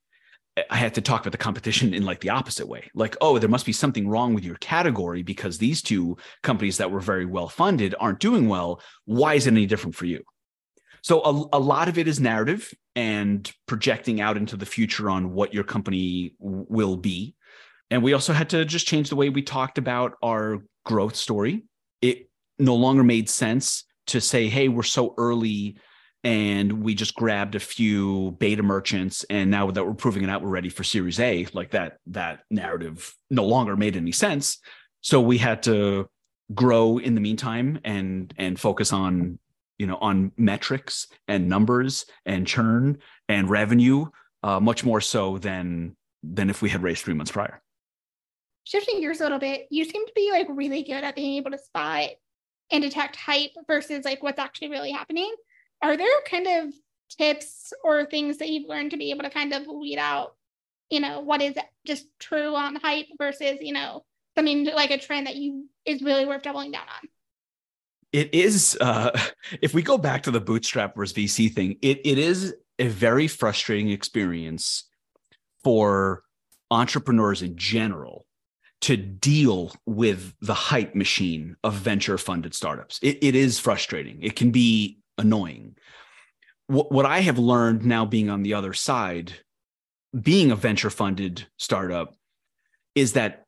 I 0.70 0.78
had 0.78 0.96
to 0.96 1.02
talk 1.02 1.22
about 1.22 1.32
the 1.32 1.38
competition 1.38 1.94
in 1.94 2.04
like 2.04 2.22
the 2.22 2.32
opposite 2.32 2.68
way. 2.68 2.90
Like, 2.96 3.16
oh, 3.22 3.38
there 3.38 3.50
must 3.50 3.66
be 3.66 3.72
something 3.72 4.08
wrong 4.08 4.34
with 4.34 4.44
your 4.44 4.56
category 4.56 5.22
because 5.22 5.58
these 5.58 5.82
two 5.82 6.18
companies 6.44 6.78
that 6.78 6.92
were 6.92 7.00
very 7.00 7.26
well 7.26 7.48
funded 7.48 7.94
aren't 8.00 8.20
doing 8.20 8.50
well. 8.50 8.82
Why 9.06 9.36
is 9.36 9.48
it 9.48 9.52
any 9.52 9.66
different 9.68 9.96
for 9.96 10.06
you? 10.06 10.24
So 11.02 11.22
a, 11.22 11.58
a 11.58 11.60
lot 11.60 11.88
of 11.88 11.98
it 11.98 12.08
is 12.08 12.20
narrative 12.20 12.74
and 12.96 13.52
projecting 13.68 14.22
out 14.22 14.38
into 14.38 14.56
the 14.56 14.66
future 14.66 15.10
on 15.10 15.34
what 15.34 15.54
your 15.54 15.64
company 15.64 16.36
will 16.40 16.96
be. 16.96 17.36
And 17.90 18.04
we 18.04 18.14
also 18.14 18.34
had 18.34 18.50
to 18.52 18.64
just 18.66 18.88
change 18.88 19.10
the 19.10 19.16
way 19.16 19.30
we 19.30 19.42
talked 19.42 19.78
about 19.78 20.14
our 20.24 20.60
growth 20.86 21.16
story. 21.16 21.64
It 22.02 22.30
no 22.60 22.76
longer 22.76 23.04
made 23.04 23.30
sense 23.30 23.84
to 24.08 24.22
say, 24.22 24.48
hey, 24.48 24.68
we're 24.68 24.84
so 24.84 25.14
early 25.18 25.78
and 26.24 26.84
we 26.84 26.94
just 26.94 27.16
grabbed 27.16 27.56
a 27.56 27.60
few 27.60 28.36
beta 28.40 28.62
merchants 28.62 29.26
and 29.30 29.50
now 29.50 29.72
that 29.72 29.84
we're 29.84 29.94
proving 29.94 30.24
it 30.24 30.30
out 30.30 30.42
we're 30.42 30.50
ready 30.50 30.70
for 30.70 30.84
series 30.84 31.20
a 31.20 31.48
like 31.54 31.72
that 31.72 31.98
that 32.06 32.42
narrative 32.52 33.16
no 33.30 33.44
longer 33.44 33.76
made 33.76 33.98
any 33.98 34.12
sense 34.12 34.60
so 35.02 35.20
we 35.20 35.38
had 35.40 35.64
to 35.64 36.08
grow 36.54 37.00
in 37.00 37.16
the 37.16 37.22
meantime 37.22 37.80
and 37.84 38.34
and 38.38 38.60
focus 38.60 38.94
on 38.94 39.40
you 39.82 39.88
know 39.88 39.98
on 40.00 40.32
metrics 40.38 41.08
and 41.28 41.50
numbers 41.50 42.06
and 42.28 42.46
churn 42.46 43.00
and 43.28 43.50
revenue 43.50 44.06
uh, 44.44 44.60
much 44.60 44.86
more 44.86 45.02
so 45.02 45.40
than 45.40 45.96
than 46.22 46.52
if 46.52 46.62
we 46.62 46.70
had 46.70 46.84
raised 46.84 47.04
three 47.04 47.16
months 47.16 47.32
prior. 47.32 47.60
Shifting 48.64 49.02
gears 49.02 49.22
a 49.22 49.24
little 49.24 49.40
bit 49.40 49.66
you 49.72 49.84
seem 49.86 50.06
to 50.06 50.14
be 50.16 50.30
like 50.32 50.46
really 50.52 50.84
good 50.84 51.04
at 51.04 51.16
being 51.16 51.38
able 51.38 51.50
to 51.50 51.58
spot 51.58 52.10
and 52.72 52.84
detect 52.84 53.16
hype 53.16 53.56
versus 53.66 54.06
like 54.06 54.22
what's 54.22 54.38
actually 54.38 54.70
really 54.70 54.92
happening. 54.92 55.34
Are 55.82 55.98
there 55.98 56.22
kind 56.30 56.46
of 56.46 56.74
tips 57.18 57.74
or 57.84 58.06
things 58.06 58.38
that 58.38 58.50
you've 58.50 58.70
learned 58.70 58.92
to 58.92 58.98
be 58.98 59.10
able 59.10 59.24
to 59.24 59.32
kind 59.32 59.52
of 59.52 59.66
weed 59.66 59.98
out 59.98 60.36
you 60.92 61.00
know 61.00 61.22
what 61.22 61.42
is 61.42 61.56
just 61.88 62.06
true 62.20 62.56
on 62.56 62.76
hype 62.76 63.08
versus 63.18 63.58
you 63.62 63.74
know 63.74 64.04
something 64.38 64.66
like 64.66 64.92
a 64.92 64.98
trend 64.98 65.26
that 65.26 65.36
you 65.36 65.66
is 65.86 66.04
really 66.04 66.26
worth 66.26 66.44
doubling 66.44 66.72
down 66.72 66.84
on 66.84 67.10
it 68.14 68.34
is 68.34 68.78
uh, 68.82 69.18
if 69.62 69.74
we 69.74 69.82
go 69.82 69.98
back 69.98 70.24
to 70.24 70.32
the 70.32 70.42
bootstrap 70.42 70.96
versus 70.96 71.16
vc 71.16 71.54
thing 71.54 71.78
it, 71.82 72.00
it 72.06 72.18
is 72.18 72.56
a 72.80 72.88
very 72.88 73.28
frustrating 73.28 73.90
experience 73.90 74.86
for 75.64 76.24
entrepreneurs 76.72 77.42
in 77.42 77.56
general 77.56 78.26
to 78.82 78.98
deal 78.98 79.72
with 79.86 80.34
the 80.42 80.54
hype 80.54 80.96
machine 80.96 81.56
of 81.64 81.76
venture 81.76 82.18
funded 82.18 82.56
startups. 82.56 83.00
It, 83.04 83.20
it 83.22 83.36
is 83.36 83.60
frustrating. 83.60 84.24
It 84.24 84.36
can 84.36 84.50
be 84.50 84.98
annoying. 85.18 85.76
What, 86.68 86.92
what 86.92 87.06
i 87.06 87.20
have 87.20 87.38
learned 87.38 87.86
now 87.86 88.06
being 88.06 88.30
on 88.30 88.44
the 88.44 88.54
other 88.54 88.74
side 88.74 89.34
being 90.20 90.52
a 90.52 90.56
venture 90.56 90.90
funded 90.90 91.46
startup 91.58 92.16
is 92.96 93.14
that 93.14 93.46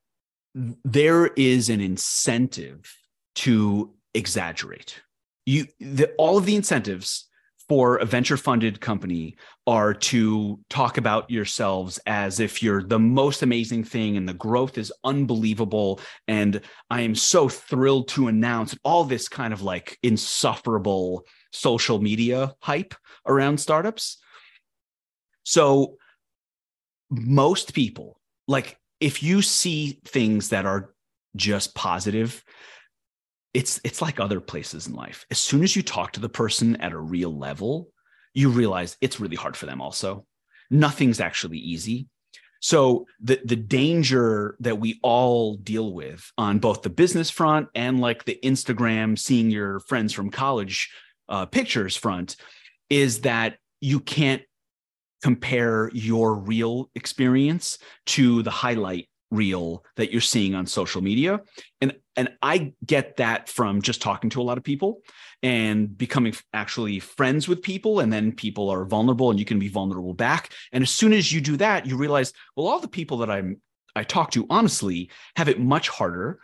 there 0.53 1.27
is 1.27 1.69
an 1.69 1.81
incentive 1.81 2.95
to 3.35 3.93
exaggerate. 4.13 5.01
you 5.45 5.65
the, 5.79 6.13
all 6.17 6.37
of 6.37 6.45
the 6.45 6.55
incentives 6.55 7.27
for 7.69 7.95
a 7.97 8.05
venture 8.05 8.37
funded 8.37 8.81
company 8.81 9.37
are 9.65 9.93
to 9.93 10.59
talk 10.69 10.97
about 10.97 11.29
yourselves 11.29 11.97
as 12.05 12.39
if 12.39 12.61
you're 12.61 12.83
the 12.83 12.99
most 12.99 13.41
amazing 13.41 13.83
thing 13.83 14.17
and 14.17 14.27
the 14.27 14.33
growth 14.33 14.77
is 14.77 14.91
unbelievable 15.03 15.99
and 16.27 16.61
i 16.89 17.01
am 17.01 17.15
so 17.15 17.47
thrilled 17.47 18.07
to 18.07 18.27
announce 18.27 18.77
all 18.83 19.03
this 19.03 19.27
kind 19.29 19.53
of 19.53 19.61
like 19.61 19.97
insufferable 20.03 21.25
social 21.51 21.99
media 22.01 22.53
hype 22.61 22.93
around 23.25 23.59
startups 23.59 24.17
so 25.43 25.97
most 27.09 27.73
people 27.73 28.19
like 28.47 28.77
if 28.99 29.23
you 29.23 29.41
see 29.41 29.99
things 30.05 30.49
that 30.49 30.65
are 30.65 30.93
just 31.35 31.73
positive 31.75 32.43
it's 33.53 33.79
it's 33.83 34.01
like 34.01 34.19
other 34.19 34.39
places 34.39 34.87
in 34.87 34.93
life. 34.93 35.25
As 35.29 35.39
soon 35.39 35.63
as 35.63 35.75
you 35.75 35.83
talk 35.83 36.13
to 36.13 36.19
the 36.19 36.29
person 36.29 36.75
at 36.77 36.91
a 36.91 36.99
real 36.99 37.35
level 37.37 37.89
you 38.33 38.49
realize 38.49 38.97
it's 39.01 39.19
really 39.19 39.35
hard 39.35 39.55
for 39.55 39.65
them 39.65 39.81
also. 39.81 40.25
Nothing's 40.69 41.19
actually 41.19 41.59
easy. 41.59 42.07
So 42.59 43.07
the 43.21 43.39
the 43.43 43.55
danger 43.55 44.55
that 44.61 44.79
we 44.79 44.99
all 45.03 45.55
deal 45.55 45.93
with 45.93 46.31
on 46.37 46.59
both 46.59 46.81
the 46.81 46.89
business 46.89 47.29
front 47.29 47.67
and 47.75 47.99
like 47.99 48.23
the 48.23 48.39
instagram 48.41 49.19
seeing 49.19 49.51
your 49.51 49.81
friends 49.81 50.13
from 50.13 50.29
college 50.29 50.89
uh, 51.27 51.45
pictures 51.45 51.97
front 51.97 52.37
is 52.89 53.21
that 53.21 53.57
you 53.81 53.99
can't 53.99 54.43
compare 55.21 55.89
your 55.93 56.35
real 56.35 56.89
experience 56.95 57.77
to 58.05 58.43
the 58.43 58.51
highlight 58.51 59.09
reel 59.33 59.83
that 59.95 60.11
you're 60.11 60.21
seeing 60.21 60.55
on 60.55 60.65
social 60.65 61.01
media. 61.01 61.41
And 61.81 61.95
and 62.15 62.29
i 62.43 62.71
get 62.85 63.17
that 63.17 63.49
from 63.49 63.81
just 63.81 64.01
talking 64.01 64.29
to 64.29 64.41
a 64.41 64.43
lot 64.43 64.59
of 64.59 64.63
people 64.63 65.01
and 65.41 65.97
becoming 65.97 66.35
actually 66.53 66.99
friends 66.99 67.47
with 67.47 67.61
people. 67.61 67.99
And 67.99 68.13
then 68.13 68.31
people 68.31 68.69
are 68.69 68.85
vulnerable 68.85 69.31
and 69.31 69.39
you 69.39 69.45
can 69.45 69.59
be 69.59 69.67
vulnerable 69.67 70.13
back. 70.13 70.51
And 70.71 70.83
as 70.83 70.91
soon 70.91 71.11
as 71.11 71.31
you 71.31 71.41
do 71.41 71.57
that 71.57 71.85
you 71.85 71.97
realize 71.97 72.33
well 72.55 72.67
all 72.67 72.79
the 72.79 72.87
people 72.87 73.17
that 73.17 73.31
i'm 73.31 73.59
i 73.95 74.03
talk 74.03 74.31
to 74.31 74.45
honestly 74.49 75.09
have 75.35 75.49
it 75.49 75.59
much 75.59 75.89
harder 75.89 76.39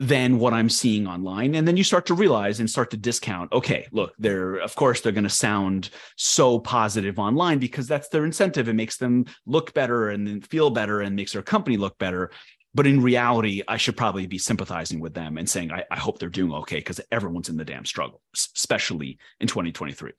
than 0.00 0.38
what 0.38 0.54
I'm 0.54 0.68
seeing 0.68 1.06
online. 1.06 1.54
And 1.54 1.66
then 1.66 1.76
you 1.76 1.82
start 1.82 2.06
to 2.06 2.14
realize 2.14 2.60
and 2.60 2.70
start 2.70 2.90
to 2.92 2.96
discount, 2.96 3.52
okay, 3.52 3.88
look, 3.90 4.14
they're, 4.18 4.56
of 4.56 4.74
course, 4.76 5.00
they're 5.00 5.12
going 5.12 5.24
to 5.24 5.30
sound 5.30 5.90
so 6.16 6.60
positive 6.60 7.18
online 7.18 7.58
because 7.58 7.88
that's 7.88 8.08
their 8.08 8.24
incentive. 8.24 8.68
It 8.68 8.74
makes 8.74 8.96
them 8.96 9.26
look 9.44 9.74
better 9.74 10.10
and 10.10 10.26
then 10.26 10.40
feel 10.40 10.70
better 10.70 11.00
and 11.00 11.16
makes 11.16 11.32
their 11.32 11.42
company 11.42 11.76
look 11.76 11.98
better. 11.98 12.30
But 12.74 12.86
in 12.86 13.02
reality, 13.02 13.62
I 13.66 13.76
should 13.76 13.96
probably 13.96 14.26
be 14.26 14.38
sympathizing 14.38 15.00
with 15.00 15.14
them 15.14 15.36
and 15.36 15.50
saying, 15.50 15.72
I, 15.72 15.84
I 15.90 15.98
hope 15.98 16.20
they're 16.20 16.28
doing 16.28 16.52
okay 16.54 16.76
because 16.76 17.00
everyone's 17.10 17.48
in 17.48 17.56
the 17.56 17.64
damn 17.64 17.84
struggle, 17.84 18.20
especially 18.34 19.18
in 19.40 19.48
2023. 19.48 20.12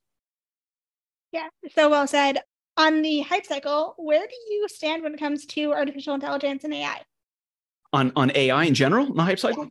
Yeah, 1.32 1.48
so 1.74 1.90
well 1.90 2.08
said. 2.08 2.40
On 2.76 3.02
the 3.02 3.22
hype 3.22 3.46
cycle, 3.46 3.94
where 3.98 4.26
do 4.26 4.36
you 4.54 4.68
stand 4.68 5.04
when 5.04 5.14
it 5.14 5.20
comes 5.20 5.46
to 5.46 5.72
artificial 5.72 6.16
intelligence 6.16 6.64
and 6.64 6.74
AI? 6.74 7.02
On 7.94 8.12
on 8.16 8.32
AI 8.36 8.66
in 8.66 8.74
general 8.74 9.08
in 9.08 9.16
the 9.16 9.24
hype 9.24 9.40
cycle? 9.40 9.70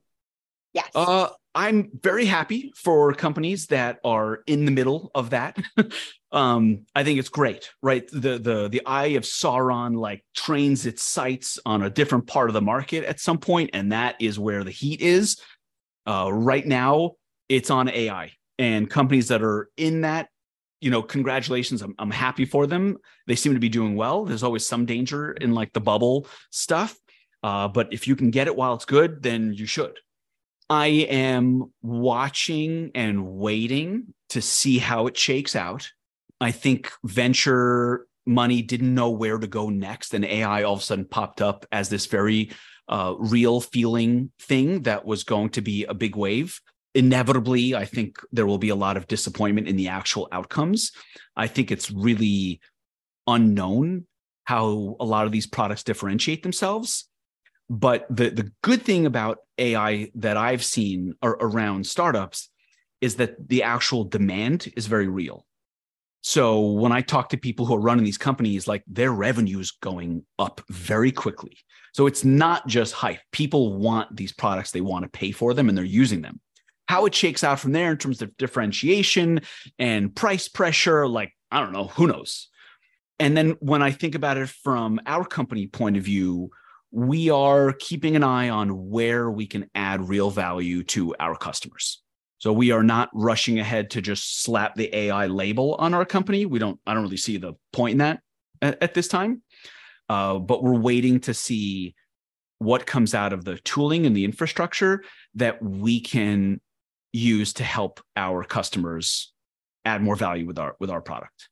Yes. 0.73 0.91
Uh, 0.95 1.29
I'm 1.55 1.91
very 2.03 2.25
happy 2.25 2.73
for 2.77 3.13
companies 3.15 3.67
that 3.67 3.99
are 4.05 4.43
in 4.47 4.65
the 4.65 4.71
middle 4.71 5.11
of 5.15 5.31
that. 5.31 5.59
um, 6.33 6.87
I 6.95 7.03
think 7.05 7.19
it's 7.19 7.31
great, 7.31 7.71
right? 7.83 8.09
The 8.11 8.39
the 8.39 8.69
the 8.69 8.87
eye 8.87 9.09
of 9.17 9.25
Sauron 9.25 9.97
like 9.97 10.25
trains 10.37 10.87
its 10.87 11.03
sights 11.03 11.59
on 11.65 11.83
a 11.83 11.91
different 11.91 12.27
part 12.27 12.51
of 12.51 12.55
the 12.55 12.63
market 12.63 13.05
at 13.05 13.19
some 13.21 13.39
point, 13.39 13.71
and 13.73 13.93
that 13.93 14.17
is 14.21 14.39
where 14.39 14.63
the 14.63 14.71
heat 14.71 15.01
is. 15.01 15.41
Uh, 16.07 16.31
right 16.33 16.67
now, 16.67 17.13
it's 17.49 17.71
on 17.71 17.89
AI, 17.89 18.33
and 18.59 18.89
companies 18.89 19.29
that 19.29 19.43
are 19.43 19.69
in 19.77 20.03
that 20.03 20.29
you 20.81 20.91
know, 20.91 21.03
congratulations. 21.03 21.83
I'm, 21.83 21.95
I'm 21.99 22.11
happy 22.11 22.45
for 22.45 22.67
them. 22.67 22.99
They 23.27 23.35
seem 23.35 23.55
to 23.55 23.61
be 23.61 23.69
doing 23.69 23.97
well. 23.97 24.25
There's 24.25 24.45
always 24.45 24.65
some 24.65 24.87
danger 24.87 25.33
in 25.33 25.53
like 25.53 25.73
the 25.73 25.81
bubble 25.81 26.29
stuff. 26.51 26.97
Uh, 27.43 27.69
but 27.69 27.93
if 27.93 28.09
you 28.09 28.17
can 28.17 28.31
get 28.31 28.47
it 28.47 28.57
while 28.57 28.75
it's 28.75 28.85
good, 28.85 29.23
then 29.23 29.53
you 29.53 29.67
should. 29.67 29.99
I 30.71 30.87
am 30.87 31.73
watching 31.83 32.91
and 32.95 33.27
waiting 33.27 34.15
to 34.31 34.43
see 34.43 34.79
how 34.79 35.07
it 35.07 35.17
shakes 35.17 35.57
out. 35.57 35.91
I 36.41 36.51
think 36.51 36.93
venture 37.05 38.07
money 38.27 38.61
didn't 38.61 38.95
know 38.95 39.11
where 39.11 39.39
to 39.39 39.47
go 39.47 39.71
next, 39.71 40.13
and 40.13 40.25
AI 40.25 40.63
all 40.63 40.75
of 40.75 40.81
a 40.81 40.83
sudden 40.83 41.07
popped 41.07 41.41
up 41.41 41.65
as 41.73 41.89
this 41.89 42.07
very 42.07 42.51
uh, 42.89 43.15
real 43.19 43.61
feeling 43.61 44.31
thing 44.41 44.83
that 44.83 45.05
was 45.05 45.25
going 45.25 45.51
to 45.51 45.63
be 45.63 45.85
a 45.85 45.95
big 45.95 46.17
wave. 46.17 46.61
Inevitably, 46.95 47.75
I 47.75 47.85
think 47.85 48.19
there 48.33 48.47
will 48.47 48.59
be 48.59 48.71
a 48.71 48.75
lot 48.75 48.97
of 48.97 49.07
disappointment 49.07 49.69
in 49.69 49.77
the 49.77 49.89
actual 49.89 50.29
outcomes. 50.33 50.93
I 51.37 51.47
think 51.47 51.71
it's 51.71 51.91
really 51.91 52.61
unknown 53.27 54.07
how 54.45 54.97
a 54.99 55.05
lot 55.05 55.27
of 55.27 55.33
these 55.33 55.47
products 55.47 55.83
differentiate 55.83 56.43
themselves 56.43 57.09
but 57.71 58.07
the 58.09 58.31
the 58.31 58.51
good 58.63 58.83
thing 58.83 59.07
about 59.07 59.39
AI 59.59 60.11
that 60.15 60.37
I've 60.37 60.65
seen 60.65 61.15
around 61.23 61.87
startups 61.87 62.49
is 63.01 63.17
that 63.17 63.49
the 63.49 63.63
actual 63.63 64.05
demand 64.05 64.73
is 64.77 64.87
very 64.87 65.09
real. 65.09 65.45
So 66.23 66.73
when 66.73 66.93
I 66.93 67.01
talk 67.01 67.29
to 67.29 67.37
people 67.37 67.65
who 67.65 67.75
are 67.75 67.81
running 67.81 68.05
these 68.05 68.19
companies, 68.19 68.67
like 68.67 68.83
their 68.87 69.13
revenue 69.13 69.61
is 69.61 69.71
going 69.71 70.25
up 70.39 70.61
very 70.69 71.13
quickly. 71.13 71.57
So 71.93 72.07
it's 72.07 72.25
not 72.25 72.67
just 72.67 72.93
hype. 72.93 73.21
People 73.33 73.79
want 73.79 74.17
these 74.17 74.33
products, 74.33 74.73
they 74.73 74.81
want 74.81 75.05
to 75.05 75.09
pay 75.11 75.31
for 75.31 75.55
them, 75.55 75.69
and 75.69 75.79
they're 75.79 75.85
using 75.85 76.23
them. 76.23 76.41
How 76.87 77.07
it 77.07 77.15
shakes 77.15 77.45
out 77.45 77.61
from 77.61 77.73
there 77.73 77.91
in 77.91 77.99
terms 77.99 78.23
of 78.23 78.37
differentiation 78.37 79.41
and 79.79 80.15
price 80.15 80.49
pressure, 80.49 81.07
like 81.07 81.33
I 81.51 81.61
don't 81.61 81.73
know, 81.73 81.87
who 81.87 82.07
knows. 82.07 82.49
And 83.19 83.37
then 83.37 83.57
when 83.61 83.83
I 83.83 83.91
think 83.91 84.15
about 84.15 84.37
it 84.37 84.49
from 84.49 85.01
our 85.07 85.25
company 85.25 85.67
point 85.67 85.97
of 85.97 86.05
view, 86.05 86.51
we 86.91 87.31
are 87.31 87.73
keeping 87.73 88.17
an 88.17 88.25
eye 88.25 88.49
on 88.49 88.89
where 88.89 89.31
we 89.31 89.47
can 89.47 89.69
add 89.75 90.09
real 90.09 90.31
value 90.31 90.83
to 90.83 91.15
our 91.21 91.37
customers. 91.37 92.03
So 92.39 92.53
we 92.53 92.71
are 92.71 92.83
not 92.83 93.11
rushing 93.13 93.59
ahead 93.59 93.91
to 93.91 94.01
just 94.01 94.43
slap 94.43 94.75
the 94.75 94.95
AI 94.95 95.27
label 95.27 95.75
on 95.75 95.93
our 95.93 96.05
company. 96.05 96.47
We 96.47 96.59
don't, 96.59 96.79
I 96.87 96.95
don't 96.95 97.03
really 97.03 97.17
see 97.17 97.37
the 97.37 97.55
point 97.73 97.93
in 97.93 97.99
that 97.99 98.21
at, 98.63 98.83
at 98.83 98.95
this 98.95 99.09
time. 99.09 99.43
Uh, 100.09 100.39
but 100.39 100.63
we're 100.63 100.79
waiting 100.79 101.21
to 101.21 101.35
see 101.35 101.95
what 102.59 102.87
comes 102.87 103.15
out 103.15 103.33
of 103.33 103.45
the 103.45 103.59
tooling 103.59 104.07
and 104.07 104.17
the 104.17 104.25
infrastructure 104.25 105.03
that 105.35 105.63
we 105.63 106.01
can 106.01 106.61
use 107.13 107.53
to 107.55 107.65
help 107.65 108.01
our 108.17 108.45
customers 108.45 109.33
add 109.85 110.03
more 110.03 110.17
value 110.17 110.47
with 110.47 110.59
our 110.59 110.77
with 110.81 110.91
our 110.91 111.01
product. 111.01 111.49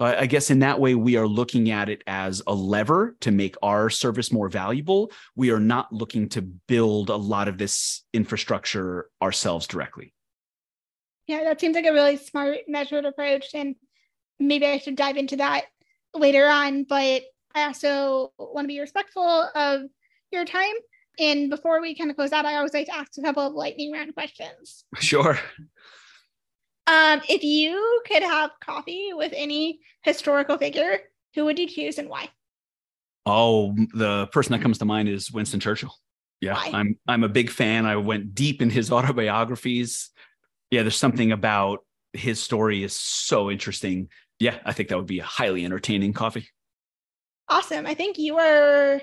I 0.00 0.26
guess 0.26 0.50
in 0.50 0.60
that 0.60 0.80
way, 0.80 0.94
we 0.94 1.16
are 1.16 1.26
looking 1.26 1.70
at 1.70 1.90
it 1.90 2.02
as 2.06 2.42
a 2.46 2.54
lever 2.54 3.16
to 3.20 3.30
make 3.30 3.54
our 3.62 3.90
service 3.90 4.32
more 4.32 4.48
valuable. 4.48 5.12
We 5.36 5.50
are 5.50 5.60
not 5.60 5.92
looking 5.92 6.28
to 6.30 6.42
build 6.42 7.10
a 7.10 7.16
lot 7.16 7.48
of 7.48 7.58
this 7.58 8.02
infrastructure 8.14 9.10
ourselves 9.20 9.66
directly. 9.66 10.14
Yeah, 11.26 11.44
that 11.44 11.60
seems 11.60 11.74
like 11.74 11.84
a 11.84 11.92
really 11.92 12.16
smart, 12.16 12.60
measured 12.66 13.04
approach. 13.04 13.48
And 13.54 13.76
maybe 14.38 14.66
I 14.66 14.78
should 14.78 14.96
dive 14.96 15.18
into 15.18 15.36
that 15.36 15.66
later 16.14 16.48
on. 16.48 16.84
But 16.84 17.22
I 17.54 17.64
also 17.64 18.32
want 18.38 18.64
to 18.64 18.68
be 18.68 18.80
respectful 18.80 19.50
of 19.54 19.82
your 20.32 20.46
time. 20.46 20.74
And 21.18 21.50
before 21.50 21.82
we 21.82 21.94
kind 21.94 22.10
of 22.10 22.16
close 22.16 22.32
out, 22.32 22.46
I 22.46 22.56
always 22.56 22.72
like 22.72 22.86
to 22.86 22.96
ask 22.96 23.18
a 23.18 23.22
couple 23.22 23.46
of 23.46 23.52
lightning 23.52 23.92
round 23.92 24.14
questions. 24.14 24.84
Sure. 24.98 25.38
Um, 26.90 27.20
if 27.28 27.44
you 27.44 28.02
could 28.04 28.24
have 28.24 28.50
coffee 28.60 29.10
with 29.12 29.32
any 29.36 29.78
historical 30.02 30.58
figure, 30.58 30.98
who 31.36 31.44
would 31.44 31.56
you 31.56 31.68
choose 31.68 31.98
and 31.98 32.08
why? 32.08 32.28
Oh, 33.24 33.76
the 33.94 34.26
person 34.32 34.52
that 34.52 34.62
comes 34.62 34.78
to 34.78 34.84
mind 34.84 35.08
is 35.08 35.30
Winston 35.30 35.60
Churchill. 35.60 35.94
Yeah, 36.40 36.54
why? 36.54 36.70
I'm 36.74 36.98
I'm 37.06 37.22
a 37.22 37.28
big 37.28 37.48
fan. 37.48 37.86
I 37.86 37.96
went 37.96 38.34
deep 38.34 38.60
in 38.60 38.70
his 38.70 38.90
autobiographies. 38.92 40.10
Yeah, 40.72 40.82
there's 40.82 40.96
something 40.96 41.30
about 41.30 41.84
his 42.12 42.42
story 42.42 42.82
is 42.82 42.98
so 42.98 43.52
interesting. 43.52 44.08
Yeah, 44.40 44.58
I 44.64 44.72
think 44.72 44.88
that 44.88 44.96
would 44.96 45.06
be 45.06 45.20
a 45.20 45.24
highly 45.24 45.64
entertaining 45.64 46.12
coffee. 46.12 46.48
Awesome. 47.48 47.86
I 47.86 47.94
think 47.94 48.18
you 48.18 48.36
are 48.38 49.00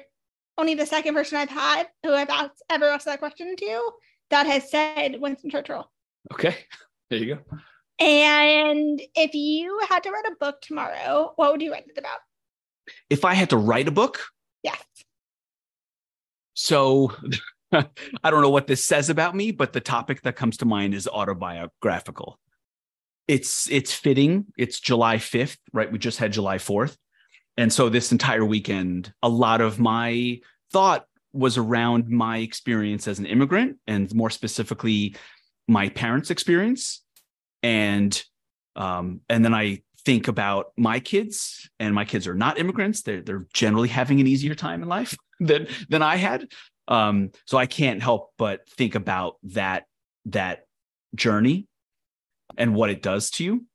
only 0.58 0.76
the 0.76 0.86
second 0.86 1.14
person 1.14 1.38
I've 1.38 1.50
had 1.50 1.88
who 2.04 2.12
I've 2.12 2.30
asked, 2.30 2.64
ever 2.70 2.86
asked 2.86 3.06
that 3.06 3.20
question 3.20 3.56
to 3.56 3.92
that 4.30 4.46
has 4.46 4.70
said 4.70 5.22
Winston 5.22 5.50
Churchill. 5.50 5.90
Okay, 6.34 6.58
there 7.10 7.20
you 7.20 7.36
go. 7.36 7.58
And 8.00 9.02
if 9.16 9.34
you 9.34 9.80
had 9.90 10.04
to 10.04 10.12
write 10.12 10.26
a 10.26 10.36
book 10.40 10.62
tomorrow, 10.62 11.34
what 11.36 11.52
would 11.52 11.62
you 11.62 11.72
write 11.72 11.86
it 11.88 11.98
about? 11.98 12.20
If 13.10 13.26
I 13.26 13.34
had 13.34 13.50
to 13.50 13.58
write 13.58 13.88
a 13.88 13.92
book? 13.92 14.24
Yes. 14.64 14.82
So 16.54 17.14
I 17.72 18.30
don't 18.30 18.42
know 18.42 18.50
what 18.50 18.68
this 18.68 18.84
says 18.84 19.10
about 19.10 19.36
me, 19.36 19.52
but 19.52 19.74
the 19.74 19.82
topic 19.82 20.22
that 20.22 20.36
comes 20.36 20.58
to 20.58 20.66
mind 20.66 20.94
is 20.94 21.08
autobiographical. 21.08 22.40
It's 23.28 23.70
it's 23.70 23.94
fitting. 23.94 24.46
It's 24.58 24.80
July 24.80 25.18
5th, 25.18 25.58
right? 25.74 25.92
We 25.92 26.00
just 26.00 26.20
had 26.20 26.32
July 26.32 26.58
4th. 26.58 26.96
And 27.58 27.74
so 27.74 27.90
this 27.90 28.12
entire 28.12 28.46
weekend, 28.46 29.12
a 29.24 29.30
lot 29.30 29.62
of 29.62 29.80
my 29.80 30.40
thought 30.72 31.06
was 31.34 31.58
around 31.58 32.08
my 32.10 32.38
experience 32.38 33.08
as 33.08 33.20
an 33.20 33.26
immigrant 33.26 33.78
and 33.88 34.14
more 34.14 34.30
specifically 34.30 35.16
my 35.68 35.90
parents' 35.90 36.30
experience 36.32 37.02
and 37.64 38.22
um, 38.76 39.22
and 39.30 39.44
then 39.44 39.54
I 39.54 39.82
think 40.06 40.28
about 40.28 40.68
my 40.78 41.00
kids, 41.00 41.70
and 41.80 41.94
my 41.94 42.06
kids 42.06 42.28
are 42.28 42.36
not 42.36 42.60
immigrants. 42.60 43.02
They're 43.02 43.22
they're 43.22 43.48
generally 43.54 43.90
having 43.90 44.20
an 44.20 44.28
easier 44.28 44.56
time 44.56 44.82
in 44.82 44.90
life 44.90 45.16
than 45.40 45.68
than 45.90 46.02
I 46.02 46.16
had. 46.16 46.48
Um, 46.88 47.32
so 47.46 47.58
I 47.58 47.66
can't 47.66 48.02
help 48.02 48.32
but 48.38 48.70
think 48.70 48.96
about 48.96 49.36
that 49.44 49.86
that 50.26 50.66
journey 51.16 51.68
and 52.58 52.76
what 52.76 52.90
it 52.90 53.02
does 53.02 53.30
to 53.32 53.44
you. 53.44 53.66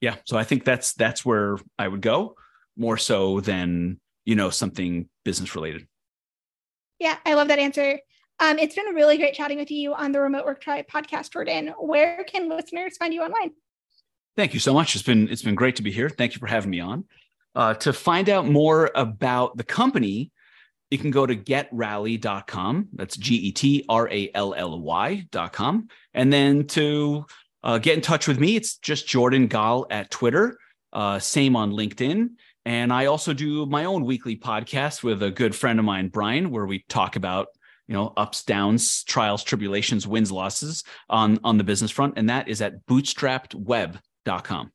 Yeah, 0.00 0.16
so 0.26 0.36
I 0.36 0.44
think 0.44 0.64
that's 0.64 0.94
that's 0.94 1.24
where 1.24 1.58
I 1.78 1.88
would 1.88 2.02
go 2.02 2.36
more 2.76 2.96
so 2.96 3.40
than 3.40 4.00
you 4.24 4.34
know 4.34 4.50
something 4.50 5.08
business 5.24 5.54
related. 5.54 5.86
Yeah, 6.98 7.16
I 7.24 7.34
love 7.34 7.48
that 7.48 7.58
answer. 7.58 7.98
Um, 8.42 8.58
it's 8.58 8.74
been 8.74 8.94
really 8.94 9.18
great 9.18 9.34
chatting 9.34 9.58
with 9.58 9.70
you 9.70 9.92
on 9.92 10.12
the 10.12 10.20
Remote 10.20 10.46
Work 10.46 10.62
Tribe 10.62 10.86
podcast, 10.90 11.30
Jordan. 11.30 11.74
Where 11.78 12.24
can 12.24 12.48
listeners 12.48 12.96
find 12.96 13.12
you 13.12 13.20
online? 13.20 13.50
Thank 14.34 14.54
you 14.54 14.60
so 14.60 14.72
much. 14.72 14.94
It's 14.94 15.04
been 15.04 15.28
it's 15.28 15.42
been 15.42 15.54
great 15.54 15.76
to 15.76 15.82
be 15.82 15.90
here. 15.90 16.08
Thank 16.08 16.32
you 16.32 16.38
for 16.38 16.46
having 16.46 16.70
me 16.70 16.80
on. 16.80 17.04
Uh, 17.54 17.74
to 17.74 17.92
find 17.92 18.30
out 18.30 18.48
more 18.48 18.90
about 18.94 19.58
the 19.58 19.64
company, 19.64 20.32
you 20.90 20.96
can 20.96 21.10
go 21.10 21.26
to 21.26 21.36
getrally.com. 21.36 22.88
That's 22.94 23.14
G 23.18 23.34
E 23.34 23.52
T 23.52 23.84
R 23.90 24.08
A 24.10 24.30
L 24.34 24.54
L 24.54 24.80
Y.com. 24.80 25.88
And 26.14 26.32
then 26.32 26.66
to 26.68 27.26
uh, 27.62 27.76
get 27.76 27.96
in 27.96 28.00
touch 28.00 28.26
with 28.26 28.40
me, 28.40 28.56
it's 28.56 28.78
just 28.78 29.06
Jordan 29.06 29.48
Gal 29.48 29.86
at 29.90 30.10
Twitter, 30.10 30.56
uh, 30.94 31.18
same 31.18 31.56
on 31.56 31.72
LinkedIn. 31.72 32.30
And 32.64 32.90
I 32.90 33.06
also 33.06 33.34
do 33.34 33.66
my 33.66 33.84
own 33.84 34.06
weekly 34.06 34.36
podcast 34.36 35.02
with 35.02 35.22
a 35.22 35.30
good 35.30 35.54
friend 35.54 35.78
of 35.78 35.84
mine, 35.84 36.08
Brian, 36.08 36.50
where 36.50 36.64
we 36.64 36.86
talk 36.88 37.16
about 37.16 37.48
you 37.90 37.96
know 37.96 38.12
ups 38.16 38.44
downs 38.44 39.04
trials 39.04 39.42
tribulations 39.42 40.06
wins 40.06 40.30
losses 40.30 40.84
on 41.10 41.38
on 41.44 41.58
the 41.58 41.64
business 41.64 41.90
front. 41.90 42.14
And 42.16 42.30
that 42.30 42.48
is 42.48 42.62
at 42.62 42.86
bootstrappedweb.com 42.86 44.72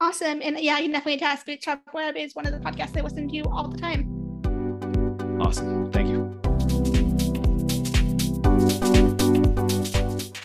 awesome. 0.00 0.40
And 0.42 0.58
yeah 0.60 0.78
you 0.78 0.84
can 0.84 0.92
definitely 0.92 1.18
test 1.18 1.44
bootstrap 1.44 1.82
web 1.92 2.16
is 2.16 2.34
one 2.34 2.46
of 2.46 2.52
the 2.52 2.58
podcasts 2.58 2.96
i 2.96 3.00
listen 3.02 3.28
to 3.28 3.40
all 3.50 3.68
the 3.68 3.76
time. 3.76 4.12
Awesome. 5.40 5.92
Thank 5.92 6.08
you. 6.08 6.32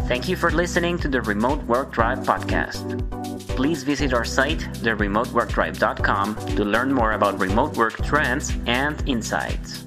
Thank 0.08 0.28
you 0.28 0.36
for 0.36 0.52
listening 0.52 0.98
to 0.98 1.08
the 1.08 1.22
Remote 1.22 1.64
Work 1.64 1.94
Tribe 1.94 2.26
podcast. 2.26 3.08
Please 3.56 3.84
visit 3.84 4.14
our 4.14 4.26
site, 4.26 4.60
theremoteworktribe.com, 4.84 6.36
to 6.56 6.66
learn 6.66 6.92
more 6.92 7.14
about 7.14 7.40
remote 7.40 7.78
work 7.78 8.04
trends 8.04 8.52
and 8.66 9.02
insights. 9.08 9.86